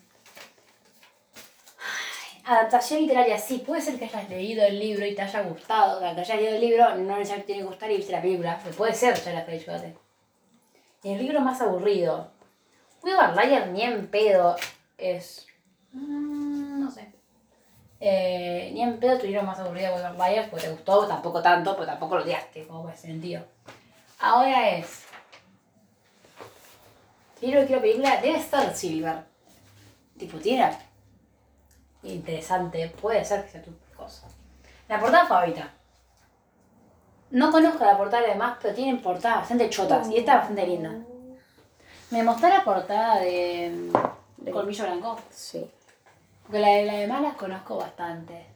Adaptación 2.45 3.03
literaria, 3.03 3.39
sí, 3.39 3.63
puede 3.65 3.81
ser 3.81 3.99
que 3.99 4.07
hayas 4.07 4.29
leído 4.29 4.65
el 4.65 4.79
libro 4.79 5.07
y 5.07 5.15
te 5.15 5.23
haya 5.23 5.43
gustado. 5.43 5.99
O 5.99 6.01
sea, 6.01 6.15
que 6.15 6.21
hayas 6.21 6.37
leído 6.37 6.55
el 6.57 6.61
libro 6.61 6.97
no 6.97 7.17
necesariamente 7.17 7.47
tiene 7.47 7.63
que 7.63 7.69
gustar 7.69 7.91
y 7.91 7.97
viste 7.97 8.13
la 8.13 8.23
película. 8.23 8.61
Pero 8.63 8.77
puede 8.77 8.95
ser, 8.95 9.15
ya 9.23 9.33
la 9.33 9.47
chocolate. 9.47 10.10
El 11.03 11.19
libro 11.19 11.41
más 11.41 11.61
aburrido. 11.61 12.31
Weaver 13.03 13.35
Liar 13.37 13.69
ni 13.69 13.83
en 13.83 14.07
pedo 14.09 14.57
es. 14.99 15.47
mm, 15.93 16.81
no 16.81 16.91
sé. 16.91 17.11
Eh, 18.01 18.71
ni 18.73 18.83
en 18.83 18.99
pedo 18.99 19.19
tu 19.19 19.27
libro 19.27 19.43
más 19.43 19.59
aburrido 19.59 19.97
de 19.97 20.11
Weaver 20.13 20.51
porque 20.51 20.67
te 20.67 20.73
gustó, 20.73 21.07
tampoco 21.07 21.43
tanto, 21.43 21.75
pero 21.75 21.87
tampoco 21.87 22.17
lo 22.17 22.23
odiaste, 22.25 22.67
como 22.67 22.83
puede 22.83 22.97
sentido. 22.97 23.45
Ahora 24.19 24.71
es. 24.71 25.05
Libro 27.41 27.61
que 27.61 27.67
quiero 27.67 27.83
película 27.83 28.21
debe 28.21 28.39
estar 28.39 28.75
Silver. 28.75 29.25
Tipo, 30.19 30.39
tiene. 30.39 30.77
Interesante, 32.03 32.89
puede 33.01 33.25
ser 33.25 33.45
que 33.45 33.51
sea 33.51 33.63
tu 33.63 33.73
cosa. 33.97 34.29
La 34.89 35.01
portada 35.01 35.27
favorita. 35.27 35.73
No 37.31 37.51
conozco 37.53 37.85
la 37.85 37.97
portada 37.97 38.23
de 38.23 38.29
los 38.29 38.37
demás, 38.37 38.59
pero 38.61 38.75
tienen 38.75 39.01
portadas 39.01 39.38
bastante 39.40 39.71
chotas. 39.71 40.09
Y 40.11 40.16
esta 40.19 40.33
es 40.33 40.38
bastante 40.38 40.66
linda. 40.66 40.93
Me 42.11 42.23
mostró 42.25 42.49
la 42.49 42.64
portada 42.64 43.21
de, 43.21 43.90
De- 44.37 44.51
Colmillo 44.51 44.85
Blanco. 44.85 45.19
Sí. 45.31 45.71
Porque 46.43 46.59
la 46.59 46.69
de, 46.69 46.85
la 46.87 46.93
de 46.95 47.07
más 47.07 47.23
las 47.23 47.35
conozco 47.35 47.77
bastante. 47.77 48.47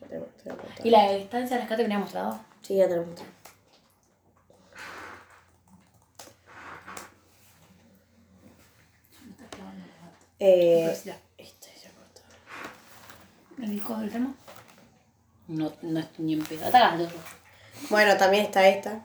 Yo 0.00 0.06
te, 0.08 0.18
te 0.42 0.48
lo 0.50 0.56
cuento. 0.56 0.82
¿Y 0.82 0.90
la 0.90 1.04
de 1.08 1.18
distancia 1.18 1.56
de 1.56 1.62
rescate 1.62 1.82
me 1.82 1.94
había 1.94 1.98
mostrado? 2.04 2.40
Sí, 2.62 2.74
ya 2.76 2.88
te 2.88 2.96
lo 2.96 3.04
mostré. 3.06 3.26
Eh, 10.38 10.90
este 11.38 11.68
ya 11.82 11.90
cortó. 11.92 13.62
¿El 13.62 13.82
codo 13.82 14.00
del 14.00 14.10
termo? 14.10 14.34
No, 15.48 15.72
no 15.82 16.00
estoy 16.00 16.24
ni 16.24 16.32
en 16.34 16.44
pedo. 16.44 16.70
Las 16.70 16.98
dos. 16.98 17.08
Bueno, 17.90 18.16
también 18.16 18.44
está 18.44 18.66
esta. 18.66 19.00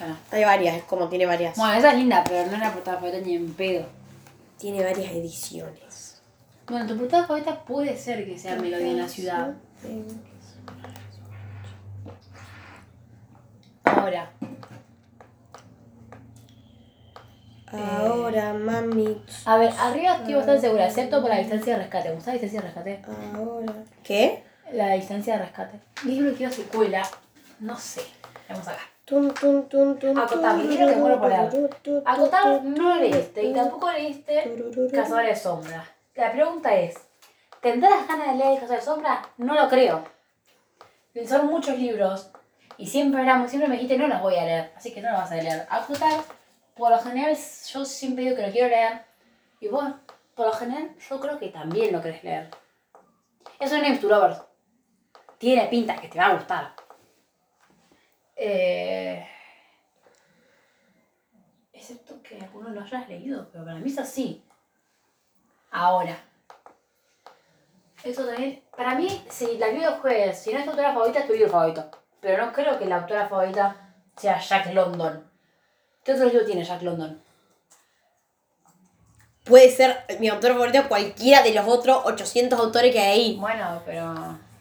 Ah. 0.00 0.16
Hay 0.30 0.44
varias, 0.44 0.76
es 0.76 0.82
como 0.84 1.08
tiene 1.08 1.26
varias. 1.26 1.56
Bueno, 1.56 1.74
esa 1.74 1.92
es 1.92 1.98
linda, 1.98 2.24
pero 2.26 2.46
no 2.46 2.52
es 2.52 2.58
la 2.58 2.72
portada 2.72 2.98
favorita 2.98 3.24
ni 3.24 3.36
en 3.36 3.52
pedo. 3.54 3.86
Tiene 4.58 4.82
varias 4.82 5.12
ediciones. 5.12 6.20
Bueno, 6.66 6.86
tu 6.86 6.96
portada 6.96 7.26
favorita 7.26 7.64
puede 7.64 7.96
ser 7.96 8.24
que 8.26 8.38
sea 8.38 8.56
Melodía 8.56 8.90
en 8.92 8.98
la 8.98 9.08
ciudad. 9.08 9.54
Ahora, 13.84 14.30
Ahora, 17.72 18.52
mami. 18.52 19.22
a 19.46 19.56
ver, 19.56 19.72
arriba 19.78 20.16
estoy 20.16 20.34
bastante 20.34 20.60
segura, 20.60 20.86
excepto 20.86 21.20
por 21.22 21.30
la 21.30 21.38
distancia 21.38 21.72
de 21.74 21.82
rescate. 21.82 22.08
¿Me 22.10 22.14
gusta 22.16 22.30
la 22.34 22.38
distancia 22.38 22.60
de 22.60 22.66
rescate? 22.66 23.02
Ahora. 23.34 23.72
¿Qué? 24.04 24.44
La 24.72 24.94
distancia 24.94 25.34
de 25.34 25.44
rescate. 25.44 25.80
Libro 26.04 26.30
que 26.30 26.36
quiero 26.38 26.52
secuela. 26.52 27.02
No 27.60 27.76
sé. 27.76 28.02
Vamos 28.48 28.66
acá. 28.66 28.80
Acotar, 30.16 30.56
libro 30.56 30.86
que 30.86 30.96
muero 30.96 31.20
por 31.20 31.74
tu, 31.82 32.02
Acotar 32.06 32.64
no 32.64 32.96
leíste 32.96 33.42
y 33.42 33.52
tampoco 33.52 33.90
leíste 33.90 34.42
turururu. 34.42 34.90
Cazador 34.90 35.26
de 35.26 35.36
Sombras. 35.36 35.86
La 36.14 36.32
pregunta 36.32 36.74
es, 36.74 36.96
¿tendrás 37.60 38.08
ganas 38.08 38.28
de 38.28 38.38
leer 38.38 38.60
Cazador 38.60 38.78
de 38.78 38.84
Sombras? 38.84 39.18
No 39.36 39.54
lo 39.54 39.68
creo. 39.68 40.04
Son 41.28 41.46
muchos 41.48 41.78
libros 41.78 42.30
y 42.78 42.86
siempre, 42.86 43.22
éramos, 43.22 43.50
siempre 43.50 43.68
me 43.68 43.74
dijiste 43.74 43.98
no 43.98 44.08
los 44.08 44.22
voy 44.22 44.36
a 44.36 44.44
leer, 44.44 44.72
así 44.76 44.94
que 44.94 45.02
no 45.02 45.10
los 45.10 45.20
vas 45.20 45.32
a 45.32 45.34
leer. 45.34 45.66
Acotar, 45.68 46.20
por 46.74 46.90
lo 46.90 46.98
general, 46.98 47.36
yo 47.70 47.84
siempre 47.84 48.24
digo 48.24 48.36
que 48.36 48.46
lo 48.46 48.52
quiero 48.52 48.68
leer 48.68 49.02
y 49.60 49.68
vos, 49.68 49.84
por 50.34 50.46
lo 50.46 50.52
general, 50.52 50.94
yo 51.10 51.20
creo 51.20 51.38
que 51.38 51.48
también 51.48 51.92
lo 51.92 52.00
querés 52.00 52.24
leer. 52.24 52.48
Es 53.60 53.70
un 53.72 54.08
Lovers. 54.08 54.51
Tiene 55.42 55.66
pinta 55.66 56.00
que 56.00 56.06
te 56.06 56.20
va 56.20 56.26
a 56.26 56.34
gustar. 56.34 56.72
Eh... 58.36 59.26
Excepto 61.72 62.22
que 62.22 62.36
algunos 62.36 62.70
lo 62.70 62.80
hayas 62.80 63.08
leído, 63.08 63.48
pero 63.50 63.64
para 63.64 63.80
mí 63.80 63.90
es 63.90 63.98
así. 63.98 64.40
Ahora. 65.72 66.16
Eso 68.04 68.24
también. 68.24 68.62
Para 68.76 68.94
mí, 68.94 69.08
si 69.30 69.58
la 69.58 69.70
vida 69.70 69.98
jueves, 70.00 70.38
si 70.38 70.52
no 70.52 70.60
es 70.60 70.64
tu 70.64 70.70
autora 70.70 70.92
favorita, 70.92 71.18
es 71.18 71.26
tu 71.26 71.32
libro 71.32 71.50
favorito. 71.50 71.90
Pero 72.20 72.46
no 72.46 72.52
creo 72.52 72.78
que 72.78 72.86
la 72.86 72.98
autora 72.98 73.28
favorita 73.28 73.94
sea 74.16 74.38
Jack 74.38 74.72
London. 74.72 75.28
¿Qué 76.04 76.12
otro 76.12 76.26
libro 76.26 76.46
tiene 76.46 76.62
Jack 76.62 76.82
London? 76.82 77.20
Puede 79.42 79.72
ser 79.72 80.04
mi 80.20 80.28
autor 80.28 80.52
favorito 80.52 80.86
cualquiera 80.86 81.42
de 81.42 81.52
los 81.52 81.66
otros 81.66 82.02
800 82.04 82.60
autores 82.60 82.92
que 82.92 83.00
hay 83.00 83.10
ahí. 83.10 83.36
Bueno, 83.40 83.82
pero. 83.84 84.51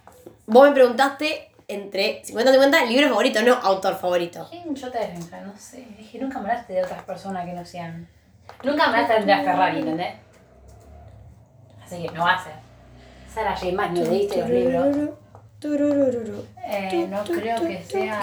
Vos 0.54 0.68
me 0.68 0.74
preguntaste 0.74 1.50
entre 1.70 2.22
50-50 2.24 2.86
libro 2.86 3.08
favorito, 3.08 3.42
no 3.42 3.54
autor 3.54 3.96
favorito. 3.96 4.46
¿Quién 4.50 4.76
yo 4.76 4.92
te 4.92 5.00
defensa? 5.00 5.40
No 5.40 5.58
sé. 5.58 5.88
Dije, 5.98 6.20
nunca 6.20 6.40
me 6.40 6.50
hablaste 6.50 6.74
de 6.74 6.84
otras 6.84 7.04
personas 7.04 7.46
que 7.46 7.54
no 7.54 7.64
sean. 7.64 8.06
Nunca 8.62 8.90
me 8.90 8.98
hablaste 8.98 9.14
de 9.14 9.20
Andrea 9.20 9.44
Ferrari, 9.46 9.80
¿entendés? 9.80 10.16
Así 11.82 12.02
que 12.02 12.12
no 12.12 12.26
va 12.26 12.34
a 12.34 12.44
ser. 12.44 12.52
Sara 13.34 13.56
J. 13.56 13.72
Maas, 13.72 13.92
no 13.92 14.04
leíste 14.04 14.40
los 14.42 14.50
libros. 14.50 15.10
Eh, 16.58 17.08
no 17.10 17.24
creo 17.24 17.62
que 17.62 17.82
sea. 17.82 18.22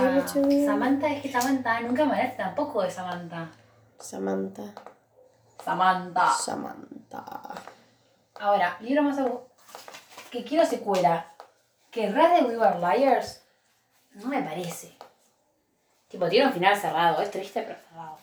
Samantha, 0.66 1.08
es 1.10 1.22
que 1.22 1.32
Samantha, 1.32 1.80
nunca 1.80 2.04
me 2.04 2.12
hablaste 2.12 2.36
tampoco 2.36 2.82
de 2.82 2.90
Samantha. 2.90 3.48
Samantha. 3.98 4.64
Samantha. 5.64 6.30
Samantha. 6.30 7.24
Ahora, 8.38 8.76
libro 8.80 9.02
más 9.02 9.18
que 10.30 10.44
quiero 10.44 10.66
secuela. 10.66 11.27
Que 11.98 12.08
Red 12.08 12.30
de 12.42 12.46
We 12.46 12.56
Were 12.56 12.78
Liars 12.78 13.42
no 14.14 14.26
me 14.28 14.40
parece. 14.40 14.92
Tipo, 16.06 16.28
tiene 16.28 16.46
un 16.46 16.52
final 16.52 16.76
cerrado. 16.76 17.20
Es 17.20 17.28
triste, 17.32 17.60
pero 17.62 17.76
cerrado. 17.88 18.18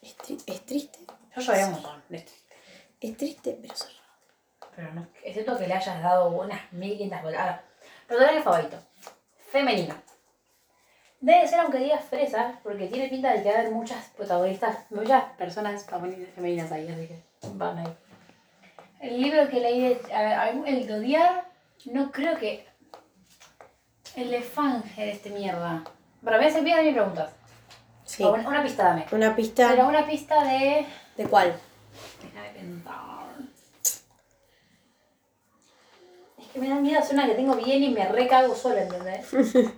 Es, 0.00 0.16
tri- 0.16 0.42
es 0.46 0.60
triste. 0.64 0.98
Yo 1.34 1.42
lloré 1.42 1.64
un 1.64 1.72
montón. 1.72 2.02
Es 2.08 2.24
triste. 2.24 2.54
Es 3.00 3.16
triste, 3.16 3.58
pero 3.60 3.74
cerrado. 3.74 4.00
Pero 4.76 4.94
no, 4.94 5.08
excepto 5.24 5.58
que 5.58 5.66
le 5.66 5.74
hayas 5.74 6.00
dado 6.00 6.28
unas 6.30 6.72
1500 6.72 7.22
vueltas. 7.22 7.42
Ahora, 7.42 7.64
personaje 8.06 8.42
favorito. 8.42 8.76
Femenino. 9.50 9.94
Debe 11.20 11.48
ser 11.48 11.58
aunque 11.60 11.78
digas 11.78 12.04
fresa, 12.04 12.60
porque 12.62 12.86
tiene 12.86 13.08
pinta 13.08 13.32
de 13.32 13.42
que 13.42 13.50
haber 13.50 13.72
muchas 13.72 14.06
protagonistas, 14.10 14.88
muchas 14.90 15.24
personas 15.32 15.84
femeninas 15.84 16.30
femeninas 16.36 16.70
ahí, 16.70 16.86
así 16.88 17.08
que 17.08 17.22
van 17.54 17.78
ahí. 17.78 17.96
El 19.00 19.20
libro 19.20 19.48
que 19.48 19.58
leí, 19.58 19.80
de- 19.94 20.14
a- 20.14 20.42
a- 20.42 20.50
el 20.50 20.86
de 20.86 20.94
odiar, 20.94 21.44
no 21.86 22.12
creo 22.12 22.38
que... 22.38 22.69
El 24.16 24.30
de 24.30 24.42
Fanger, 24.42 25.08
este 25.08 25.30
mierda. 25.30 25.84
Para 26.24 26.38
mí 26.38 26.50
se 26.50 26.62
piden 26.62 26.84
mis 26.84 26.94
preguntas. 26.94 27.30
Sí. 28.04 28.22
O 28.24 28.32
Una, 28.34 28.48
una 28.48 28.62
pista 28.62 28.84
dame. 28.84 29.06
Una 29.12 29.36
pista. 29.36 29.68
Pero 29.70 29.88
una 29.88 30.06
pista 30.06 30.44
de... 30.44 30.84
¿De 31.16 31.24
cuál? 31.26 31.54
Déjame 32.22 32.50
pensar. 32.50 33.20
Es 36.38 36.46
que 36.52 36.58
me 36.58 36.68
da 36.68 36.76
miedo 36.76 36.98
hacer 36.98 37.14
una 37.14 37.26
que 37.26 37.34
tengo 37.34 37.54
bien 37.54 37.82
y 37.82 37.90
me 37.90 38.06
recago 38.08 38.54
sola, 38.54 38.82
¿entendés? 38.82 39.28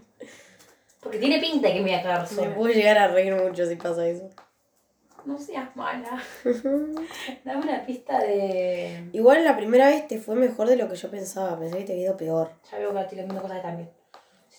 Porque 1.00 1.18
tiene 1.18 1.38
pinta 1.40 1.68
de 1.68 1.74
que 1.74 1.80
me 1.80 1.90
voy 1.90 1.98
a 1.98 2.02
cagar 2.02 2.22
Me 2.22 2.28
sola. 2.28 2.54
puedo 2.54 2.72
llegar 2.72 2.96
a 2.98 3.08
reír 3.08 3.34
mucho 3.34 3.66
si 3.66 3.76
pasa 3.76 4.06
eso. 4.06 4.30
No 5.24 5.38
seas 5.38 5.74
mala. 5.76 6.20
Dame 7.44 7.62
una 7.62 7.84
pista 7.86 8.18
de. 8.18 9.08
Igual 9.12 9.44
la 9.44 9.56
primera 9.56 9.86
vez 9.88 10.08
te 10.08 10.18
fue 10.18 10.34
mejor 10.36 10.68
de 10.68 10.76
lo 10.76 10.88
que 10.88 10.96
yo 10.96 11.10
pensaba. 11.10 11.58
Pensé 11.58 11.78
que 11.78 11.84
te 11.84 11.92
había 11.92 12.04
ido 12.06 12.16
peor. 12.16 12.50
Ya 12.70 12.78
veo 12.78 12.92
que 12.92 13.00
estoy 13.00 13.18
comiendo 13.18 13.42
cosas 13.42 13.58
que 13.58 13.62
también. 13.62 13.90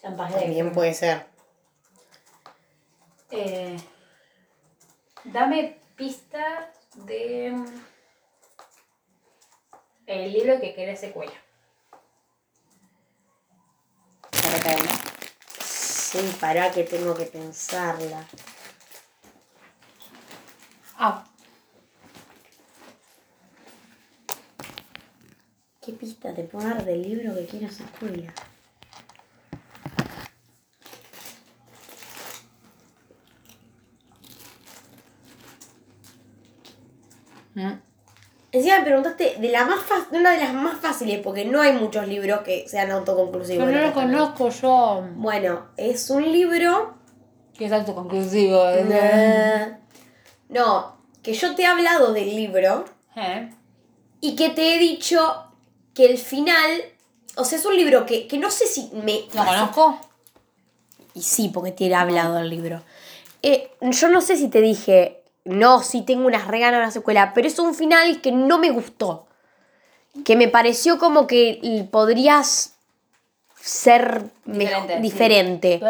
Están 0.03 0.17
pajeras. 0.17 0.43
También 0.43 0.73
puede 0.73 0.93
ser. 0.93 1.25
Eh, 3.31 3.77
dame 5.23 5.79
pistas 5.95 6.65
de. 7.05 7.55
El 10.05 10.33
libro 10.33 10.59
que 10.59 10.75
querés 10.75 10.99
secuela. 10.99 11.31
Se 14.33 14.49
recae, 14.49 14.75
¿no? 14.75 14.91
Sí, 15.63 16.37
pará 16.37 16.69
que 16.69 16.83
tengo 16.83 17.15
que 17.15 17.23
pensarla. 17.23 18.25
Ah, 20.97 21.23
¿Qué 25.79 25.93
pista 25.93 26.33
te 26.33 26.43
puedo 26.43 26.67
dar 26.67 26.83
del 26.83 27.01
libro 27.01 27.33
que 27.35 27.45
quiero 27.45 27.71
secuela? 27.71 28.33
Encima 38.53 38.77
me 38.77 38.85
preguntaste 38.85 39.37
de 39.39 39.49
la 39.49 39.65
más 39.65 39.79
de 40.11 40.19
una 40.19 40.31
de 40.31 40.37
las 40.37 40.53
más 40.53 40.79
fáciles, 40.79 41.19
porque 41.23 41.43
no 41.43 41.59
hay 41.59 41.73
muchos 41.73 42.07
libros 42.07 42.41
que 42.41 42.67
sean 42.67 42.91
autoconclusivos. 42.91 43.65
Pero 43.65 43.81
no 43.81 43.87
lo 43.87 43.93
conozco 43.93 44.49
yo. 44.49 45.03
Bueno, 45.15 45.69
es 45.75 46.07
un 46.11 46.31
libro. 46.31 46.93
Que 47.57 47.65
es 47.65 47.71
autoconclusivo. 47.71 48.63
Nah. 48.87 49.79
No, 50.49 50.97
que 51.23 51.33
yo 51.33 51.55
te 51.55 51.63
he 51.63 51.65
hablado 51.65 52.13
del 52.13 52.35
libro 52.35 52.85
¿Eh? 53.15 53.49
y 54.21 54.35
que 54.35 54.51
te 54.51 54.75
he 54.75 54.77
dicho 54.77 55.47
que 55.95 56.05
el 56.05 56.19
final. 56.19 56.83
O 57.35 57.45
sea, 57.45 57.57
es 57.57 57.65
un 57.65 57.75
libro 57.75 58.05
que, 58.05 58.27
que 58.27 58.37
no 58.37 58.51
sé 58.51 58.67
si 58.67 58.91
me. 58.93 59.21
¿Lo 59.33 59.45
conozco? 59.45 59.99
Y 61.15 61.23
sí, 61.23 61.49
porque 61.51 61.71
te 61.71 61.87
he 61.87 61.95
hablado 61.95 62.35
del 62.35 62.51
libro. 62.51 62.83
Eh, 63.41 63.71
yo 63.81 64.09
no 64.09 64.21
sé 64.21 64.37
si 64.37 64.47
te 64.47 64.61
dije, 64.61 65.22
no, 65.45 65.81
sí 65.83 66.01
tengo 66.03 66.25
unas 66.27 66.47
reganas 66.47 66.79
de 66.79 66.85
la 66.85 66.91
secuela, 66.91 67.33
pero 67.33 67.47
es 67.47 67.59
un 67.59 67.73
final 67.75 68.21
que 68.21 68.31
no 68.31 68.57
me 68.59 68.69
gustó. 68.71 69.27
Que 70.23 70.35
me 70.35 70.47
pareció 70.47 70.99
como 70.99 71.25
que 71.27 71.87
podrías 71.91 72.75
ser 73.55 74.25
Diferente, 74.45 74.95
sí. 74.97 75.01
diferente. 75.01 75.81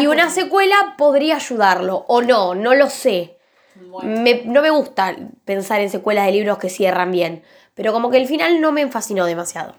Y 0.00 0.06
una 0.06 0.30
secuela 0.30 0.94
podría 0.96 1.36
ayudarlo, 1.36 2.04
o 2.08 2.22
no, 2.22 2.54
no 2.54 2.74
lo 2.74 2.88
sé. 2.90 3.36
Bueno. 3.74 4.20
Me- 4.20 4.42
no 4.44 4.62
me 4.62 4.70
gusta 4.70 5.16
pensar 5.44 5.80
en 5.80 5.90
secuelas 5.90 6.26
de 6.26 6.32
libros 6.32 6.58
que 6.58 6.68
cierran 6.70 7.10
bien, 7.10 7.42
pero 7.74 7.92
como 7.92 8.10
que 8.10 8.18
el 8.18 8.28
final 8.28 8.60
no 8.60 8.70
me 8.72 8.86
fascinó 8.88 9.24
demasiado. 9.26 9.74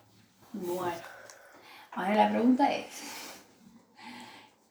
Bueno. 0.52 0.92
Ahora 1.94 2.16
la 2.16 2.30
pregunta 2.30 2.70
es. 2.74 2.86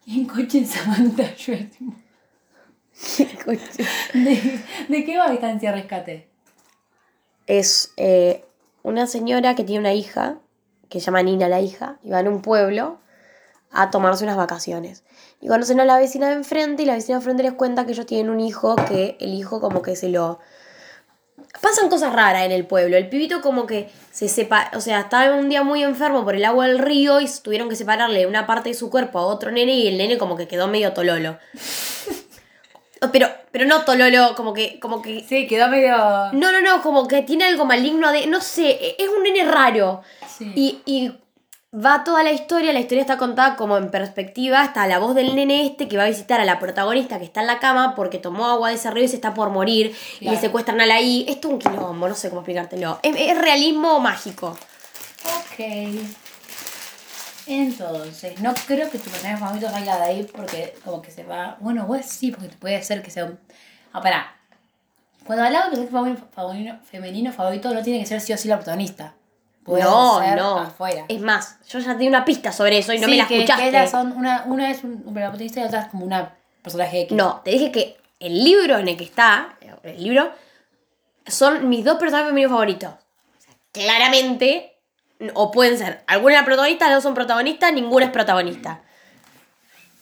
¿Quién 0.05 0.27
coche 0.27 0.59
en 0.59 0.67
Samantha 0.67 1.35
¿De, 4.15 4.61
¿De 4.89 5.05
qué 5.05 5.19
va 5.19 5.31
distancia 5.31 5.73
rescate? 5.73 6.35
es 7.47 7.93
eh, 7.97 8.45
una 8.83 9.07
señora 9.07 9.55
que 9.55 9.65
tiene 9.65 9.81
una 9.81 9.95
hija, 9.95 10.39
que 10.89 11.01
se 11.01 11.07
llama 11.07 11.23
Nina 11.23 11.49
la 11.49 11.61
hija, 11.61 11.99
y 12.03 12.11
va 12.11 12.21
en 12.21 12.29
un 12.29 12.43
pueblo 12.43 12.99
a 13.71 13.91
tomarse 13.91 14.25
unas 14.25 14.37
vacaciones. 14.37 15.05
Y 15.41 15.49
conocen 15.49 15.81
a 15.81 15.85
la 15.85 15.99
vecina 15.99 16.29
de 16.29 16.35
enfrente 16.35 16.83
y 16.83 16.87
la 16.87 16.95
vecina 16.95 17.19
de 17.19 17.21
enfrente 17.21 17.43
les 17.43 17.55
cuenta 17.55 17.85
que 17.85 17.93
ellos 17.93 18.07
tienen 18.07 18.31
un 18.31 18.41
hijo 18.41 18.77
que 18.77 19.17
el 19.21 19.35
hijo 19.35 19.61
como 19.61 19.83
que 19.83 19.97
se 19.97 20.09
lo... 20.09 20.39
Pasan 21.61 21.89
cosas 21.89 22.13
raras 22.13 22.45
en 22.45 22.53
el 22.53 22.67
pueblo. 22.67 22.97
El 22.97 23.09
pibito 23.09 23.41
como 23.41 23.67
que 23.67 23.89
se 24.11 24.29
separa, 24.29 24.71
o 24.77 24.81
sea, 24.81 25.01
estaba 25.01 25.35
un 25.35 25.49
día 25.49 25.63
muy 25.63 25.83
enfermo 25.83 26.25
por 26.25 26.35
el 26.35 26.45
agua 26.45 26.67
del 26.67 26.79
río 26.79 27.21
y 27.21 27.29
tuvieron 27.43 27.69
que 27.69 27.77
separarle 27.77 28.27
una 28.27 28.47
parte 28.47 28.71
de 28.71 28.75
su 28.75 28.91
cuerpo 28.91 29.19
a 29.19 29.27
otro 29.27 29.51
nene 29.51 29.73
y 29.75 29.89
el 29.89 29.97
nene 29.97 30.19
como 30.19 30.37
que 30.37 30.49
quedó 30.49 30.67
medio 30.69 30.93
tololo. 30.93 31.39
Pero, 33.13 33.29
pero 33.51 33.67
no 33.67 33.83
tololo, 33.85 34.35
como 34.37 34.53
que, 34.53 34.79
como 34.81 35.01
que 35.03 35.25
Sí, 35.29 35.47
quedó 35.47 35.69
medio. 35.69 35.97
no, 35.97 36.53
no, 36.53 36.61
no, 36.61 36.83
como 36.83 37.07
que 37.09 37.23
tiene 37.23 37.45
algo 37.45 37.65
maligno 37.65 38.11
de. 38.13 38.27
No 38.27 38.41
sé, 38.41 38.71
e- 38.71 38.97
es 38.99 39.09
un 39.09 39.23
nene 39.23 39.45
raro. 39.51 40.03
Sí. 40.29 40.53
Y, 40.55 40.83
y 40.87 41.13
va 41.77 42.05
toda 42.05 42.23
la 42.23 42.31
historia, 42.33 42.73
la 42.73 42.79
historia 42.81 43.01
está 43.03 43.17
contada 43.19 43.57
como 43.57 43.77
en 43.77 43.91
perspectiva, 43.91 44.63
está 44.65 44.87
la 44.87 44.99
voz 45.01 45.15
del 45.17 45.35
nene 45.35 45.67
este 45.67 45.89
que 45.89 45.97
va 45.97 46.05
a 46.05 46.09
visitar 46.09 46.41
a 46.41 46.45
la 46.45 46.59
protagonista 46.61 47.19
que 47.19 47.25
está 47.25 47.41
en 47.41 47.49
la 47.49 47.59
cama 47.59 47.95
porque 47.97 48.19
tomó 48.19 48.47
agua 48.47 48.69
de 48.69 48.77
ese 48.77 48.91
río 48.93 49.05
y 49.05 49.09
se 49.09 49.17
está 49.17 49.35
por 49.35 49.51
morir 49.51 49.95
y 50.17 50.19
Claro. 50.21 50.35
le 50.37 50.41
secuestran 50.41 50.81
a 50.81 50.87
la 50.87 51.01
I. 51.01 51.27
Esto 51.29 51.49
es 51.49 51.55
un 51.55 51.59
quilombo, 51.59 52.09
no 52.09 52.15
sé 52.15 52.29
cómo 52.29 52.43
explicártelo. 52.43 53.01
Es, 53.03 53.17
es 53.19 53.37
realismo 53.39 53.99
mágico. 54.01 54.57
Ok. 55.27 55.65
Entonces, 57.47 58.41
no 58.41 58.55
creo 58.67 58.91
que 58.91 58.99
tu 58.99 59.11
personaje 59.11 59.37
favorito 59.39 59.69
salga 59.71 59.97
de 59.99 60.03
ahí 60.05 60.23
porque 60.35 60.75
como 60.85 61.03
que 61.03 61.11
se 61.11 61.25
va... 61.25 61.57
Bueno, 61.61 61.87
pues 61.87 62.07
sí, 62.07 62.31
porque 62.31 62.49
puede 62.49 62.83
ser 62.83 63.03
que 63.03 63.11
sea 63.11 63.27
un... 63.27 63.39
Ah, 63.93 64.01
pará. 64.01 64.35
Cuando 65.27 65.45
hablamos 65.45 65.71
de 65.79 65.85
personaje 65.87 66.23
femenino, 66.91 67.33
favorito 67.33 67.73
no 67.73 67.83
tiene 67.83 68.01
que 68.01 68.07
ser 68.07 68.21
sí 68.21 68.33
o 68.33 68.37
sí 68.37 68.49
la 68.49 68.57
protagonista. 68.57 69.15
Puede 69.65 69.83
no, 69.83 70.21
ser 70.21 70.37
no. 70.37 70.59
afuera. 70.59 71.05
Es 71.09 71.21
más, 71.21 71.57
yo 71.69 71.79
ya 71.79 71.95
di 71.95 72.07
una 72.07 72.25
pista 72.25 72.53
sobre 72.53 72.79
eso 72.79 72.93
y 72.93 72.99
no 72.99 73.07
Sí, 73.07 73.11
me 73.13 73.17
la 73.17 73.27
que- 73.27 73.37
escuchaste. 73.43 73.71
que 73.71 73.89
son 73.89 74.13
una, 74.13 74.45
una 74.47 74.71
es 74.71 74.85
un, 74.85 75.03
una 75.07 75.21
protagonista 75.23 75.61
y 75.61 75.65
otra 75.65 75.81
es 75.83 75.89
como 75.89 76.05
una 76.05 76.35
personaje 76.63 77.03
X. 77.03 77.17
No, 77.17 77.41
te 77.45 77.53
dije 77.53 77.73
que 77.73 77.97
el 78.21 78.45
libro 78.45 78.77
en 78.79 78.89
el 78.89 78.97
que 78.99 79.05
está, 79.05 79.57
el 79.83 80.03
libro, 80.03 80.31
son 81.27 81.69
mis 81.71 81.85
dos 81.85 81.97
personajes 81.99 82.29
femeninos 82.29 82.51
favoritos. 82.53 82.91
O 82.93 83.41
sea, 83.41 83.55
claramente, 83.73 84.74
o 85.35 85.51
pueden 85.51 85.79
ser, 85.79 86.03
alguna 86.07 86.35
es 86.35 86.41
la 86.41 86.45
protagonista, 86.45 86.87
las 86.87 86.97
dos 86.97 87.03
son 87.05 87.15
protagonistas, 87.15 87.73
ninguna 87.73 88.07
es 88.07 88.11
protagonista. 88.11 88.83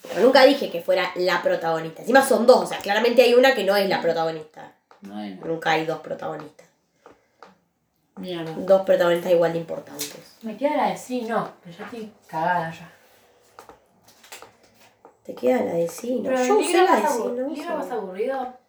Pero 0.09 0.21
nunca 0.21 0.43
dije 0.43 0.69
que 0.69 0.81
fuera 0.81 1.11
la 1.15 1.41
protagonista. 1.41 2.01
Encima 2.01 2.25
son 2.25 2.45
dos, 2.45 2.63
o 2.63 2.65
sea, 2.67 2.79
claramente 2.79 3.21
hay 3.21 3.33
una 3.33 3.55
que 3.55 3.63
no 3.63 3.75
es 3.75 3.87
la 3.87 4.01
protagonista. 4.01 4.73
Bueno, 5.01 5.45
Nunca 5.45 5.71
hay 5.71 5.85
dos 5.85 5.99
protagonistas. 5.99 6.67
mierda. 8.17 8.53
Dos 8.57 8.81
protagonistas 8.83 9.31
igual 9.31 9.53
de 9.53 9.59
importantes. 9.59 10.37
Me 10.41 10.57
queda 10.57 10.77
la 10.77 10.89
de 10.89 10.97
sí, 10.97 11.21
no, 11.21 11.51
pero 11.63 11.77
yo 11.77 11.83
estoy 11.85 12.11
cagada 12.27 12.71
ya. 12.71 12.91
Te 15.23 15.35
queda 15.35 15.61
la 15.63 15.73
de 15.73 15.87
sí, 15.87 16.19
¿no? 16.19 16.29
Pero 16.29 16.37
Yo 16.43 16.59
el 16.59 16.65
usé 16.65 16.67
libro, 16.73 16.83
la 16.83 16.95
de 16.95 17.01
más, 17.01 17.13
sí, 17.13 17.23
no 17.23 17.49
libro 17.49 17.77
más 17.77 17.91
aburrido 17.91 18.63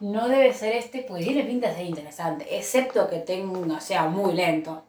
no 0.00 0.28
debe 0.28 0.52
ser 0.52 0.76
este, 0.76 1.02
porque 1.02 1.24
tiene 1.24 1.44
pinta 1.44 1.68
de 1.68 1.74
ser 1.74 1.86
interesante, 1.86 2.56
excepto 2.56 3.08
que 3.08 3.18
tenga, 3.18 3.80
sea 3.80 4.04
muy 4.06 4.32
lento. 4.32 4.84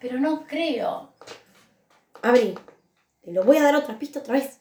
Pero 0.00 0.18
no 0.18 0.46
creo. 0.46 1.12
Abrí. 2.22 2.58
Te 3.24 3.32
lo 3.32 3.44
voy 3.44 3.58
a 3.58 3.62
dar 3.62 3.76
otra 3.76 3.98
pista 3.98 4.20
otra 4.20 4.34
vez. 4.34 4.60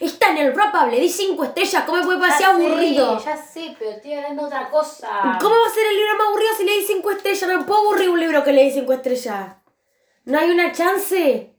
Está 0.00 0.30
en 0.30 0.38
el 0.38 0.54
rap 0.54 0.74
le 0.90 1.00
di 1.00 1.08
cinco 1.08 1.44
estrellas. 1.44 1.84
¿Cómo 1.84 1.98
me 1.98 2.04
puede 2.04 2.18
parecer 2.18 2.46
aburrido? 2.46 3.22
ya 3.24 3.36
sé, 3.36 3.76
pero 3.78 3.92
estoy 3.92 4.14
hablando 4.14 4.42
de 4.42 4.48
otra 4.48 4.70
cosa. 4.70 5.38
¿Cómo 5.40 5.54
va 5.54 5.66
a 5.66 5.74
ser 5.74 5.86
el 5.86 5.96
libro 5.96 6.16
más 6.16 6.26
aburrido 6.28 6.56
si 6.56 6.64
le 6.64 6.72
di 6.72 6.82
cinco 6.82 7.10
estrellas? 7.10 7.48
No 7.48 7.58
me 7.58 7.64
puedo 7.64 7.80
aburrir 7.80 8.10
un 8.10 8.20
libro 8.20 8.42
que 8.42 8.52
le 8.52 8.64
di 8.64 8.70
cinco 8.72 8.92
estrellas. 8.92 9.54
¿No 10.24 10.38
hay 10.38 10.50
una 10.50 10.72
chance? 10.72 11.50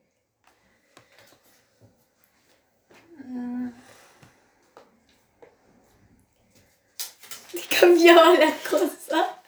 Cambiaba 7.80 8.34
la 8.34 8.51
cosa. 8.70 9.39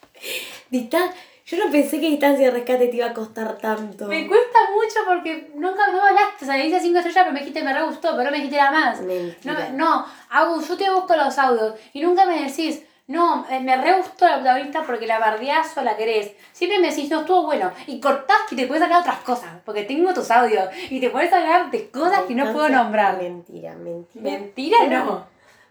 Yo 1.48 1.56
no 1.64 1.72
pensé 1.72 2.02
que 2.02 2.10
distancia 2.10 2.48
de 2.48 2.52
rescate 2.52 2.90
te 2.90 2.98
iba 2.98 3.06
a 3.06 3.14
costar 3.14 3.58
tanto. 3.58 4.06
Me 4.08 4.28
cuesta 4.28 4.60
mucho 4.76 5.00
porque 5.06 5.50
nunca 5.56 5.88
no 5.88 5.94
me 5.94 6.10
hablaste. 6.10 6.44
O 6.44 6.46
sea, 6.46 6.58
me 6.58 6.64
dice 6.64 6.82
5 6.82 6.98
estrellas, 6.98 7.24
pero 7.24 7.34
me 7.34 7.40
dijiste 7.40 7.64
me 7.64 7.74
re 7.74 7.84
gustó, 7.84 8.12
pero 8.12 8.26
no 8.26 8.32
me 8.32 8.38
dijiste 8.38 8.58
nada 8.58 8.72
más. 8.72 9.00
Mentira. 9.00 9.70
No, 9.72 9.78
no, 9.78 10.06
Agus, 10.30 10.68
yo 10.68 10.76
te 10.76 10.92
busco 10.92 11.16
los 11.16 11.38
audios 11.38 11.76
y 11.94 12.02
nunca 12.02 12.26
me 12.26 12.44
decís, 12.44 12.84
no, 13.08 13.46
eh, 13.50 13.62
me 13.62 13.78
re 13.78 13.94
gustó 13.94 14.28
la 14.28 14.36
protagonista 14.36 14.84
porque 14.84 15.08
la 15.08 15.20
bardeás 15.20 15.78
o 15.78 15.84
la 15.84 15.96
querés. 15.96 16.34
Siempre 16.52 16.80
me 16.80 16.90
decís, 16.90 17.10
no, 17.10 17.22
estuvo 17.22 17.46
bueno. 17.46 17.72
Y 17.88 18.02
cortás 18.02 18.52
y 18.52 18.58
te 18.58 18.68
puedes 18.68 18.90
de 18.90 18.94
otras 18.94 19.20
cosas, 19.20 19.52
porque 19.64 19.84
tengo 19.84 20.14
tus 20.14 20.30
audios 20.30 20.68
y 20.90 21.00
te 21.00 21.10
puedes 21.12 21.32
hablar 21.32 21.72
de 21.72 21.90
cosas 21.90 22.24
que 22.28 22.36
no 22.36 22.52
puedo 22.52 22.68
nombrar. 22.68 23.22
Mentira, 23.22 23.74
mentira. 23.76 24.22
Mentira, 24.22 24.78
no. 24.88 25.26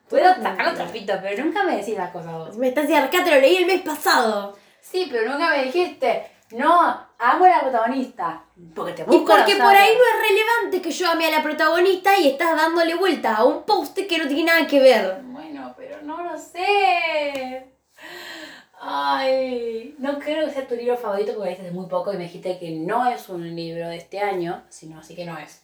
Puedo 0.08 0.24
sacar 0.24 0.68
los 0.68 0.76
trapitos, 0.76 1.18
pero 1.20 1.44
nunca 1.44 1.64
me 1.64 1.76
decís 1.76 1.98
las 1.98 2.12
cosas 2.12 2.32
vos. 2.32 2.56
Me 2.56 2.66
distancia 2.66 2.96
de 2.96 3.02
rescate 3.02 3.34
lo 3.34 3.40
leí 3.42 3.56
el 3.56 3.66
mes 3.66 3.82
pasado. 3.82 4.56
Sí, 4.90 5.08
pero 5.10 5.28
nunca 5.28 5.50
me 5.50 5.64
dijiste, 5.64 6.30
no, 6.52 6.80
amo 7.18 7.44
a 7.44 7.48
la 7.48 7.60
protagonista. 7.60 8.44
Porque 8.74 8.92
te 8.92 9.02
Y 9.02 9.04
busco 9.04 9.26
porque 9.26 9.54
los 9.54 9.66
por 9.66 9.74
ahí 9.74 9.94
no 9.96 10.02
es 10.02 10.28
relevante 10.28 10.80
que 10.80 10.90
yo 10.92 11.10
ame 11.10 11.26
a 11.26 11.30
la 11.32 11.42
protagonista 11.42 12.16
y 12.16 12.28
estás 12.28 12.54
dándole 12.54 12.94
vuelta 12.94 13.36
a 13.36 13.44
un 13.44 13.64
post 13.64 13.98
que 13.98 14.18
no 14.18 14.28
tiene 14.28 14.44
nada 14.44 14.66
que 14.66 14.78
ver. 14.78 15.22
Bueno, 15.24 15.74
pero 15.76 16.00
no 16.02 16.22
lo 16.22 16.38
sé. 16.38 17.72
Ay, 18.80 19.96
no 19.98 20.20
creo 20.20 20.46
que 20.46 20.52
sea 20.52 20.68
tu 20.68 20.76
libro 20.76 20.96
favorito 20.96 21.32
porque 21.32 21.48
leíste 21.48 21.66
hace 21.66 21.74
muy 21.74 21.86
poco 21.86 22.12
y 22.12 22.16
me 22.16 22.24
dijiste 22.24 22.58
que 22.58 22.70
no 22.70 23.08
es 23.08 23.28
un 23.28 23.56
libro 23.56 23.88
de 23.88 23.96
este 23.96 24.20
año, 24.20 24.62
sino 24.68 25.00
así 25.00 25.16
que 25.16 25.24
no 25.24 25.36
es. 25.36 25.62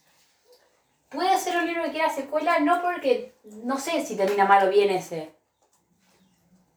Puede 1.11 1.39
ser 1.39 1.59
un 1.59 1.67
libro 1.67 1.85
que 1.85 1.93
quiera 1.93 2.11
secuela, 2.11 2.59
no 2.59 2.83
porque 2.83 3.35
no 3.45 3.79
sé 3.79 4.05
si 4.05 4.17
termina 4.17 4.47
mal 4.47 4.67
o 4.67 4.71
bien 4.71 4.91
ese. 4.91 5.31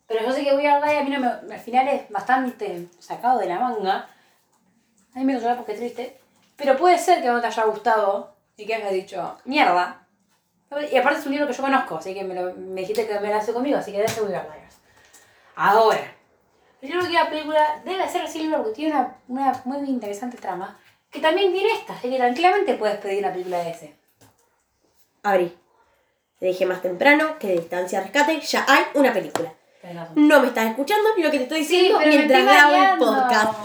Pero 0.07 0.23
yo 0.23 0.31
sé 0.31 0.43
que 0.43 0.53
voy 0.53 0.65
a 0.65 0.77
a 0.77 1.03
mí 1.03 1.09
no 1.09 1.19
me, 1.19 1.53
al 1.53 1.59
final 1.59 1.87
es 1.87 2.09
bastante 2.09 2.87
sacado 2.99 3.39
de 3.39 3.47
la 3.47 3.59
manga. 3.59 4.07
A 5.13 5.19
mí 5.19 5.25
me 5.25 5.33
llorar 5.33 5.57
porque 5.57 5.73
es 5.73 5.79
triste. 5.79 6.19
Pero 6.55 6.77
puede 6.77 6.97
ser 6.97 7.21
que 7.21 7.27
no 7.27 7.41
te 7.41 7.47
haya 7.47 7.63
gustado 7.65 8.35
y 8.57 8.65
que 8.65 8.75
hayas 8.75 8.91
dicho, 8.91 9.37
mierda. 9.45 10.05
Y 10.91 10.97
aparte 10.97 11.19
es 11.19 11.25
un 11.25 11.31
libro 11.31 11.47
que 11.47 11.53
yo 11.53 11.63
conozco, 11.63 11.97
así 11.97 12.13
que 12.13 12.23
me, 12.23 12.33
lo, 12.33 12.53
me 12.55 12.81
dijiste 12.81 13.07
que 13.07 13.19
me 13.19 13.29
lo 13.29 13.35
hace 13.35 13.53
conmigo, 13.53 13.77
así 13.77 13.91
que 13.91 13.99
de 13.99 14.05
ese 14.05 14.21
voy 14.21 14.33
a 14.33 14.41
hablar. 14.41 14.57
Ahora, 15.55 16.13
el 16.81 16.89
libro 16.89 17.05
que 17.05 17.13
la 17.13 17.29
película 17.29 17.81
debe 17.85 18.09
ser 18.09 18.23
así 18.23 18.51
porque 18.51 18.71
tiene 18.71 18.93
una, 18.93 19.15
una 19.27 19.61
muy 19.63 19.89
interesante 19.89 20.37
trama, 20.37 20.77
que 21.09 21.19
también 21.19 21.53
tiene 21.53 21.71
esta, 21.71 21.93
así 21.93 22.09
que 22.09 22.17
tranquilamente 22.17 22.73
puedes 22.73 22.97
pedir 22.97 23.19
una 23.19 23.31
película 23.31 23.59
de 23.59 23.69
ese. 23.69 23.95
Abrí. 25.23 25.55
Te 26.39 26.47
dije 26.47 26.65
más 26.65 26.81
temprano 26.81 27.39
que 27.39 27.47
de 27.47 27.53
distancia 27.53 28.01
rescate 28.01 28.39
ya 28.41 28.65
hay 28.67 28.83
una 28.95 29.13
película. 29.13 29.53
No 30.15 30.41
me 30.41 30.47
estás 30.47 30.69
escuchando 30.69 31.09
ni 31.15 31.23
lo 31.23 31.31
que 31.31 31.37
te 31.37 31.43
estoy 31.43 31.63
Sí, 31.63 31.77
diciendo 31.77 31.99
me 31.99 32.07
mientras 32.07 32.43
grabo 32.43 32.75
el 32.75 32.97
podcast. 32.97 33.59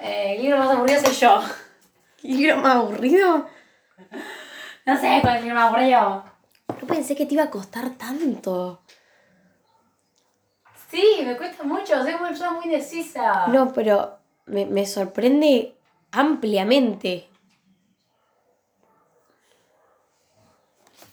Eh, 0.00 0.34
el 0.36 0.42
libro 0.42 0.58
más 0.58 0.70
aburrido 0.70 1.00
soy 1.00 1.14
yo. 1.14 1.42
¿Libro 2.22 2.56
más 2.56 2.76
aburrido? 2.76 3.46
No 4.84 5.00
sé 5.00 5.18
cuál 5.22 5.34
es 5.34 5.38
el 5.38 5.44
libro 5.44 5.54
más 5.60 5.68
aburrido. 5.72 6.24
No 6.80 6.86
pensé 6.88 7.14
que 7.14 7.26
te 7.26 7.34
iba 7.34 7.44
a 7.44 7.50
costar 7.50 7.90
tanto. 7.90 8.82
Sí, 10.90 11.20
me 11.24 11.36
cuesta 11.36 11.62
mucho, 11.62 12.02
soy 12.02 12.12
una 12.14 12.28
persona 12.28 12.50
muy 12.50 12.64
indecisa. 12.66 13.46
No, 13.46 13.72
pero 13.72 14.18
me, 14.46 14.66
me 14.66 14.84
sorprende 14.84 15.74
ampliamente. 16.10 17.28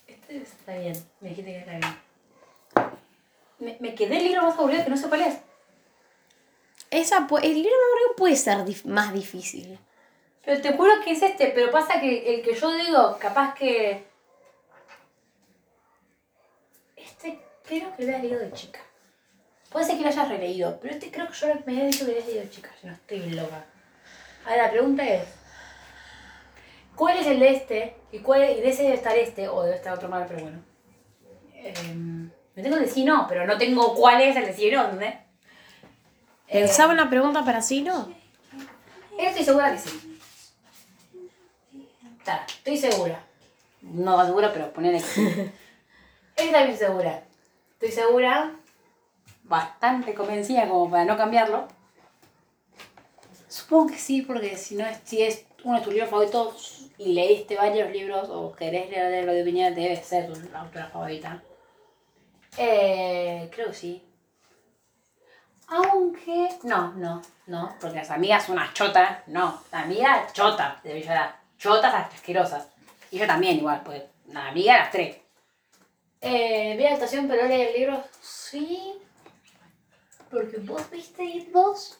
Este 0.07 0.37
está 0.37 0.73
bien, 0.75 0.95
me 1.21 1.29
dijiste 1.29 1.51
que 1.51 1.59
está 1.59 1.71
bien. 1.77 2.08
Me, 3.59 3.77
me 3.79 3.93
quedé 3.95 4.17
el 4.17 4.23
libro 4.23 4.43
más 4.43 4.57
aburrido 4.57 4.83
que 4.83 4.89
no 4.89 4.97
sé 4.97 5.07
cuál 5.09 5.21
es. 5.21 5.37
Esa, 6.91 7.27
el 7.41 7.53
libro 7.53 7.71
más 7.71 7.87
aburrido 7.89 8.15
puede 8.17 8.35
ser 8.35 8.57
dif- 8.59 8.85
más 8.85 9.13
difícil. 9.13 9.77
Pero 10.45 10.61
te 10.61 10.73
juro 10.73 10.91
que 11.03 11.11
es 11.11 11.21
este, 11.21 11.47
pero 11.53 11.69
pasa 11.71 11.99
que 11.99 12.35
el 12.35 12.41
que 12.41 12.55
yo 12.55 12.71
digo, 12.73 13.17
capaz 13.19 13.53
que. 13.53 14.07
Este 16.95 17.39
creo 17.65 17.95
que 17.95 18.03
lo 18.03 18.09
había 18.09 18.19
leído 18.23 18.39
de 18.39 18.51
chica. 18.53 18.79
Puede 19.71 19.85
ser 19.85 19.97
que 19.97 20.01
lo 20.03 20.07
hayas 20.09 20.29
releído, 20.29 20.79
pero 20.81 20.93
este 20.95 21.11
creo 21.11 21.27
que 21.27 21.33
yo 21.33 21.47
me 21.47 21.73
había 21.73 21.85
dicho 21.85 21.99
que 21.99 22.05
lo 22.05 22.11
habías 22.11 22.25
leído 22.27 22.43
de 22.43 22.49
chica, 22.49 22.71
si 22.79 22.87
no 22.87 22.93
estoy 22.93 23.19
loca. 23.31 23.65
Ahora 24.45 24.63
la 24.63 24.71
pregunta 24.71 25.07
es: 25.07 25.27
¿cuál 26.95 27.17
es 27.17 27.27
el 27.27 27.39
de 27.39 27.49
este? 27.51 27.95
¿Y, 28.11 28.19
cuál, 28.19 28.41
y 28.49 28.61
de 28.61 28.69
ese 28.69 28.83
debe 28.83 28.95
estar 28.95 29.15
este, 29.15 29.47
o 29.47 29.61
debe 29.63 29.75
estar 29.75 29.93
otro 29.93 30.09
mal, 30.09 30.25
pero 30.27 30.41
bueno. 30.41 30.63
Em, 31.53 32.31
me 32.59 32.63
tengo 32.63 32.75
el 32.75 32.83
de 32.83 32.91
sí 32.91 33.05
no, 33.05 33.25
pero 33.25 33.47
no 33.47 33.57
tengo 33.57 33.95
cuál 33.95 34.21
es 34.21 34.35
el 34.35 34.45
de 34.45 34.53
sí 34.53 34.69
no, 34.69 34.83
¿entendés? 34.83 35.15
¿Pensaba 36.51 36.91
una 36.91 37.09
pregunta 37.09 37.45
para 37.45 37.61
sí, 37.61 37.81
no? 37.81 38.13
Estoy 39.17 39.45
segura 39.45 39.71
que 39.71 39.77
sí. 39.77 40.19
Está, 42.17 42.45
estoy 42.45 42.75
segura. 42.75 43.23
No 43.81 44.25
segura, 44.25 44.51
pero 44.51 44.73
ponele 44.73 44.97
que 44.97 45.05
sí. 45.05 45.25
Estoy 46.35 46.51
también 46.51 46.77
segura. 46.77 47.23
Estoy 47.73 47.91
segura, 47.91 48.51
bastante 49.43 50.13
convencida 50.13 50.67
como 50.67 50.91
para 50.91 51.05
no 51.05 51.15
cambiarlo. 51.15 51.65
Supongo 53.47 53.87
que 53.87 53.97
sí, 53.97 54.21
porque 54.21 54.57
si 54.57 54.75
no 54.75 54.85
es, 54.85 54.99
si 55.05 55.21
es 55.21 55.45
uno 55.63 55.77
de 55.77 55.83
tus 55.83 55.93
libros 55.93 56.09
favoritos 56.09 56.89
y 56.97 57.13
leíste 57.13 57.55
varios 57.55 57.89
libros 57.91 58.27
o 58.29 58.51
querés 58.51 58.89
leer 58.89 59.23
lo 59.23 59.31
de 59.31 59.45
Piñera, 59.45 59.73
debe 59.73 59.95
ser 59.95 60.27
tu 60.27 60.33
autora 60.57 60.87
favorita. 60.87 61.41
Eh, 62.61 63.49
creo 63.53 63.67
que 63.67 63.73
sí. 63.73 64.05
Aunque. 65.67 66.49
No, 66.63 66.91
no, 66.93 67.21
no. 67.47 67.73
Porque 67.79 67.95
las 67.97 68.11
amigas 68.11 68.43
son 68.45 68.57
unas 68.57 68.73
chotas. 68.73 69.25
No, 69.27 69.63
la 69.71 69.83
amiga 69.83 70.27
chota 70.33 70.77
de 70.83 70.93
Villará. 70.93 71.39
Chotas 71.57 72.13
asquerosas. 72.13 72.67
Y 73.11 73.17
yo 73.17 73.25
también, 73.25 73.57
igual, 73.57 73.81
pues. 73.85 74.03
La 74.27 74.49
amiga 74.49 74.77
las 74.77 74.91
tres. 74.91 75.17
Eh, 76.19 76.75
vi 76.75 76.83
la 76.83 76.89
adaptación, 76.89 77.29
pero 77.29 77.45
el 77.45 77.73
libro. 77.73 78.03
Sí. 78.21 78.93
Porque 80.29 80.57
vos 80.57 80.89
viste 80.91 81.23
It 81.23 81.51
2. 81.51 81.99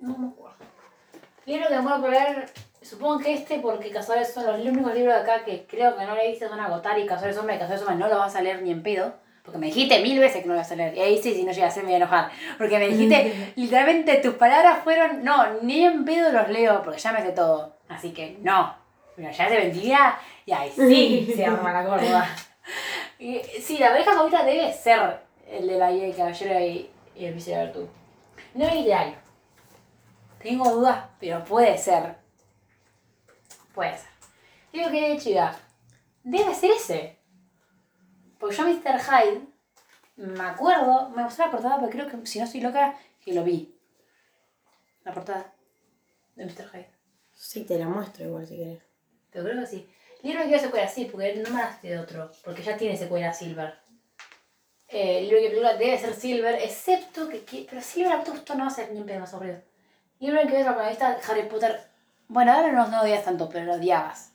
No 0.00 0.18
me 0.18 0.28
acuerdo. 0.28 0.58
Libro 1.46 1.68
que 1.68 1.80
muero 1.80 2.00
por 2.02 2.10
leer. 2.10 2.52
Supongo 2.80 3.18
que 3.18 3.34
este, 3.34 3.58
porque 3.58 3.90
Cazadores 3.90 4.32
son 4.32 4.46
los 4.46 4.60
únicos 4.60 4.94
libros 4.94 5.14
de 5.14 5.20
acá 5.20 5.44
que 5.44 5.66
creo 5.66 5.96
que 5.96 6.04
no 6.04 6.14
leíste 6.14 6.48
son 6.48 6.60
Agotar 6.60 6.98
y 6.98 7.06
Cazadores 7.06 7.36
Sombra. 7.36 7.56
Y 7.56 7.58
Cazadores 7.58 7.80
Sombra 7.80 7.96
no 7.96 8.08
lo 8.12 8.18
vas 8.18 8.36
a 8.36 8.40
leer 8.40 8.62
ni 8.62 8.70
en 8.70 8.82
pedo. 8.82 9.14
Porque 9.42 9.58
me 9.58 9.66
dijiste 9.68 10.00
mil 10.02 10.20
veces 10.20 10.42
que 10.42 10.46
no 10.46 10.52
lo 10.52 10.58
ibas 10.58 10.70
a 10.72 10.76
leer. 10.76 10.94
Y 10.94 11.00
ahí 11.00 11.22
sí, 11.22 11.34
si 11.34 11.42
no 11.42 11.52
llegas 11.52 11.74
a 11.76 11.80
me 11.80 11.86
voy 11.86 11.94
a 11.94 11.96
enojar. 11.96 12.30
Porque 12.58 12.78
me 12.78 12.88
dijiste, 12.88 13.52
literalmente 13.56 14.16
tus 14.16 14.34
palabras 14.34 14.84
fueron, 14.84 15.24
no, 15.24 15.60
ni 15.62 15.84
en 15.84 16.04
pedo 16.04 16.30
los 16.30 16.50
leo, 16.50 16.82
porque 16.82 17.00
ya 17.00 17.12
me 17.12 17.22
sé 17.22 17.32
todo. 17.32 17.76
Así 17.88 18.12
que 18.12 18.36
no. 18.42 18.74
Pero 19.16 19.30
ya 19.30 19.48
se 19.48 19.56
vendía 19.56 20.18
y 20.44 20.52
ahí 20.52 20.70
sí 20.70 21.32
se 21.36 21.46
arma 21.46 21.72
la 21.72 21.82
gorda. 21.82 22.28
Y, 23.18 23.40
sí, 23.60 23.78
la 23.78 23.88
pareja 23.88 24.12
favorita 24.12 24.44
debe 24.44 24.72
ser 24.72 25.20
el 25.50 25.66
de 25.66 25.78
la 25.78 25.90
guía 25.90 26.04
del 26.04 26.16
caballero 26.16 26.60
y, 26.60 26.90
y 27.16 27.24
el 27.24 27.32
príncipe 27.32 27.56
de 27.56 27.64
Virtud. 27.64 27.86
No 28.54 28.66
es 28.66 28.74
ideal. 28.74 29.14
Tengo 30.42 30.70
dudas, 30.70 31.04
pero 31.18 31.42
puede 31.42 31.76
ser. 31.78 32.16
Puede 33.78 33.96
ser. 33.96 34.08
Digo 34.72 34.90
que 34.90 35.08
de 35.10 35.18
chica. 35.18 35.56
Debe 36.24 36.52
ser 36.52 36.72
ese. 36.72 37.16
Porque 38.40 38.56
yo 38.56 38.64
Mr. 38.64 38.98
Hyde, 39.00 39.46
me 40.16 40.42
acuerdo, 40.42 41.10
me 41.10 41.22
gustó 41.22 41.44
la 41.44 41.52
portada, 41.52 41.76
pero 41.78 41.88
creo 41.88 42.08
que 42.08 42.26
si 42.26 42.40
no 42.40 42.44
estoy 42.44 42.60
loca, 42.60 42.98
que 43.24 43.32
lo 43.34 43.44
vi. 43.44 43.72
La 45.04 45.12
portada 45.14 45.54
de 46.34 46.44
Mr. 46.44 46.68
Hyde. 46.72 46.90
Sí, 47.32 47.62
te 47.66 47.78
la 47.78 47.86
muestro 47.86 48.24
igual 48.24 48.48
si 48.48 48.56
querés. 48.56 48.82
Pero 49.30 49.44
creo 49.44 49.60
que 49.60 49.66
sí. 49.68 49.88
Libro 50.22 50.40
que 50.42 50.48
quiero 50.48 50.62
secuela 50.64 50.88
sí, 50.88 51.04
porque 51.04 51.34
no 51.36 51.48
me 51.50 51.60
das 51.62 51.80
de 51.80 51.98
otro, 52.00 52.32
porque 52.44 52.64
ya 52.64 52.76
tiene 52.76 52.96
secuela 52.96 53.32
Silver. 53.32 53.78
Eh, 54.88 55.20
libro 55.22 55.38
que 55.38 55.48
película 55.50 55.74
debe 55.74 55.96
ser 56.00 56.14
Silver, 56.14 56.56
excepto 56.56 57.28
que, 57.28 57.44
que- 57.44 57.64
Pero 57.70 57.80
Silver 57.80 58.10
a 58.12 58.24
gusto 58.24 58.56
no 58.56 58.62
va 58.64 58.70
a 58.70 58.74
ser 58.74 58.90
ni 58.90 58.98
un 58.98 59.06
pedo 59.06 59.20
más 59.20 59.32
aburrido. 59.34 59.62
Libro 60.18 60.40
en 60.40 60.48
que 60.48 60.54
ves 60.54 60.64
la 60.64 60.72
protagonista 60.72 61.20
Harry 61.30 61.48
Potter. 61.48 61.87
Bueno, 62.28 62.52
ahora 62.52 62.72
no, 62.72 62.86
no 62.88 63.00
odias 63.02 63.24
tanto, 63.24 63.48
pero 63.48 63.64
lo 63.64 63.74
odiabas. 63.74 64.32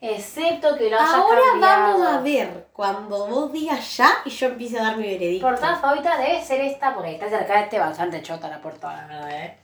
Excepto 0.00 0.76
que 0.76 0.90
lo 0.90 0.96
hayas 0.98 1.14
Ahora 1.14 1.40
cambiado. 1.52 1.92
vamos 1.92 2.06
a 2.08 2.20
ver 2.20 2.66
cuando 2.72 3.26
vos 3.28 3.52
digas 3.52 3.96
ya 3.96 4.10
y 4.24 4.30
yo 4.30 4.48
empiece 4.48 4.78
a 4.78 4.82
dar 4.82 4.96
mi 4.96 5.04
veredicto. 5.04 5.46
Portada 5.46 5.76
favorita 5.76 6.16
debe 6.18 6.42
ser 6.44 6.60
esta, 6.60 6.92
porque 6.92 7.12
está 7.12 7.30
cerca 7.30 7.54
de 7.54 7.62
este 7.62 7.78
bastante 7.78 8.20
chota 8.22 8.48
la 8.48 8.60
portada, 8.60 9.06
la 9.06 9.06
verdad, 9.06 9.44
eh. 9.44 9.58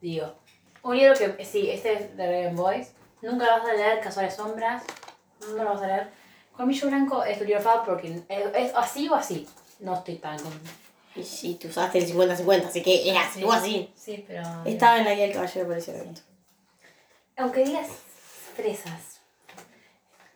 Digo. 0.00 0.34
Un 0.82 0.96
libro 0.96 1.14
que, 1.14 1.44
sí, 1.44 1.70
este 1.70 1.92
es 1.94 2.16
de 2.16 2.26
Raven 2.26 2.56
Boys. 2.56 2.92
Nunca 3.22 3.46
lo 3.46 3.62
vas 3.62 3.70
a 3.70 3.74
leer, 3.74 4.00
Casuales 4.00 4.34
Sombras. 4.34 4.82
Nunca 5.40 5.62
lo 5.62 5.74
vas 5.74 5.82
a 5.82 5.86
leer. 5.86 6.10
Colmillo 6.56 6.88
Blanco 6.88 7.22
es 7.22 7.38
tu 7.38 7.44
libro 7.44 7.60
favorito 7.60 7.92
porque 7.92 8.22
es, 8.28 8.46
es 8.54 8.74
así 8.74 9.08
o 9.08 9.14
así. 9.14 9.48
No 9.78 9.94
estoy 9.94 10.16
tan 10.16 10.36
con. 10.38 10.52
Y 11.16 11.24
sí, 11.24 11.58
tú 11.60 11.68
usaste 11.68 11.98
el 11.98 12.12
50-50, 12.12 12.66
así 12.66 12.82
que 12.82 13.08
era 13.08 13.26
así 13.26 13.42
o 13.42 13.50
así. 13.50 13.90
Sí, 13.96 14.24
pero. 14.26 14.42
Estaba 14.66 14.98
en 14.98 15.04
la 15.04 15.14
guía 15.14 15.24
del 15.24 15.32
caballero 15.32 15.66
por 15.66 15.78
ese. 15.78 16.04
Aunque 17.36 17.64
digas 17.64 17.88
fresas. 18.54 19.20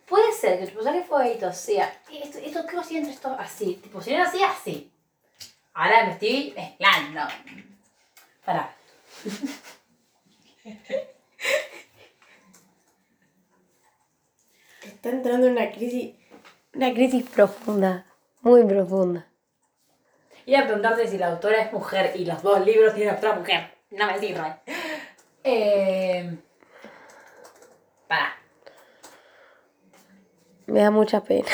Puede 0.07 0.31
ser 0.33 0.59
que 0.59 0.67
tu 0.67 0.73
personaje 0.73 1.03
favorito 1.03 1.53
sea. 1.53 2.01
Esto, 2.11 2.39
esto 2.39 2.65
creo 2.65 2.81
que 2.81 2.97
entre 2.97 3.13
esto 3.13 3.35
así. 3.39 3.75
Tipo, 3.75 4.01
si 4.01 4.09
no 4.09 4.17
era 4.17 4.25
así, 4.27 4.43
así. 4.43 4.91
Ahora 5.73 6.05
me 6.05 6.11
estoy 6.13 6.53
mezclando. 6.55 7.21
Pará. 8.43 8.75
Está 14.83 15.09
entrando 15.09 15.47
en 15.47 15.53
una 15.53 15.71
crisis. 15.71 16.15
Una 16.73 16.93
crisis 16.93 17.29
profunda. 17.29 18.05
Muy 18.41 18.63
profunda. 18.65 19.30
Iba 20.45 20.59
a 20.59 20.63
preguntarte 20.63 21.07
si 21.07 21.17
la 21.17 21.27
autora 21.27 21.61
es 21.61 21.71
mujer 21.73 22.11
y 22.15 22.25
los 22.25 22.41
dos 22.41 22.65
libros 22.65 22.93
tienen 22.93 23.15
otra 23.15 23.33
mujer. 23.33 23.71
No 23.91 24.07
me 24.07 24.19
sirve. 24.19 24.55
Eh. 25.43 26.37
Pará. 28.07 28.35
Me 30.67 30.81
da 30.81 30.91
mucha 30.91 31.21
pena. 31.23 31.47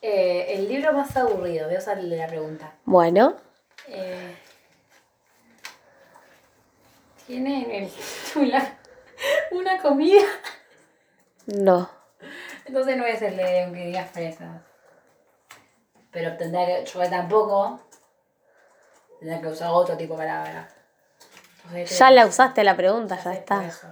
Eh, 0.00 0.54
el 0.54 0.68
libro 0.68 0.92
más 0.92 1.16
aburrido, 1.16 1.66
voy 1.66 1.74
a 1.76 1.78
usarle 1.78 2.16
la 2.16 2.26
pregunta. 2.28 2.74
Bueno, 2.84 3.36
Eh, 3.90 4.36
¿Tiene 7.28 7.62
en 7.64 7.84
el 7.84 7.90
título 7.90 8.56
una 9.52 9.78
comida? 9.80 10.22
no. 11.46 11.88
Entonces 12.64 12.96
no 12.96 13.06
es 13.06 13.22
el 13.22 13.36
de 13.36 13.62
aunque 13.64 13.86
digas 13.86 14.10
fresas. 14.10 14.60
Pero 16.10 16.36
tendrá 16.36 16.66
que, 16.66 16.84
yo 16.84 17.08
tampoco, 17.10 17.80
tendrá 19.20 19.40
que 19.40 19.46
usar 19.48 19.70
otro 19.70 19.96
tipo 19.96 20.14
de 20.14 20.18
palabra. 20.26 20.68
Entonces, 21.64 21.98
Ya 21.98 22.10
la 22.10 22.26
usaste 22.26 22.64
la 22.64 22.76
pregunta, 22.76 23.18
ya 23.22 23.32
está. 23.34 23.64
eso. 23.64 23.88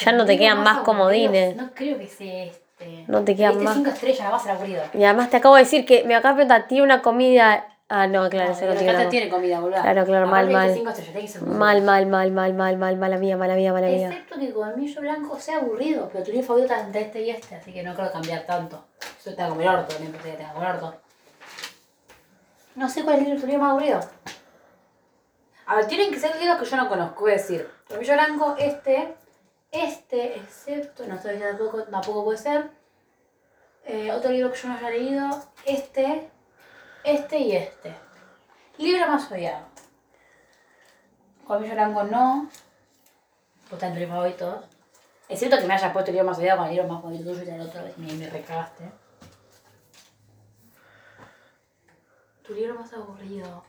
Ya 0.00 0.12
no 0.12 0.26
te 0.26 0.36
quedan 0.38 0.62
más 0.62 0.80
comodines. 0.80 1.56
No 1.56 1.72
creo 1.74 1.98
que 1.98 2.06
sea 2.06 2.44
este. 2.44 3.04
No 3.08 3.24
te 3.24 3.34
quedan 3.34 3.52
este 3.52 3.64
más. 3.64 3.74
cinco 3.74 3.90
estrellas, 3.90 4.20
la 4.24 4.30
va 4.30 4.36
a 4.36 4.40
ser 4.40 4.50
aburrido. 4.52 4.82
Y 4.94 5.04
además 5.04 5.30
te 5.30 5.36
acabo 5.38 5.54
de 5.56 5.62
decir 5.62 5.86
que 5.86 6.04
me 6.04 6.14
acaba 6.14 6.34
de 6.34 6.44
preguntar, 6.44 6.68
¿tiene 6.68 6.84
una 6.84 7.00
comida? 7.02 7.77
Ah, 7.90 8.06
no, 8.06 8.28
claro, 8.28 8.52
ese 8.52 8.66
no 8.66 8.72
tiene 8.74 8.90
acá 8.90 8.98
nada. 8.98 9.10
tiene 9.10 9.30
comida, 9.30 9.60
boludo. 9.60 9.80
Claro, 9.80 10.04
claro, 10.04 10.26
mal, 10.26 10.50
mal. 10.50 10.78
Mal, 11.46 11.82
mal, 11.82 12.06
mal, 12.06 12.30
mal, 12.32 12.52
mal, 12.52 12.76
mal, 12.76 12.96
mala 12.98 13.16
mía, 13.16 13.36
mala 13.38 13.54
mía, 13.54 13.72
mala 13.72 13.86
mía. 13.86 14.08
Excepto 14.10 14.38
que 14.38 14.52
Colmillo 14.52 15.00
Blanco 15.00 15.38
sea 15.40 15.56
aburrido, 15.56 16.10
pero 16.12 16.42
favorito 16.42 16.72
está 16.74 16.84
entre 16.84 17.00
este 17.02 17.22
y 17.22 17.30
este, 17.30 17.54
así 17.54 17.72
que 17.72 17.82
no 17.82 17.94
creo 17.94 18.12
cambiar 18.12 18.44
tanto. 18.44 18.84
Eso 19.18 19.30
está 19.30 19.48
como 19.48 19.62
el 19.62 19.68
orto, 19.68 19.94
no 19.98 20.04
importa 20.04 20.30
que 20.30 20.36
tenga 20.36 20.52
como 20.52 20.66
el 20.66 20.70
orto. 20.74 20.94
No 22.74 22.88
sé 22.90 23.02
cuál 23.04 23.16
es 23.16 23.20
el 23.22 23.26
libro- 23.28 23.40
tu 23.40 23.46
libro 23.46 23.62
más 23.62 23.70
aburrido. 23.70 24.00
A 25.66 25.76
ver, 25.76 25.86
tienen 25.86 26.10
que 26.10 26.20
ser 26.20 26.36
libros 26.36 26.58
que 26.58 26.64
yo 26.66 26.76
no 26.76 26.88
conozco, 26.90 27.26
es 27.28 27.42
decir, 27.48 27.70
Colmillo 27.88 28.12
Blanco, 28.12 28.54
este, 28.58 29.14
este, 29.72 30.36
excepto, 30.36 31.06
no 31.06 31.20
sé, 31.20 31.34
tampoco, 31.38 31.82
tampoco 31.84 32.24
puede 32.24 32.38
ser. 32.38 32.68
Eh, 33.86 34.12
otro 34.12 34.30
libro 34.30 34.52
que 34.52 34.58
yo 34.58 34.68
no 34.68 34.74
haya 34.76 34.90
leído, 34.90 35.28
este, 35.64 36.28
este 37.12 37.38
y 37.38 37.56
este. 37.56 37.94
Libro 38.78 39.08
más 39.08 39.30
odiado. 39.30 39.66
Colmillo 41.46 41.74
Blanco 41.74 42.04
no. 42.04 42.48
Pues 43.68 43.82
entre 43.82 44.00
mis 44.00 44.08
favoritos. 44.08 44.64
Es 45.28 45.38
cierto 45.38 45.58
que 45.58 45.66
me 45.66 45.74
hayas 45.74 45.92
puesto 45.92 46.10
el 46.10 46.16
libro 46.16 46.30
más 46.30 46.38
odiado 46.38 46.58
con 46.58 46.68
el 46.68 46.74
libro 46.74 46.88
más 46.88 47.02
favorito 47.02 47.30
tuyo 47.30 47.42
y 47.44 47.48
el 47.48 47.60
otro 47.60 47.82
vez 47.82 47.98
me, 47.98 48.12
me 48.14 48.30
recagaste. 48.30 48.84
Tu 52.46 52.54
libro 52.54 52.74
más 52.74 52.92
aburrido. 52.92 53.64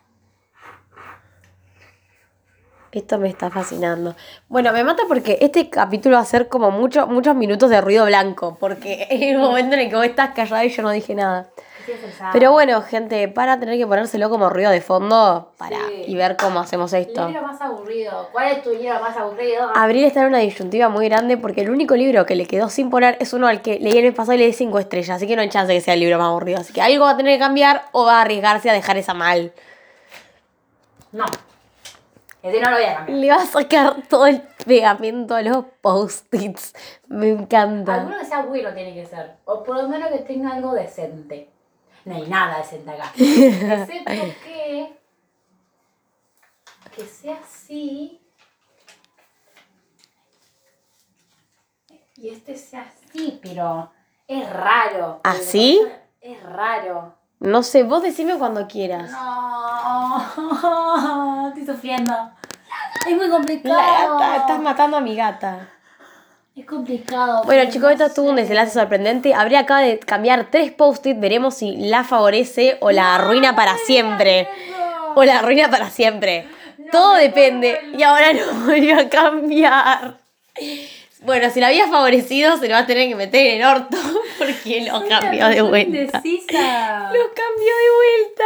Esto 2.91 3.19
me 3.19 3.29
está 3.29 3.51
fascinando. 3.51 4.15
Bueno, 4.47 4.73
me 4.73 4.83
mata 4.83 5.03
porque 5.07 5.37
este 5.41 5.69
capítulo 5.69 6.15
va 6.15 6.23
a 6.23 6.25
ser 6.25 6.47
como 6.47 6.71
mucho, 6.71 7.05
muchos 7.05 7.35
minutos 7.35 7.69
de 7.69 7.81
ruido 7.81 8.05
blanco, 8.05 8.57
porque 8.59 9.03
es 9.09 9.21
el 9.21 9.37
momento 9.37 9.75
en 9.75 9.81
el 9.81 9.89
que 9.89 9.95
vos 9.95 10.05
estás 10.05 10.31
callada 10.33 10.65
y 10.65 10.69
yo 10.69 10.81
no 10.81 10.89
dije 10.89 11.13
nada. 11.13 11.49
Pero 12.31 12.51
bueno, 12.51 12.81
gente, 12.81 13.27
para 13.27 13.59
tener 13.59 13.77
que 13.77 13.87
ponérselo 13.87 14.29
como 14.29 14.49
ruido 14.49 14.71
de 14.71 14.81
fondo 14.81 15.51
para 15.57 15.77
Sí. 15.87 16.03
y 16.07 16.15
ver 16.15 16.37
cómo 16.37 16.59
hacemos 16.59 16.93
esto. 16.93 17.27
Libro 17.27 17.41
más 17.43 17.59
aburrido. 17.61 18.29
¿Cuál 18.31 18.47
es 18.53 18.63
tu 18.63 18.71
libro 18.71 18.99
más 18.99 19.15
aburrido? 19.17 19.71
Abril 19.75 20.03
está 20.03 20.21
en 20.21 20.27
una 20.27 20.39
disyuntiva 20.39 20.89
muy 20.89 21.07
grande 21.09 21.37
porque 21.37 21.61
el 21.61 21.69
único 21.69 21.95
libro 21.95 22.25
que 22.25 22.35
le 22.35 22.45
quedó 22.45 22.69
sin 22.69 22.89
poner 22.89 23.17
es 23.19 23.33
uno 23.33 23.47
al 23.47 23.61
que 23.61 23.79
leí 23.79 23.97
el 23.97 24.05
mes 24.05 24.13
pasado 24.15 24.35
y 24.35 24.39
le 24.39 24.45
di 24.45 24.53
cinco 24.53 24.79
estrellas, 24.79 25.17
así 25.17 25.27
que 25.27 25.35
no 25.35 25.41
hay 25.41 25.49
chance 25.49 25.73
que 25.73 25.81
sea 25.81 25.93
el 25.95 25.99
libro 26.01 26.17
más 26.17 26.27
aburrido. 26.27 26.59
Así 26.59 26.73
que 26.73 26.81
algo 26.81 27.05
va 27.05 27.11
a 27.11 27.17
tener 27.17 27.33
que 27.35 27.39
cambiar 27.39 27.83
o 27.91 28.05
va 28.05 28.19
a 28.19 28.21
arriesgarse 28.21 28.69
a 28.69 28.73
dejar 28.73 28.97
esa 28.97 29.13
mal. 29.13 29.51
No. 31.11 31.25
Ese 32.41 32.61
no 32.61 32.69
lo 32.69 32.77
voy 32.77 32.85
a 32.85 32.95
cambiar. 32.95 33.17
Le 33.19 33.29
va 33.29 33.35
a 33.35 33.45
sacar 33.45 33.95
todo 34.07 34.25
el 34.25 34.41
pegamento 34.65 35.35
a 35.35 35.41
los 35.41 35.65
post-its. 35.81 36.73
Me 37.07 37.29
encanta. 37.29 37.95
Alguno 37.95 38.17
que 38.19 38.25
sea 38.25 38.43
bueno 38.43 38.73
tiene 38.73 38.93
que 38.93 39.05
ser. 39.05 39.31
O 39.45 39.63
por 39.63 39.75
lo 39.75 39.89
menos 39.89 40.09
que 40.09 40.19
tenga 40.19 40.53
algo 40.53 40.73
decente. 40.73 41.49
No 42.05 42.15
hay 42.15 42.27
nada 42.27 42.57
decente 42.59 42.91
acá. 42.91 43.11
Excepto 43.15 44.11
que. 44.43 44.99
Que 46.95 47.05
sea 47.05 47.37
así. 47.43 48.21
Y 52.15 52.29
este 52.29 52.57
sea 52.57 52.81
así, 52.89 53.39
pero 53.41 53.91
es 54.27 54.49
raro. 54.49 55.21
¿Así? 55.23 55.79
Es 56.19 56.41
raro. 56.43 57.15
No 57.39 57.63
sé, 57.63 57.83
vos 57.83 58.03
decime 58.03 58.37
cuando 58.37 58.67
quieras. 58.67 59.09
No, 59.11 61.47
estoy 61.49 61.65
sufriendo. 61.65 62.13
Es 63.07 63.15
muy 63.15 63.27
La 63.27 63.33
complicado. 63.33 64.19
gata, 64.19 64.35
estás 64.37 64.59
matando 64.59 64.97
a 64.97 65.01
mi 65.01 65.15
gata. 65.15 65.69
Es 66.59 66.65
complicado. 66.65 67.43
Bueno, 67.45 67.71
chicos, 67.71 67.89
esto 67.91 68.03
no 68.03 68.07
estuvo 68.07 68.29
un 68.31 68.35
desenlace 68.35 68.73
sorprendente. 68.73 69.33
Habría 69.33 69.59
acá 69.59 69.77
de 69.77 69.97
cambiar 69.97 70.49
tres 70.51 70.73
post-it. 70.73 71.17
Veremos 71.17 71.55
si 71.55 71.77
la 71.77 72.03
favorece 72.03 72.75
o 72.81 72.91
la 72.91 73.15
arruina 73.15 73.55
para 73.55 73.77
siempre. 73.77 74.45
O 75.15 75.23
la 75.23 75.39
arruina 75.39 75.69
para 75.69 75.89
siempre. 75.89 76.49
Todo 76.91 77.13
depende. 77.13 77.79
Y 77.97 78.03
ahora 78.03 78.33
lo 78.33 78.45
volvió 78.65 78.99
a 78.99 79.07
cambiar. 79.07 80.17
Bueno, 81.21 81.49
si 81.49 81.61
la 81.61 81.67
había 81.67 81.87
favorecido, 81.87 82.57
se 82.57 82.67
lo 82.67 82.73
va 82.73 82.79
a 82.79 82.85
tener 82.85 83.07
que 83.07 83.15
meter 83.15 83.47
en 83.47 83.61
el 83.61 83.65
orto. 83.65 83.95
Porque 84.37 84.81
lo 84.81 85.07
cambió 85.07 85.47
de 85.47 85.61
vuelta. 85.61 86.21
Lo 86.23 87.33
cambió 87.35 87.73
de 87.77 87.89
vuelta. 87.95 88.43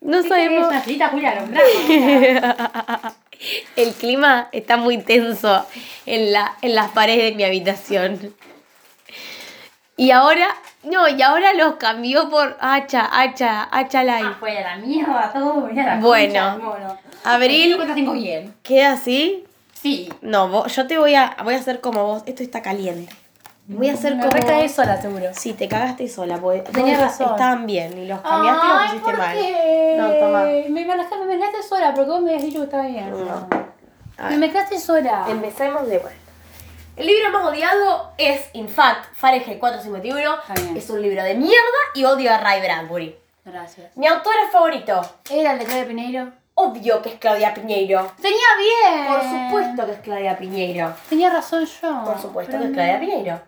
No 0.00 0.22
¿Qué 0.22 0.28
querés? 0.28 0.28
sabemos. 0.28 0.68
Una 0.68 0.80
Julia. 1.86 3.14
El 3.76 3.92
clima 3.94 4.48
está 4.52 4.76
muy 4.76 4.98
tenso 4.98 5.64
en, 6.06 6.32
la, 6.32 6.56
en 6.62 6.74
las 6.74 6.90
paredes 6.90 7.30
de 7.30 7.36
mi 7.36 7.44
habitación. 7.44 8.34
Y 9.96 10.10
ahora, 10.12 10.46
no, 10.84 11.08
y 11.08 11.20
ahora 11.22 11.54
los 11.54 11.74
cambió 11.74 12.30
por 12.30 12.56
hacha, 12.60 13.08
hacha, 13.10 13.68
hacha 13.70 14.04
live. 14.04 14.34
Fue 14.38 14.56
a 14.58 14.76
la 14.76 14.76
mierda 14.76 15.32
todo. 15.32 15.54
voy 15.54 15.78
a 15.78 15.84
la 15.84 15.96
Bueno. 16.00 16.32
concha 16.52 16.56
mono. 16.58 16.98
Abril. 17.24 17.76
Que 17.78 17.94
tengo 17.94 18.12
bien. 18.12 18.54
¿Queda 18.62 18.92
así? 18.92 19.44
Sí. 19.74 20.08
No, 20.20 20.48
vos- 20.48 20.74
yo 20.74 20.86
te 20.86 20.98
voy 20.98 21.14
a, 21.14 21.36
voy 21.42 21.54
a 21.54 21.58
hacer 21.58 21.80
como 21.80 22.04
vos. 22.06 22.22
Esto 22.26 22.42
está 22.44 22.62
caliente. 22.62 23.12
Voy 23.70 23.90
a 23.90 23.92
hacer 23.92 24.14
Me 24.16 24.22
como 24.22 24.32
recaí 24.32 24.62
vos. 24.62 24.72
sola, 24.72 25.00
seguro. 25.00 25.26
Sí, 25.32 25.52
te 25.52 25.68
cagaste 25.68 26.08
sola, 26.08 26.38
porque 26.38 26.60
Tenías 26.60 27.00
razón. 27.00 27.30
estaban 27.32 27.66
bien 27.66 27.96
y 27.98 28.06
los 28.06 28.20
cambiaste 28.22 28.66
y 28.66 28.68
los 28.68 28.78
Ay, 28.80 28.88
pusiste 28.88 29.10
¿por 29.10 29.18
mal. 29.18 29.36
qué? 29.36 29.94
No, 29.98 30.08
toma. 30.14 30.42
Me 30.44 30.68
mezclaste, 30.70 31.16
me 31.18 31.24
mezclaste 31.26 31.62
sola 31.68 31.92
porque 31.94 32.10
vos 32.10 32.22
me 32.22 32.30
habías 32.30 32.44
dicho 32.44 32.58
que 32.60 32.64
estaba 32.64 32.86
bien. 32.86 33.10
No. 33.10 33.46
Me 34.30 34.36
mezclaste 34.38 34.80
sola. 34.80 35.26
Empecemos 35.28 35.86
de 35.86 35.98
vuelta. 35.98 36.18
El 36.96 37.06
libro 37.06 37.30
más 37.30 37.44
odiado 37.44 38.10
es, 38.16 38.48
in 38.54 38.68
fact, 38.68 39.14
Fahrenheit 39.14 39.60
451. 39.60 40.34
Está 40.40 40.54
bien. 40.54 40.76
Es 40.76 40.88
un 40.90 41.02
libro 41.02 41.22
de 41.22 41.34
mierda 41.34 41.78
y 41.94 42.04
odio 42.04 42.32
a 42.32 42.38
Ray 42.38 42.60
Bradbury. 42.62 43.16
Gracias. 43.44 43.96
Mi 43.96 44.06
autora 44.06 44.48
favorito. 44.50 45.00
¿Era 45.30 45.52
el 45.52 45.58
de 45.58 45.64
Claudia 45.66 45.86
Pineiro? 45.86 46.32
Odio 46.54 47.00
que 47.02 47.10
es 47.10 47.14
Claudia 47.20 47.54
Piñeiro. 47.54 48.10
Tenía 48.20 48.38
bien. 48.58 49.06
Por 49.06 49.22
supuesto 49.22 49.86
que 49.86 49.92
es 49.92 49.98
Claudia 50.00 50.36
Piñeiro. 50.36 50.92
Tenía 51.08 51.30
razón 51.30 51.64
yo. 51.66 52.02
Por 52.04 52.18
supuesto 52.18 52.58
que 52.58 52.64
es 52.64 52.70
Claudia 52.72 52.98
Piñeiro. 52.98 53.40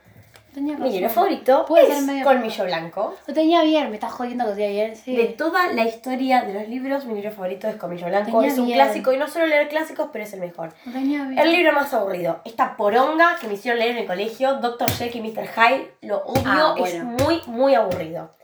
Tenía 0.54 0.76
Mi 0.76 0.90
libro 0.90 1.08
favorito 1.08 1.64
es 1.76 2.24
Colmillo 2.24 2.64
Blanco. 2.64 3.14
Lo 3.26 3.34
tenía 3.34 3.62
bien, 3.62 3.88
me 3.88 3.94
estás 3.94 4.10
jodiendo 4.12 4.44
que 4.46 4.50
tenía 4.52 4.68
bien. 4.70 4.96
Sí. 4.96 5.14
De 5.16 5.26
toda 5.26 5.68
la 5.68 5.84
historia 5.84 6.42
de 6.42 6.54
los 6.54 6.68
libros, 6.68 7.04
mi 7.04 7.14
libro 7.14 7.30
favorito 7.30 7.68
es 7.68 7.76
Colmillo 7.76 8.06
Blanco. 8.08 8.42
Es 8.42 8.58
un 8.58 8.66
bien. 8.66 8.78
clásico 8.78 9.12
y 9.12 9.16
no 9.16 9.28
suelo 9.28 9.46
leer 9.46 9.68
clásicos, 9.68 10.08
pero 10.12 10.24
es 10.24 10.32
el 10.32 10.40
mejor. 10.40 10.72
Lo 10.86 10.92
tenía 10.92 11.22
bien. 11.24 11.38
El 11.38 11.52
libro 11.52 11.72
más 11.72 11.94
aburrido. 11.94 12.40
Esta 12.44 12.76
poronga 12.76 13.36
que 13.40 13.46
me 13.46 13.54
hicieron 13.54 13.78
leer 13.78 13.92
en 13.92 13.98
el 13.98 14.06
colegio, 14.06 14.54
Dr. 14.54 14.90
Jekyll 14.90 15.24
y 15.24 15.30
Mr. 15.30 15.46
Hyde, 15.48 15.94
lo 16.02 16.18
odio, 16.24 16.42
Ah, 16.46 16.74
es 16.78 17.00
bueno. 17.04 17.16
muy, 17.24 17.40
muy 17.46 17.74
aburrido. 17.74 18.34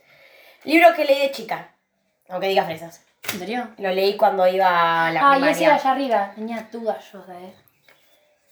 Libro 0.63 0.89
que 0.95 1.05
leí 1.05 1.19
de 1.21 1.33
chica, 1.33 1.73
aunque 2.29 2.49
diga 2.49 2.65
fresas. 2.65 3.03
¿En 3.33 3.41
serio? 3.41 3.69
Lo 3.79 3.91
leí 3.91 4.17
cuando 4.17 4.47
iba 4.47 5.09
a 5.09 5.11
la 5.11 5.21
Ah, 5.33 5.39
y 5.39 5.43
ese 5.43 5.51
primaria. 5.55 5.67
era 5.67 5.75
allá 5.77 5.91
arriba. 5.91 6.33
Tenía 6.37 6.69
yo 6.71 7.21
de 7.25 7.45
él. 7.47 7.53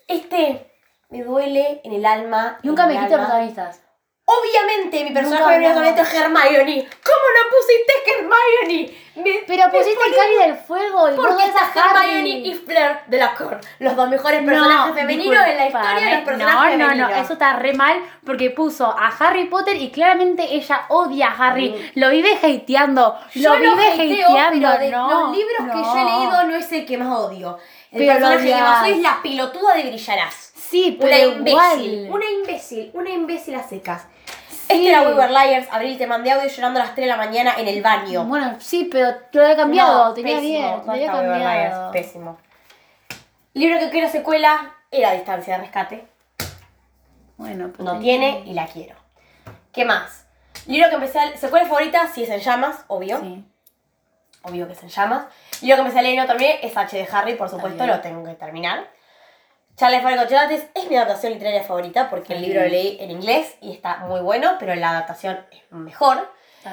Este 0.09 0.71
me 1.15 1.23
duele 1.23 1.81
en 1.85 1.93
el 1.93 2.05
alma. 2.05 2.59
Nunca 2.65 2.87
me 2.87 2.99
alma. 2.99 3.09
protagonistas. 3.09 3.81
Obviamente 4.27 5.05
mi 5.05 5.11
personaje 5.11 5.69
favorito 5.69 6.01
es 6.03 6.15
Hermione. 6.15 6.89
¿Cómo 7.05 7.27
no 7.37 7.51
pusiste 7.51 7.93
Hermione? 8.19 8.99
Me- 9.17 9.45
Pero 9.47 9.71
pusiste 9.71 10.01
el 10.09 10.15
Cali 10.17 10.35
del 10.49 10.57
fuego 10.57 11.11
y 11.13 11.15
Porque 11.15 11.45
está 11.45 11.61
a. 11.61 12.05
Hermione 12.07 12.31
y 12.39 12.55
Fleur 12.55 12.97
de 13.07 13.19
la 13.19 13.35
Cour, 13.35 13.61
los 13.81 13.95
dos 13.95 14.09
mejores 14.09 14.43
personajes 14.43 14.95
femeninos 14.95 15.47
en 15.47 15.57
la 15.59 15.67
historia 15.67 15.95
de 16.09 16.15
los 16.17 16.25
personajes 16.25 16.55
No, 16.55 16.65
no, 16.65 16.71
femeninos. 16.71 17.11
no, 17.11 17.17
eso 17.17 17.33
está 17.35 17.53
re 17.57 17.75
mal 17.75 18.03
porque 18.25 18.51
puso 18.51 18.87
a 18.87 19.09
Harry 19.21 19.45
Potter 19.45 19.77
y 19.77 19.91
claramente 19.91 20.43
ella 20.55 20.87
odia 20.89 21.29
a 21.29 21.49
Harry. 21.51 21.93
Lo 21.95 22.09
vive 22.09 22.33
hateando. 22.43 23.17
Yo 23.35 23.55
lo 23.55 23.61
vive 23.77 23.89
hateo, 23.93 24.29
hateando. 24.31 24.69
pero 24.71 24.79
de 24.81 24.91
no, 24.91 25.21
los 25.21 25.37
libros 25.37 25.59
que 25.59 25.83
yo 25.83 25.97
he 25.97 26.03
no. 26.05 26.19
leído 26.19 26.45
no 26.45 26.57
es 26.57 26.73
el 26.73 26.87
que 26.87 26.97
más 26.99 27.09
odio. 27.19 27.59
El 27.93 27.99
Pero 27.99 28.13
personaje 28.15 28.47
que 28.49 28.55
más 28.61 28.83
odio 28.83 28.95
es 28.95 29.01
la 29.03 29.19
pelotuda 29.23 29.75
de 29.75 29.83
Brillarás. 29.85 30.44
Sí, 30.75 30.99
Una 31.01 31.19
imbécil, 31.21 31.93
igual. 31.93 32.11
una 32.11 32.31
imbécil, 32.33 32.91
una 32.95 33.11
imbécil 33.11 33.55
a 33.55 33.63
secas. 33.63 34.09
Este 34.69 34.89
era 34.89 35.03
We 35.03 35.15
Were 35.15 35.29
Liars, 35.31 35.69
Abril, 35.71 35.97
te 35.97 36.09
mandé 36.09 36.33
audio 36.33 36.49
llorando 36.49 36.81
a 36.81 36.87
las 36.87 36.97
3 36.97 37.05
de 37.05 37.11
la 37.11 37.17
mañana 37.17 37.55
en 37.59 37.69
el 37.69 37.81
baño. 37.81 38.25
Bueno, 38.25 38.57
sí, 38.59 38.89
pero 38.91 39.17
lo 39.31 39.43
había 39.43 39.55
cambiado. 39.55 40.07
No, 40.07 40.15
tenía 40.15 40.35
pésimo, 40.35 40.59
bien. 40.59 40.83
Lo 40.85 40.93
había 40.93 41.39
Liars, 41.39 41.77
pésimo. 41.93 42.39
Libro 43.53 43.79
que 43.79 43.91
quiero 43.91 44.09
secuela 44.09 44.75
era 44.91 45.13
Distancia 45.13 45.59
de 45.59 45.63
Rescate. 45.63 46.09
Bueno, 47.37 47.69
pues 47.69 47.79
No 47.79 48.01
tiene 48.01 48.43
y 48.45 48.53
la 48.55 48.67
quiero. 48.67 48.97
¿Qué 49.73 49.85
más? 49.85 50.27
Libro 50.67 50.89
que 50.89 50.97
empecé 50.97 51.21
a... 51.21 51.37
Secuela 51.37 51.67
favorita, 51.67 52.09
sí 52.13 52.25
es 52.25 52.31
en 52.31 52.41
llamas, 52.41 52.85
obvio. 52.89 53.21
Sí. 53.21 53.45
Obvio 54.43 54.67
que 54.67 54.73
es 54.73 54.83
en 54.83 54.89
llamas. 54.89 55.27
Libro 55.61 55.77
que 55.77 55.81
empecé 55.83 56.01
a 56.01 56.03
leer 56.03 56.15
y 56.15 56.19
no 56.19 56.27
terminé 56.27 56.59
es 56.67 56.77
H 56.77 56.97
de 56.97 57.09
Harry, 57.13 57.37
por 57.37 57.49
supuesto, 57.49 57.87
lo 57.87 58.01
tengo 58.01 58.25
que 58.25 58.35
terminar. 58.35 58.89
Charles 59.77 60.05
de 60.05 60.17
Chocolates 60.29 60.67
es 60.75 60.89
mi 60.89 60.97
adaptación 60.97 61.33
literaria 61.33 61.65
favorita 61.65 62.09
porque 62.09 62.35
el 62.35 62.43
libro 62.43 62.61
lo 62.63 62.69
leí 62.69 62.97
en 63.01 63.11
inglés 63.11 63.57
y 63.61 63.73
está 63.73 63.97
muy 63.99 64.21
bueno, 64.21 64.57
pero 64.61 64.75
la 64.77 64.91
adaptación 64.91 65.45
es 65.51 65.61
mejor. 65.73 66.31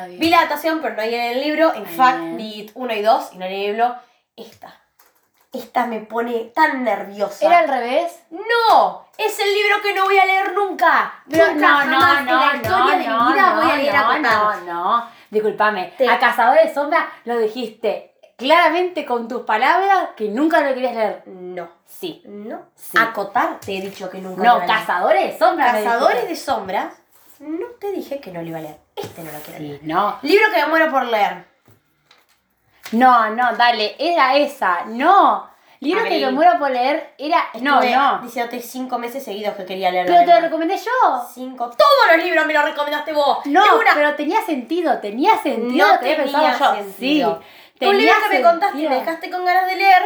Vi 0.07 0.29
la 0.29 0.37
adaptación, 0.39 0.79
pero 0.81 0.95
no 0.95 1.01
leí 1.01 1.15
el 1.15 1.41
libro. 1.41 1.73
En 1.73 1.85
fact, 1.85 2.19
vi 2.37 2.71
1 2.75 2.93
y 2.93 3.01
2 3.01 3.29
y 3.33 3.37
no 3.39 3.45
leí 3.45 3.65
el 3.65 3.71
libro. 3.73 3.95
Esta. 4.37 4.77
Esta 5.51 5.85
me 5.85 5.99
pone 5.99 6.45
tan 6.55 6.83
nerviosa. 6.83 7.45
¿Era 7.45 7.59
al 7.59 7.67
revés? 7.67 8.21
¡No! 8.29 9.05
Es 9.17 9.37
el 9.39 9.53
libro 9.53 9.81
que 9.81 9.93
no 9.93 10.05
voy 10.05 10.17
a 10.17 10.25
leer 10.25 10.53
nunca. 10.53 11.13
Pero 11.29 11.51
nunca 11.53 11.67
jamás 11.67 12.19
en 12.19 12.25
la 12.27 12.55
historia 12.55 12.91
de 12.91 12.97
mi 12.97 13.03
vida 13.33 13.55
voy 13.61 13.71
a 13.71 13.75
leer 13.75 13.95
a 13.95 14.01
no, 14.01 14.07
Cotar. 14.23 14.57
no, 14.63 14.73
no. 14.73 15.09
Disculpame. 15.29 15.93
Te- 15.97 16.07
A 16.07 16.19
Cazadores 16.19 16.67
de 16.69 16.73
Sombra 16.73 17.11
lo 17.25 17.37
dijiste 17.37 18.10
claramente 18.41 19.05
con 19.05 19.27
tus 19.27 19.43
palabras 19.43 20.09
que 20.17 20.29
nunca 20.29 20.59
lo 20.61 20.73
querías 20.73 20.95
leer. 20.95 21.23
No. 21.27 21.69
Sí. 21.85 22.21
No. 22.25 22.63
Sí. 22.75 22.97
Acotar 22.99 23.59
te 23.59 23.77
he 23.77 23.81
dicho 23.81 24.09
que 24.09 24.17
nunca 24.19 24.41
No, 24.43 24.53
lo 24.53 24.65
leer. 24.65 24.71
Cazadores 24.71 25.33
de 25.33 25.39
Sombra. 25.39 25.71
me 25.73 25.83
Cazadores 25.83 26.27
de 26.27 26.35
sombras. 26.35 26.93
No 27.39 27.67
te 27.79 27.91
dije 27.91 28.19
que 28.19 28.31
no 28.31 28.41
lo 28.41 28.47
iba 28.47 28.57
a 28.57 28.61
leer. 28.61 28.77
Este 28.95 29.23
no 29.23 29.31
lo 29.31 29.39
quiero 29.39 29.59
Sí, 29.59 29.67
leer. 29.67 29.79
no. 29.83 30.17
Libro 30.23 30.45
que 30.53 30.61
me 30.61 30.67
muero 30.67 30.91
por 30.91 31.05
leer. 31.05 31.45
No, 32.91 33.29
no, 33.29 33.55
dale, 33.55 33.95
era 33.97 34.35
esa. 34.35 34.85
No. 34.85 35.49
Libro 35.79 36.03
que 36.03 36.23
me 36.23 36.31
muero 36.31 36.59
por 36.59 36.69
leer 36.69 37.15
era. 37.17 37.43
No, 37.59 37.79
Estuve 37.81 37.95
no. 37.95 38.19
Diciéndote 38.21 38.61
cinco 38.61 38.99
meses 38.99 39.23
seguidos 39.23 39.55
que 39.55 39.65
quería 39.65 39.89
leer. 39.89 40.05
Pero 40.05 40.25
te 40.25 40.33
lo 40.35 40.41
recomendé 40.41 40.77
yo. 40.77 41.25
Cinco. 41.33 41.69
Todos 41.71 42.15
los 42.15 42.23
libros 42.23 42.45
me 42.45 42.53
los 42.53 42.63
recomendaste 42.65 43.13
vos. 43.13 43.39
No, 43.45 43.63
una- 43.79 43.93
pero 43.95 44.13
tenía 44.15 44.41
sentido, 44.45 44.99
tenía 44.99 45.37
sentido 45.41 45.87
no 45.93 45.99
tenía 45.99 46.53
sentido. 46.73 47.39
Sí. 47.41 47.47
Un 47.89 47.97
libro 47.97 48.15
que 48.29 48.37
me 48.37 48.43
contaste 48.43 48.77
y 48.79 48.87
me 48.89 48.95
dejaste 48.95 49.29
con 49.29 49.45
ganas 49.45 49.67
de 49.67 49.75
leer. 49.75 50.01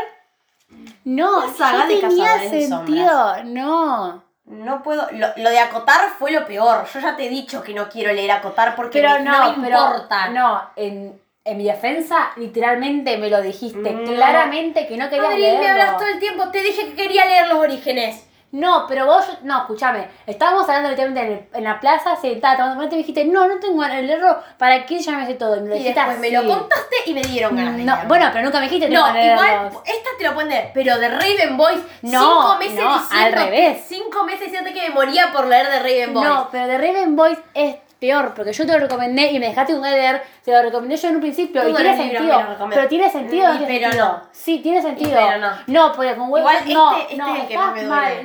No, 1.03 1.53
saga 1.53 1.87
yo 1.87 1.95
de 1.95 2.01
tenía 2.01 2.39
sentido. 2.49 3.43
No. 3.45 4.23
No 4.45 4.83
puedo. 4.83 5.07
Lo, 5.11 5.27
lo 5.37 5.49
de 5.49 5.59
acotar 5.59 6.09
fue 6.19 6.31
lo 6.31 6.45
peor. 6.45 6.85
Yo 6.93 6.99
ya 6.99 7.15
te 7.15 7.25
he 7.25 7.29
dicho 7.29 7.63
que 7.63 7.73
no 7.73 7.89
quiero 7.89 8.13
leer 8.13 8.31
acotar 8.31 8.75
porque 8.75 9.01
Pero 9.01 9.13
me- 9.15 9.19
no, 9.23 9.57
me 9.57 9.67
importa. 9.67 10.29
no, 10.29 10.61
en, 10.75 11.19
en 11.43 11.57
mi 11.57 11.63
defensa 11.63 12.31
literalmente 12.37 13.17
me 13.17 13.29
lo 13.29 13.41
dijiste 13.41 13.91
No. 13.91 14.03
claramente 14.13 14.87
que 14.87 14.97
no 14.97 15.09
querías 15.09 15.31
Abril, 15.31 15.43
me 15.45 15.51
leerlo. 15.51 15.69
hablas 15.81 15.97
todo 15.97 16.07
el 16.09 16.19
tiempo. 16.19 16.49
Te 16.49 16.61
dije 16.61 16.87
que 16.89 16.95
quería 16.95 17.25
leer 17.25 17.47
los 17.47 17.57
orígenes. 17.57 18.24
No, 18.51 18.85
pero 18.87 19.05
vos, 19.05 19.25
no, 19.43 19.57
escúchame, 19.59 20.07
estábamos 20.25 20.63
hablando 20.69 20.89
literalmente 20.89 21.25
en, 21.27 21.33
el- 21.33 21.57
en 21.57 21.63
la 21.65 21.77
plaza 21.79 22.15
sentada, 22.15 22.55
tomando 22.55 22.75
mate, 22.83 22.95
y 22.95 22.99
me 22.99 23.03
dijiste, 23.03 23.25
no, 23.25 23.47
no 23.47 23.59
tengo 23.59 23.83
de 23.83 24.01
leerlo, 24.01 24.37
¿para 24.57 24.85
qué 24.85 24.97
ya 24.99 25.11
me 25.11 25.25
sé 25.25 25.33
todo? 25.33 25.57
Y 25.57 25.61
me 25.61 25.69
lo 25.69 25.75
Y 25.75 25.79
dijiste 25.79 25.99
después 25.99 26.19
me 26.19 26.31
lo 26.31 26.39
así. 26.39 26.47
contaste 26.47 26.95
y 27.07 27.13
me 27.13 27.21
dieron 27.23 27.55
ganas 27.55 27.75
de 27.75 27.83
No, 27.83 27.93
leerlo. 27.95 28.07
bueno, 28.07 28.29
pero 28.31 28.45
nunca 28.45 28.59
me 28.59 28.65
dijiste 28.65 28.87
tengo 28.87 29.07
No, 29.07 29.19
igual, 29.25 29.69
esta 29.85 30.09
te 30.17 30.23
lo 30.23 30.33
pueden 30.33 30.49
leer, 30.51 30.71
pero 30.73 30.97
de 30.97 31.09
Raven 31.09 31.57
Boys, 31.57 31.79
No, 32.03 32.19
cinco 32.21 32.57
meses 32.59 32.75
no, 32.83 32.99
diciendo, 32.99 33.25
al 33.25 33.33
revés. 33.33 33.83
Cinco 33.87 34.23
meses 34.23 34.41
diciendo 34.45 34.69
que 34.73 34.87
me 34.87 34.95
moría 34.95 35.33
por 35.33 35.47
leer 35.47 35.67
de 35.67 35.79
Raven 35.79 36.13
Boys. 36.13 36.27
No, 36.29 36.47
pero 36.49 36.67
de 36.67 36.77
Raven 36.77 37.15
Boys 37.17 37.39
es 37.53 37.75
peor, 38.05 38.33
porque 38.35 38.53
yo 38.53 38.65
te 38.65 38.71
lo 38.73 38.79
recomendé 38.79 39.31
y 39.31 39.39
me 39.39 39.47
dejaste 39.47 39.73
un 39.73 39.81
ganas 39.81 39.95
de 39.97 40.01
leer, 40.01 40.23
te 40.43 40.51
lo 40.51 40.61
recomendé 40.61 40.95
yo 40.95 41.07
en 41.09 41.15
un 41.15 41.21
principio 41.21 41.67
y 41.67 41.73
tiene 41.73 41.97
sentido. 41.97 42.39
Pero 42.69 42.87
tiene 42.87 43.09
sentido, 43.09 43.51
tiene 43.57 43.65
pero 43.67 43.85
sentido. 43.91 44.05
no. 44.05 44.21
Sí, 44.31 44.59
tiene 44.59 44.81
sentido. 44.81 45.11
pero 45.13 45.37
no. 45.39 45.51
No, 45.67 45.93
porque 45.93 46.15
con 46.15 46.29
huevos 46.31 46.51
Igual 46.65 46.73
no, 46.73 46.91
este- 46.97 47.01
este 47.13 47.17
no, 47.17 47.35
es 47.35 47.41
el 47.41 47.47
que 47.47 47.57
más 47.57 47.73
me 47.73 47.83
mal, 47.83 48.07
duele. 48.13 48.23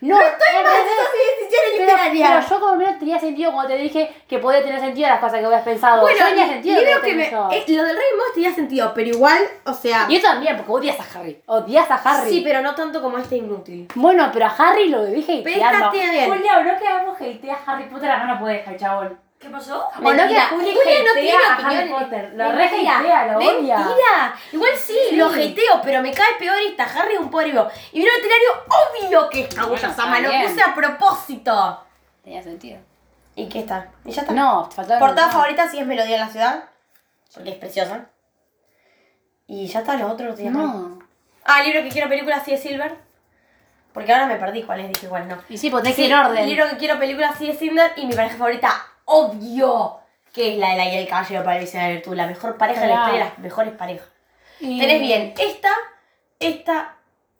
No. 0.00 0.16
No, 0.16 0.22
estoy 0.22 0.56
al 0.56 0.64
mal, 0.64 0.72
decisiones 0.84 1.70
Pero, 1.76 1.84
literarias. 1.86 2.30
pero 2.46 2.48
yo 2.48 2.60
como 2.60 2.76
menos 2.76 2.98
tenía 2.98 3.18
sentido 3.18 3.52
cuando 3.52 3.74
te 3.74 3.78
dije 3.80 4.14
que 4.28 4.38
podía 4.38 4.62
tener 4.62 4.80
sentido 4.80 5.08
las 5.08 5.20
cosas 5.20 5.40
que 5.40 5.46
habías 5.46 5.62
pensado. 5.62 6.00
Bueno, 6.02 6.18
yo 6.18 6.26
tenía 6.26 6.48
sentido 6.48 6.80
lo 6.94 7.02
que 7.02 7.14
me, 7.14 7.24
eh, 7.26 7.64
lo 7.68 7.82
del 7.84 7.96
Raven 7.96 8.16
Boys 8.18 8.34
tenía 8.34 8.54
sentido, 8.54 8.92
pero 8.94 9.08
igual, 9.08 9.38
o 9.64 9.72
sea... 9.74 10.06
Y 10.08 10.16
eso 10.16 10.26
también, 10.28 10.56
porque 10.56 10.72
odias 10.72 10.96
a 11.00 11.18
Harry. 11.18 11.40
Odias 11.46 11.90
a 11.90 11.94
Harry. 11.96 12.30
Sí, 12.30 12.40
pero 12.44 12.60
no 12.62 12.74
tanto 12.74 13.00
como 13.02 13.18
este 13.18 13.36
inútil. 13.36 13.88
Bueno, 13.94 14.30
pero 14.32 14.46
a 14.46 14.54
Harry 14.56 14.88
lo 14.88 15.04
dije 15.04 15.40
Pero 15.44 15.64
hateando. 15.64 15.86
está 15.96 16.10
bien. 16.12 16.28
Julia, 16.30 16.60
no 16.60 16.78
que 16.78 16.86
hagamos 16.86 17.20
hate 17.20 17.50
a 17.50 17.58
Harry 17.66 17.84
Potter, 17.88 18.10
acá 18.10 18.24
no 18.24 18.38
puede 18.38 18.54
dejar, 18.58 18.76
chabón. 18.76 19.25
¿Qué 19.38 19.50
pasó? 19.50 19.86
O 19.98 20.00
no 20.00 20.28
que. 20.28 20.40
Juli 20.40 20.74
Julia 20.74 21.02
no 21.04 21.12
tiene 21.14 21.32
a. 21.46 21.54
Harry 21.56 21.90
Potter. 21.90 22.32
Lo 22.34 22.52
Mentira. 22.52 23.00
lo 23.26 23.38
odia. 23.38 23.76
Mentira. 23.76 24.34
Igual 24.52 24.70
sí, 24.76 24.96
Sí. 25.10 25.16
lo 25.16 25.26
hateo, 25.26 25.80
pero 25.84 26.00
me 26.02 26.10
cae 26.12 26.34
peor 26.38 26.56
esta. 26.58 26.84
Harry 26.84 27.14
es 27.14 27.20
un 27.20 27.30
vivo. 27.30 27.68
Y 27.92 27.98
mi 27.98 28.04
literario, 28.04 28.48
obvio 28.68 29.28
que 29.28 29.42
es 29.42 29.54
Kaguya 29.54 29.92
Sama. 29.92 30.20
Lo 30.20 30.30
bien. 30.30 30.46
puse 30.48 30.62
a 30.62 30.74
propósito. 30.74 31.84
Tenía 32.24 32.42
sentido. 32.42 32.78
¿Y 33.34 33.48
qué 33.48 33.60
está? 33.60 33.88
¿Y 34.04 34.10
ya 34.12 34.22
está? 34.22 34.32
No, 34.32 34.66
te 34.70 34.76
faltaba 34.76 34.98
Portada 34.98 35.26
no. 35.26 35.32
favorita 35.34 35.68
sí 35.68 35.78
es 35.78 35.86
Melodía 35.86 36.14
en 36.16 36.20
la 36.22 36.28
ciudad. 36.28 36.64
Porque 37.34 37.50
es 37.50 37.56
preciosa. 37.56 38.06
Y 39.46 39.66
ya 39.66 39.80
está, 39.80 39.96
los 39.96 40.10
otros 40.10 40.34
tenía 40.34 40.50
mal. 40.50 40.66
No. 40.66 40.98
Ah, 41.44 41.60
el 41.60 41.66
libro 41.66 41.82
que 41.82 41.90
quiero 41.90 42.08
película 42.08 42.40
sí 42.42 42.52
es 42.54 42.62
Silver. 42.62 42.96
Porque 43.92 44.12
ahora 44.12 44.26
me 44.26 44.36
perdí 44.36 44.62
cuál 44.62 44.80
es, 44.80 44.88
dije 44.88 45.06
igual 45.06 45.28
no. 45.28 45.38
Y 45.48 45.56
sí, 45.58 45.70
pues 45.70 45.82
tenés 45.82 45.96
que 45.96 46.02
ir 46.06 46.12
en 46.12 46.18
orden. 46.18 46.38
El 46.38 46.48
libro 46.48 46.68
que 46.68 46.76
quiero 46.76 46.98
película 46.98 47.32
sí 47.36 47.48
es 47.50 47.58
Cinder 47.58 47.92
y 47.96 48.06
mi 48.06 48.14
pareja 48.14 48.36
favorita, 48.36 48.74
obvio 49.06 50.00
que 50.32 50.52
es 50.52 50.58
la 50.58 50.70
de 50.72 50.76
la 50.76 50.84
guía 50.84 50.98
del 50.98 51.08
caballero 51.08 51.42
para 51.42 51.58
el 51.58 51.64
de 51.70 51.78
la 51.78 51.88
virtud, 51.88 52.14
la 52.14 52.26
mejor 52.26 52.58
pareja 52.58 52.82
de 52.82 52.88
la 52.88 52.94
historia 52.94 53.24
las 53.24 53.38
mejores 53.38 53.72
parejas. 53.72 54.06
Y- 54.60 54.78
Tenés 54.78 55.00
bien 55.00 55.34
esta, 55.38 55.70
esta, 56.38 56.96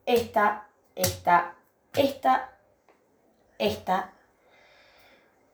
esta, 0.06 0.64
esta, 0.96 1.54
esta, 1.94 2.50
esta, 3.58 4.12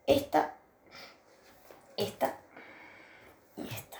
esta, 0.04 0.54
esta 1.96 2.34
y 3.56 3.62
esta. 3.68 3.98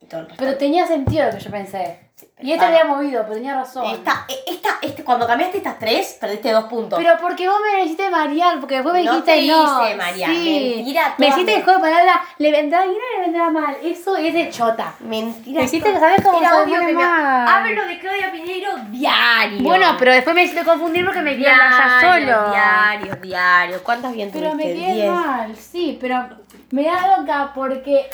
Y 0.00 0.06
todo 0.06 0.20
el 0.20 0.26
resto. 0.28 0.44
Pero 0.44 0.58
tenía 0.58 0.86
sentido 0.86 1.26
lo 1.26 1.32
que 1.32 1.40
yo 1.40 1.50
pensé. 1.50 2.10
Pero 2.36 2.48
Y 2.48 2.52
esta 2.52 2.66
había 2.68 2.84
movido, 2.84 3.22
pero 3.22 3.34
tenía 3.34 3.54
razón. 3.54 3.86
Esta, 3.86 4.26
esta, 4.46 4.70
este, 4.82 5.04
cuando 5.04 5.26
cambiaste 5.26 5.58
estas 5.58 5.78
tres, 5.78 6.16
perdiste 6.20 6.50
dos 6.52 6.64
puntos. 6.64 6.98
Pero 6.98 7.16
porque 7.20 7.48
vos 7.48 7.58
me 7.72 7.84
hiciste 7.84 8.10
marear, 8.10 8.58
porque 8.60 8.74
después 8.76 8.94
me 8.94 9.02
No 9.04 9.10
dijiste 9.12 9.32
te 9.40 9.46
no. 9.46 9.84
hice 9.84 9.94
marear, 9.96 10.30
sí. 10.30 10.72
mentira 10.76 11.14
Me 11.18 11.28
hiciste 11.28 11.54
el 11.56 11.62
juego 11.64 11.78
de 11.82 11.90
palabras, 11.90 12.16
le 12.38 12.50
vendrá 12.50 12.82
bien 12.82 12.96
o 12.96 13.16
le 13.16 13.22
vendrá 13.26 13.50
mal. 13.50 13.76
Eso 13.82 14.16
es 14.16 14.34
de 14.34 14.50
chota. 14.50 14.94
Mentira. 15.00 15.60
Me 15.60 15.64
hiciste 15.66 15.92
que 15.92 15.98
sabes 15.98 16.22
cómo 16.22 16.40
Era 16.40 16.62
obvio 16.62 16.80
que 16.80 16.92
me 16.94 17.02
hablo 17.04 17.86
de 17.86 17.98
Claudia 17.98 18.32
Piñeiro 18.32 18.76
diario. 18.90 19.62
Bueno, 19.62 19.96
pero 19.98 20.12
después 20.12 20.34
me 20.34 20.42
hiciste 20.44 20.64
confundir 20.64 21.04
porque 21.04 21.20
me 21.22 21.36
quedé 21.36 21.48
allá 21.48 22.00
solo. 22.00 22.50
Diario, 22.50 23.16
diario. 23.22 23.82
¿Cuántas 23.82 24.12
bien 24.12 24.30
Pero 24.32 24.54
me 24.54 24.62
quedé 24.64 24.92
Diez. 24.94 25.10
mal, 25.10 25.56
sí, 25.56 25.98
pero 26.00 26.28
me 26.70 26.84
da 26.84 27.16
loca 27.18 27.52
porque 27.54 28.08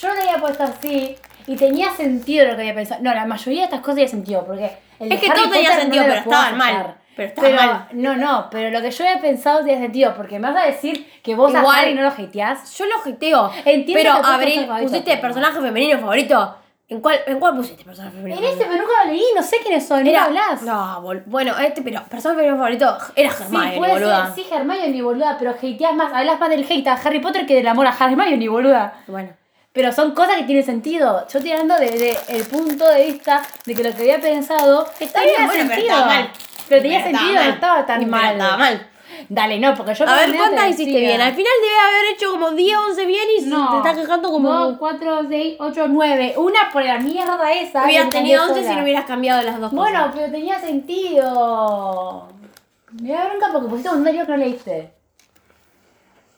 yo 0.00 0.14
le 0.14 0.20
había 0.22 0.38
puesto 0.38 0.62
así 0.64 1.16
y 1.46 1.56
tenía 1.56 1.90
sentido 1.90 2.46
lo 2.46 2.54
que 2.54 2.60
había 2.62 2.74
pensado. 2.74 3.02
No, 3.02 3.14
la 3.14 3.26
mayoría 3.26 3.60
de 3.60 3.64
estas 3.66 3.80
cosas 3.80 3.94
tenía 3.96 4.08
sentido 4.10 4.44
porque. 4.46 4.70
el 5.00 5.12
Es 5.12 5.20
que 5.20 5.26
todo 5.30 5.50
tenía 5.50 5.70
Potter 5.70 5.80
sentido, 5.82 6.02
no 6.04 6.08
pero 6.08 6.20
estaban 6.20 6.56
mal. 6.58 6.94
Pero 7.16 7.28
estaban 7.28 7.54
mal. 7.54 7.88
No, 7.92 8.16
no, 8.16 8.48
pero 8.50 8.70
lo 8.70 8.80
que 8.82 8.90
yo 8.90 9.04
había 9.06 9.20
pensado 9.20 9.60
tenía 9.60 9.78
sentido 9.78 10.14
porque 10.16 10.38
me 10.38 10.50
vas 10.50 10.64
a 10.64 10.66
decir 10.66 11.08
que 11.22 11.34
vos 11.34 11.52
Igual. 11.54 11.66
a 11.76 11.78
Harry 11.80 11.94
no 11.94 12.02
lo 12.02 12.08
hateás. 12.08 12.76
Yo 12.76 12.86
lo 12.86 12.98
jeteo. 13.00 13.50
Entiendo 13.64 13.92
pero 14.02 14.22
que 14.22 14.26
Abril, 14.34 14.68
pusiste 14.82 15.16
personaje 15.18 15.60
femenino 15.60 15.98
favorito. 15.98 16.56
¿En 16.86 17.00
cuál, 17.00 17.18
¿En 17.26 17.40
cuál 17.40 17.56
pusiste 17.56 17.82
personaje 17.82 18.14
femenino 18.16 18.38
En 18.40 18.44
este, 18.52 18.64
pero 18.66 18.76
nunca 18.82 19.04
lo 19.06 19.12
leí, 19.12 19.22
no 19.34 19.42
sé 19.42 19.56
quiénes 19.62 19.86
son, 19.86 20.06
Era- 20.06 20.20
¿no 20.20 20.26
hablas? 20.26 20.62
No, 20.62 21.00
bueno, 21.26 21.58
este, 21.58 21.80
pero 21.80 22.02
personaje 22.04 22.40
femenino 22.40 22.56
favorito 22.58 22.98
era 23.16 23.30
Sí, 23.30 23.42
Hermione, 23.44 23.76
puede 23.78 23.92
boluda. 23.94 24.26
ser, 24.26 24.34
sí, 24.44 24.46
Hermione, 24.54 25.02
boluda, 25.02 25.36
pero 25.38 25.52
hateás 25.52 25.94
más, 25.94 26.12
hablas 26.12 26.38
más 26.38 26.50
del 26.50 26.66
hate 26.68 26.86
a 26.88 26.92
Harry 26.94 27.20
Potter 27.20 27.46
que 27.46 27.54
del 27.54 27.66
amor 27.68 27.86
a 27.86 27.90
Hermione, 27.98 28.48
boluda. 28.48 28.92
Bueno. 29.06 29.30
Pero 29.74 29.92
son 29.92 30.12
cosas 30.14 30.36
que 30.36 30.44
tienen 30.44 30.64
sentido. 30.64 31.26
Yo 31.28 31.38
estoy 31.38 31.50
hablando 31.50 31.74
desde 31.76 32.16
el 32.28 32.44
punto 32.44 32.88
de 32.88 33.06
vista 33.06 33.42
de 33.66 33.74
que 33.74 33.82
lo 33.82 33.90
que 33.92 34.02
había 34.02 34.20
pensado 34.20 34.86
Está 35.00 35.18
tenía 35.20 35.34
bien, 35.36 35.46
bueno, 35.48 35.64
pero 35.66 35.74
sentido. 35.74 35.90
estaba 35.96 36.06
mal. 36.06 36.30
Pero 36.68 36.82
tenía 36.82 37.04
Pero 37.04 37.18
sentido, 37.18 37.42
no 37.44 37.50
estaba 37.50 37.86
tan 37.86 37.98
Ni 38.00 38.06
mal, 38.06 38.22
mal. 38.22 38.32
estaba 38.34 38.56
mal. 38.56 38.86
Dale, 39.28 39.58
no, 39.58 39.74
porque 39.74 39.94
yo 39.94 40.08
A 40.08 40.14
ver, 40.16 40.36
¿cuántas 40.36 40.64
te 40.64 40.70
hiciste 40.70 40.92
decía. 40.92 41.08
bien? 41.08 41.20
Al 41.20 41.34
final 41.34 41.52
debe 41.60 41.78
haber 41.88 42.14
hecho 42.14 42.30
como 42.30 42.50
10, 42.52 42.76
11 42.90 43.06
bien 43.06 43.28
y 43.38 43.42
No. 43.46 43.70
te 43.70 43.76
estás 43.88 43.96
quejando 44.00 44.30
como... 44.30 44.52
2, 44.52 44.76
4, 44.78 45.20
6, 45.28 45.56
8, 45.58 45.86
9. 45.88 46.34
Una 46.36 46.70
por 46.72 46.84
la 46.84 46.98
mierda 47.00 47.52
esa. 47.52 47.84
hubieras 47.84 48.10
tenido 48.10 48.38
cambié 48.38 48.38
11 48.38 48.54
si 48.54 48.62
sola. 48.64 48.76
no 48.76 48.82
hubieras 48.84 49.04
cambiado 49.06 49.42
las 49.42 49.60
dos 49.60 49.72
Bueno, 49.72 49.98
cosas. 49.98 50.14
pero 50.14 50.30
tenía 50.32 50.60
sentido. 50.60 52.28
Me 53.02 53.12
da 53.12 53.26
bronca 53.26 53.48
porque 53.52 53.68
pusiste 53.68 53.90
un 53.90 54.04
diario 54.04 54.24
que 54.24 54.30
no 54.32 54.36
leíste. 54.38 54.90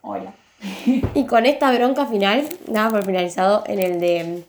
Hola. 0.00 0.32
Y 1.14 1.26
con 1.26 1.46
esta 1.46 1.70
bronca 1.72 2.06
final, 2.06 2.44
nada 2.68 2.90
por 2.90 3.04
finalizado 3.04 3.64
en 3.66 3.78
el 3.80 4.00
de 4.00 4.44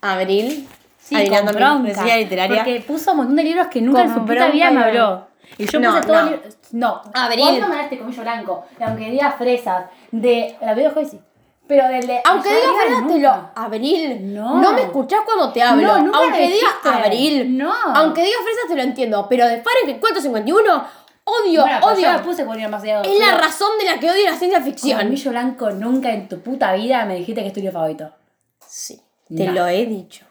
Abril, 0.00 0.68
Sí, 0.98 1.14
adivinando 1.16 1.52
con 1.52 1.82
bronca. 1.82 2.16
literaria. 2.16 2.56
Porque 2.64 2.80
puso 2.86 3.10
un 3.12 3.16
montón 3.18 3.36
de 3.36 3.42
libros 3.44 3.66
que 3.68 3.80
nunca 3.80 4.02
en 4.02 4.14
su 4.14 4.24
puta 4.24 4.48
vida 4.48 4.70
me 4.70 4.84
habló. 4.84 5.26
Y 5.58 5.66
yo 5.66 5.80
No, 5.80 5.90
puse 5.96 6.06
todo 6.06 6.22
no. 6.22 6.38
No. 6.72 7.02
Abril. 7.14 7.44
Vos 7.46 7.58
no 7.60 7.68
mandaste 7.68 7.98
comillo 7.98 8.22
blanco. 8.22 8.64
Y 8.78 8.82
aunque 8.82 9.10
diga 9.10 9.32
fresas. 9.32 9.86
De. 10.12 10.56
La 10.60 10.74
veo 10.74 10.92
hoy 10.94 11.04
sí. 11.06 11.18
Pero 11.66 11.86
del 11.88 12.06
de. 12.06 12.20
Aunque 12.24 12.48
arriba, 12.48 12.72
Fresas, 12.84 13.06
te 13.08 13.18
lo. 13.20 13.50
Abril. 13.54 14.34
No. 14.34 14.72
me 14.72 14.82
escuchás 14.82 15.20
cuando 15.24 15.52
te 15.52 15.62
hablo. 15.62 15.86
No, 15.86 15.98
nunca 15.98 16.18
lo 16.18 16.24
Aunque 16.24 16.40
dijiste. 16.46 16.88
Abril. 16.88 17.56
No. 17.58 17.72
Aunque 17.94 18.22
digas 18.22 18.40
Fresas, 18.44 18.64
te 18.68 18.76
lo 18.76 18.82
entiendo. 18.82 19.26
Pero 19.28 19.46
de 19.48 19.62
Fahrenheit 19.62 20.00
451, 20.00 20.84
odio, 21.42 21.62
Bueno, 21.62 21.86
odio. 21.86 22.00
Yo 22.02 22.12
la 22.12 22.22
puse 22.22 22.42
era 22.42 22.68
más 22.68 22.82
allá. 22.82 23.02
Es 23.02 23.18
la 23.18 23.36
razón 23.38 23.70
de 23.78 23.84
la 23.86 23.98
que 24.00 24.10
odio 24.10 24.30
la 24.30 24.36
ciencia 24.36 24.60
ficción. 24.60 24.98
Comillo 24.98 25.30
blanco 25.30 25.70
nunca 25.70 26.12
en 26.12 26.28
tu 26.28 26.40
puta 26.40 26.72
vida 26.74 27.04
me 27.04 27.16
dijiste 27.16 27.42
que 27.42 27.48
es 27.48 27.52
tu 27.52 27.60
libro 27.60 27.72
favorito. 27.74 28.10
Sí, 28.66 29.00
te 29.34 29.46
No. 29.46 29.52
lo 29.52 29.66
he 29.68 29.86
dicho. 29.86 30.24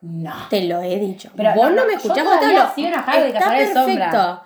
No. 0.00 0.34
Te 0.50 0.64
lo 0.64 0.80
he 0.82 0.98
dicho. 0.98 1.30
Pero 1.36 1.54
Vos 1.54 1.70
no, 1.70 1.76
no, 1.76 1.86
me 1.86 1.94
escuchás 1.94 2.24
cuando 2.24 2.40
te 2.40 2.56
hablo. 2.56 2.72
Está 3.26 3.52
de 3.52 3.66
Sombra. 3.72 3.84
perfecto. 3.84 4.42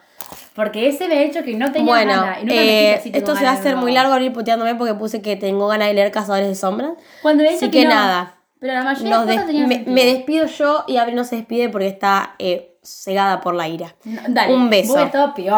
Porque 0.55 0.88
ese 0.88 1.07
me 1.09 1.18
ha 1.18 1.22
hecho 1.22 1.42
que 1.42 1.55
no 1.55 1.70
tenía 1.70 1.86
Bueno, 1.86 2.12
ganas. 2.12 2.38
Y 2.38 2.40
nunca 2.42 2.55
me 2.55 2.90
eh, 2.90 2.94
así, 2.94 3.11
tengo 3.11 3.18
esto 3.26 3.36
se 3.36 3.44
va 3.44 3.51
a 3.51 3.55
hacer 3.55 3.76
muy 3.76 3.92
largo 3.92 4.12
abrir 4.14 4.32
puteándome 4.32 4.74
porque 4.74 4.94
puse 4.94 5.20
que 5.22 5.36
tengo 5.36 5.66
ganas 5.68 5.88
de 5.88 5.94
leer 5.94 6.11
Cazadores 6.11 6.49
de 6.49 6.55
Sombras. 6.55 6.92
Cuando 7.22 7.42
me 7.42 7.51
Así 7.51 7.66
que, 7.70 7.80
que, 7.80 7.84
no. 7.84 7.90
nada. 7.90 8.36
Pero 8.59 8.72
la 8.72 8.82
mayoría 8.82 9.18
de 9.20 9.26
las 9.36 9.44
cosas 9.44 9.55
me, 9.66 9.84
me 9.86 10.05
despido 10.07 10.47
yo 10.47 10.84
y 10.86 10.97
Abril 10.97 11.14
no 11.16 11.24
se 11.24 11.36
despide 11.36 11.68
porque 11.68 11.88
está 11.88 12.34
eh, 12.38 12.78
cegada 12.82 13.40
por 13.42 13.55
la 13.55 13.68
ira. 13.68 13.94
No, 14.05 14.22
dale, 14.28 14.55
Un 14.55 14.70
beso. 14.70 14.94
Vos 14.94 15.32
peor. 15.34 15.53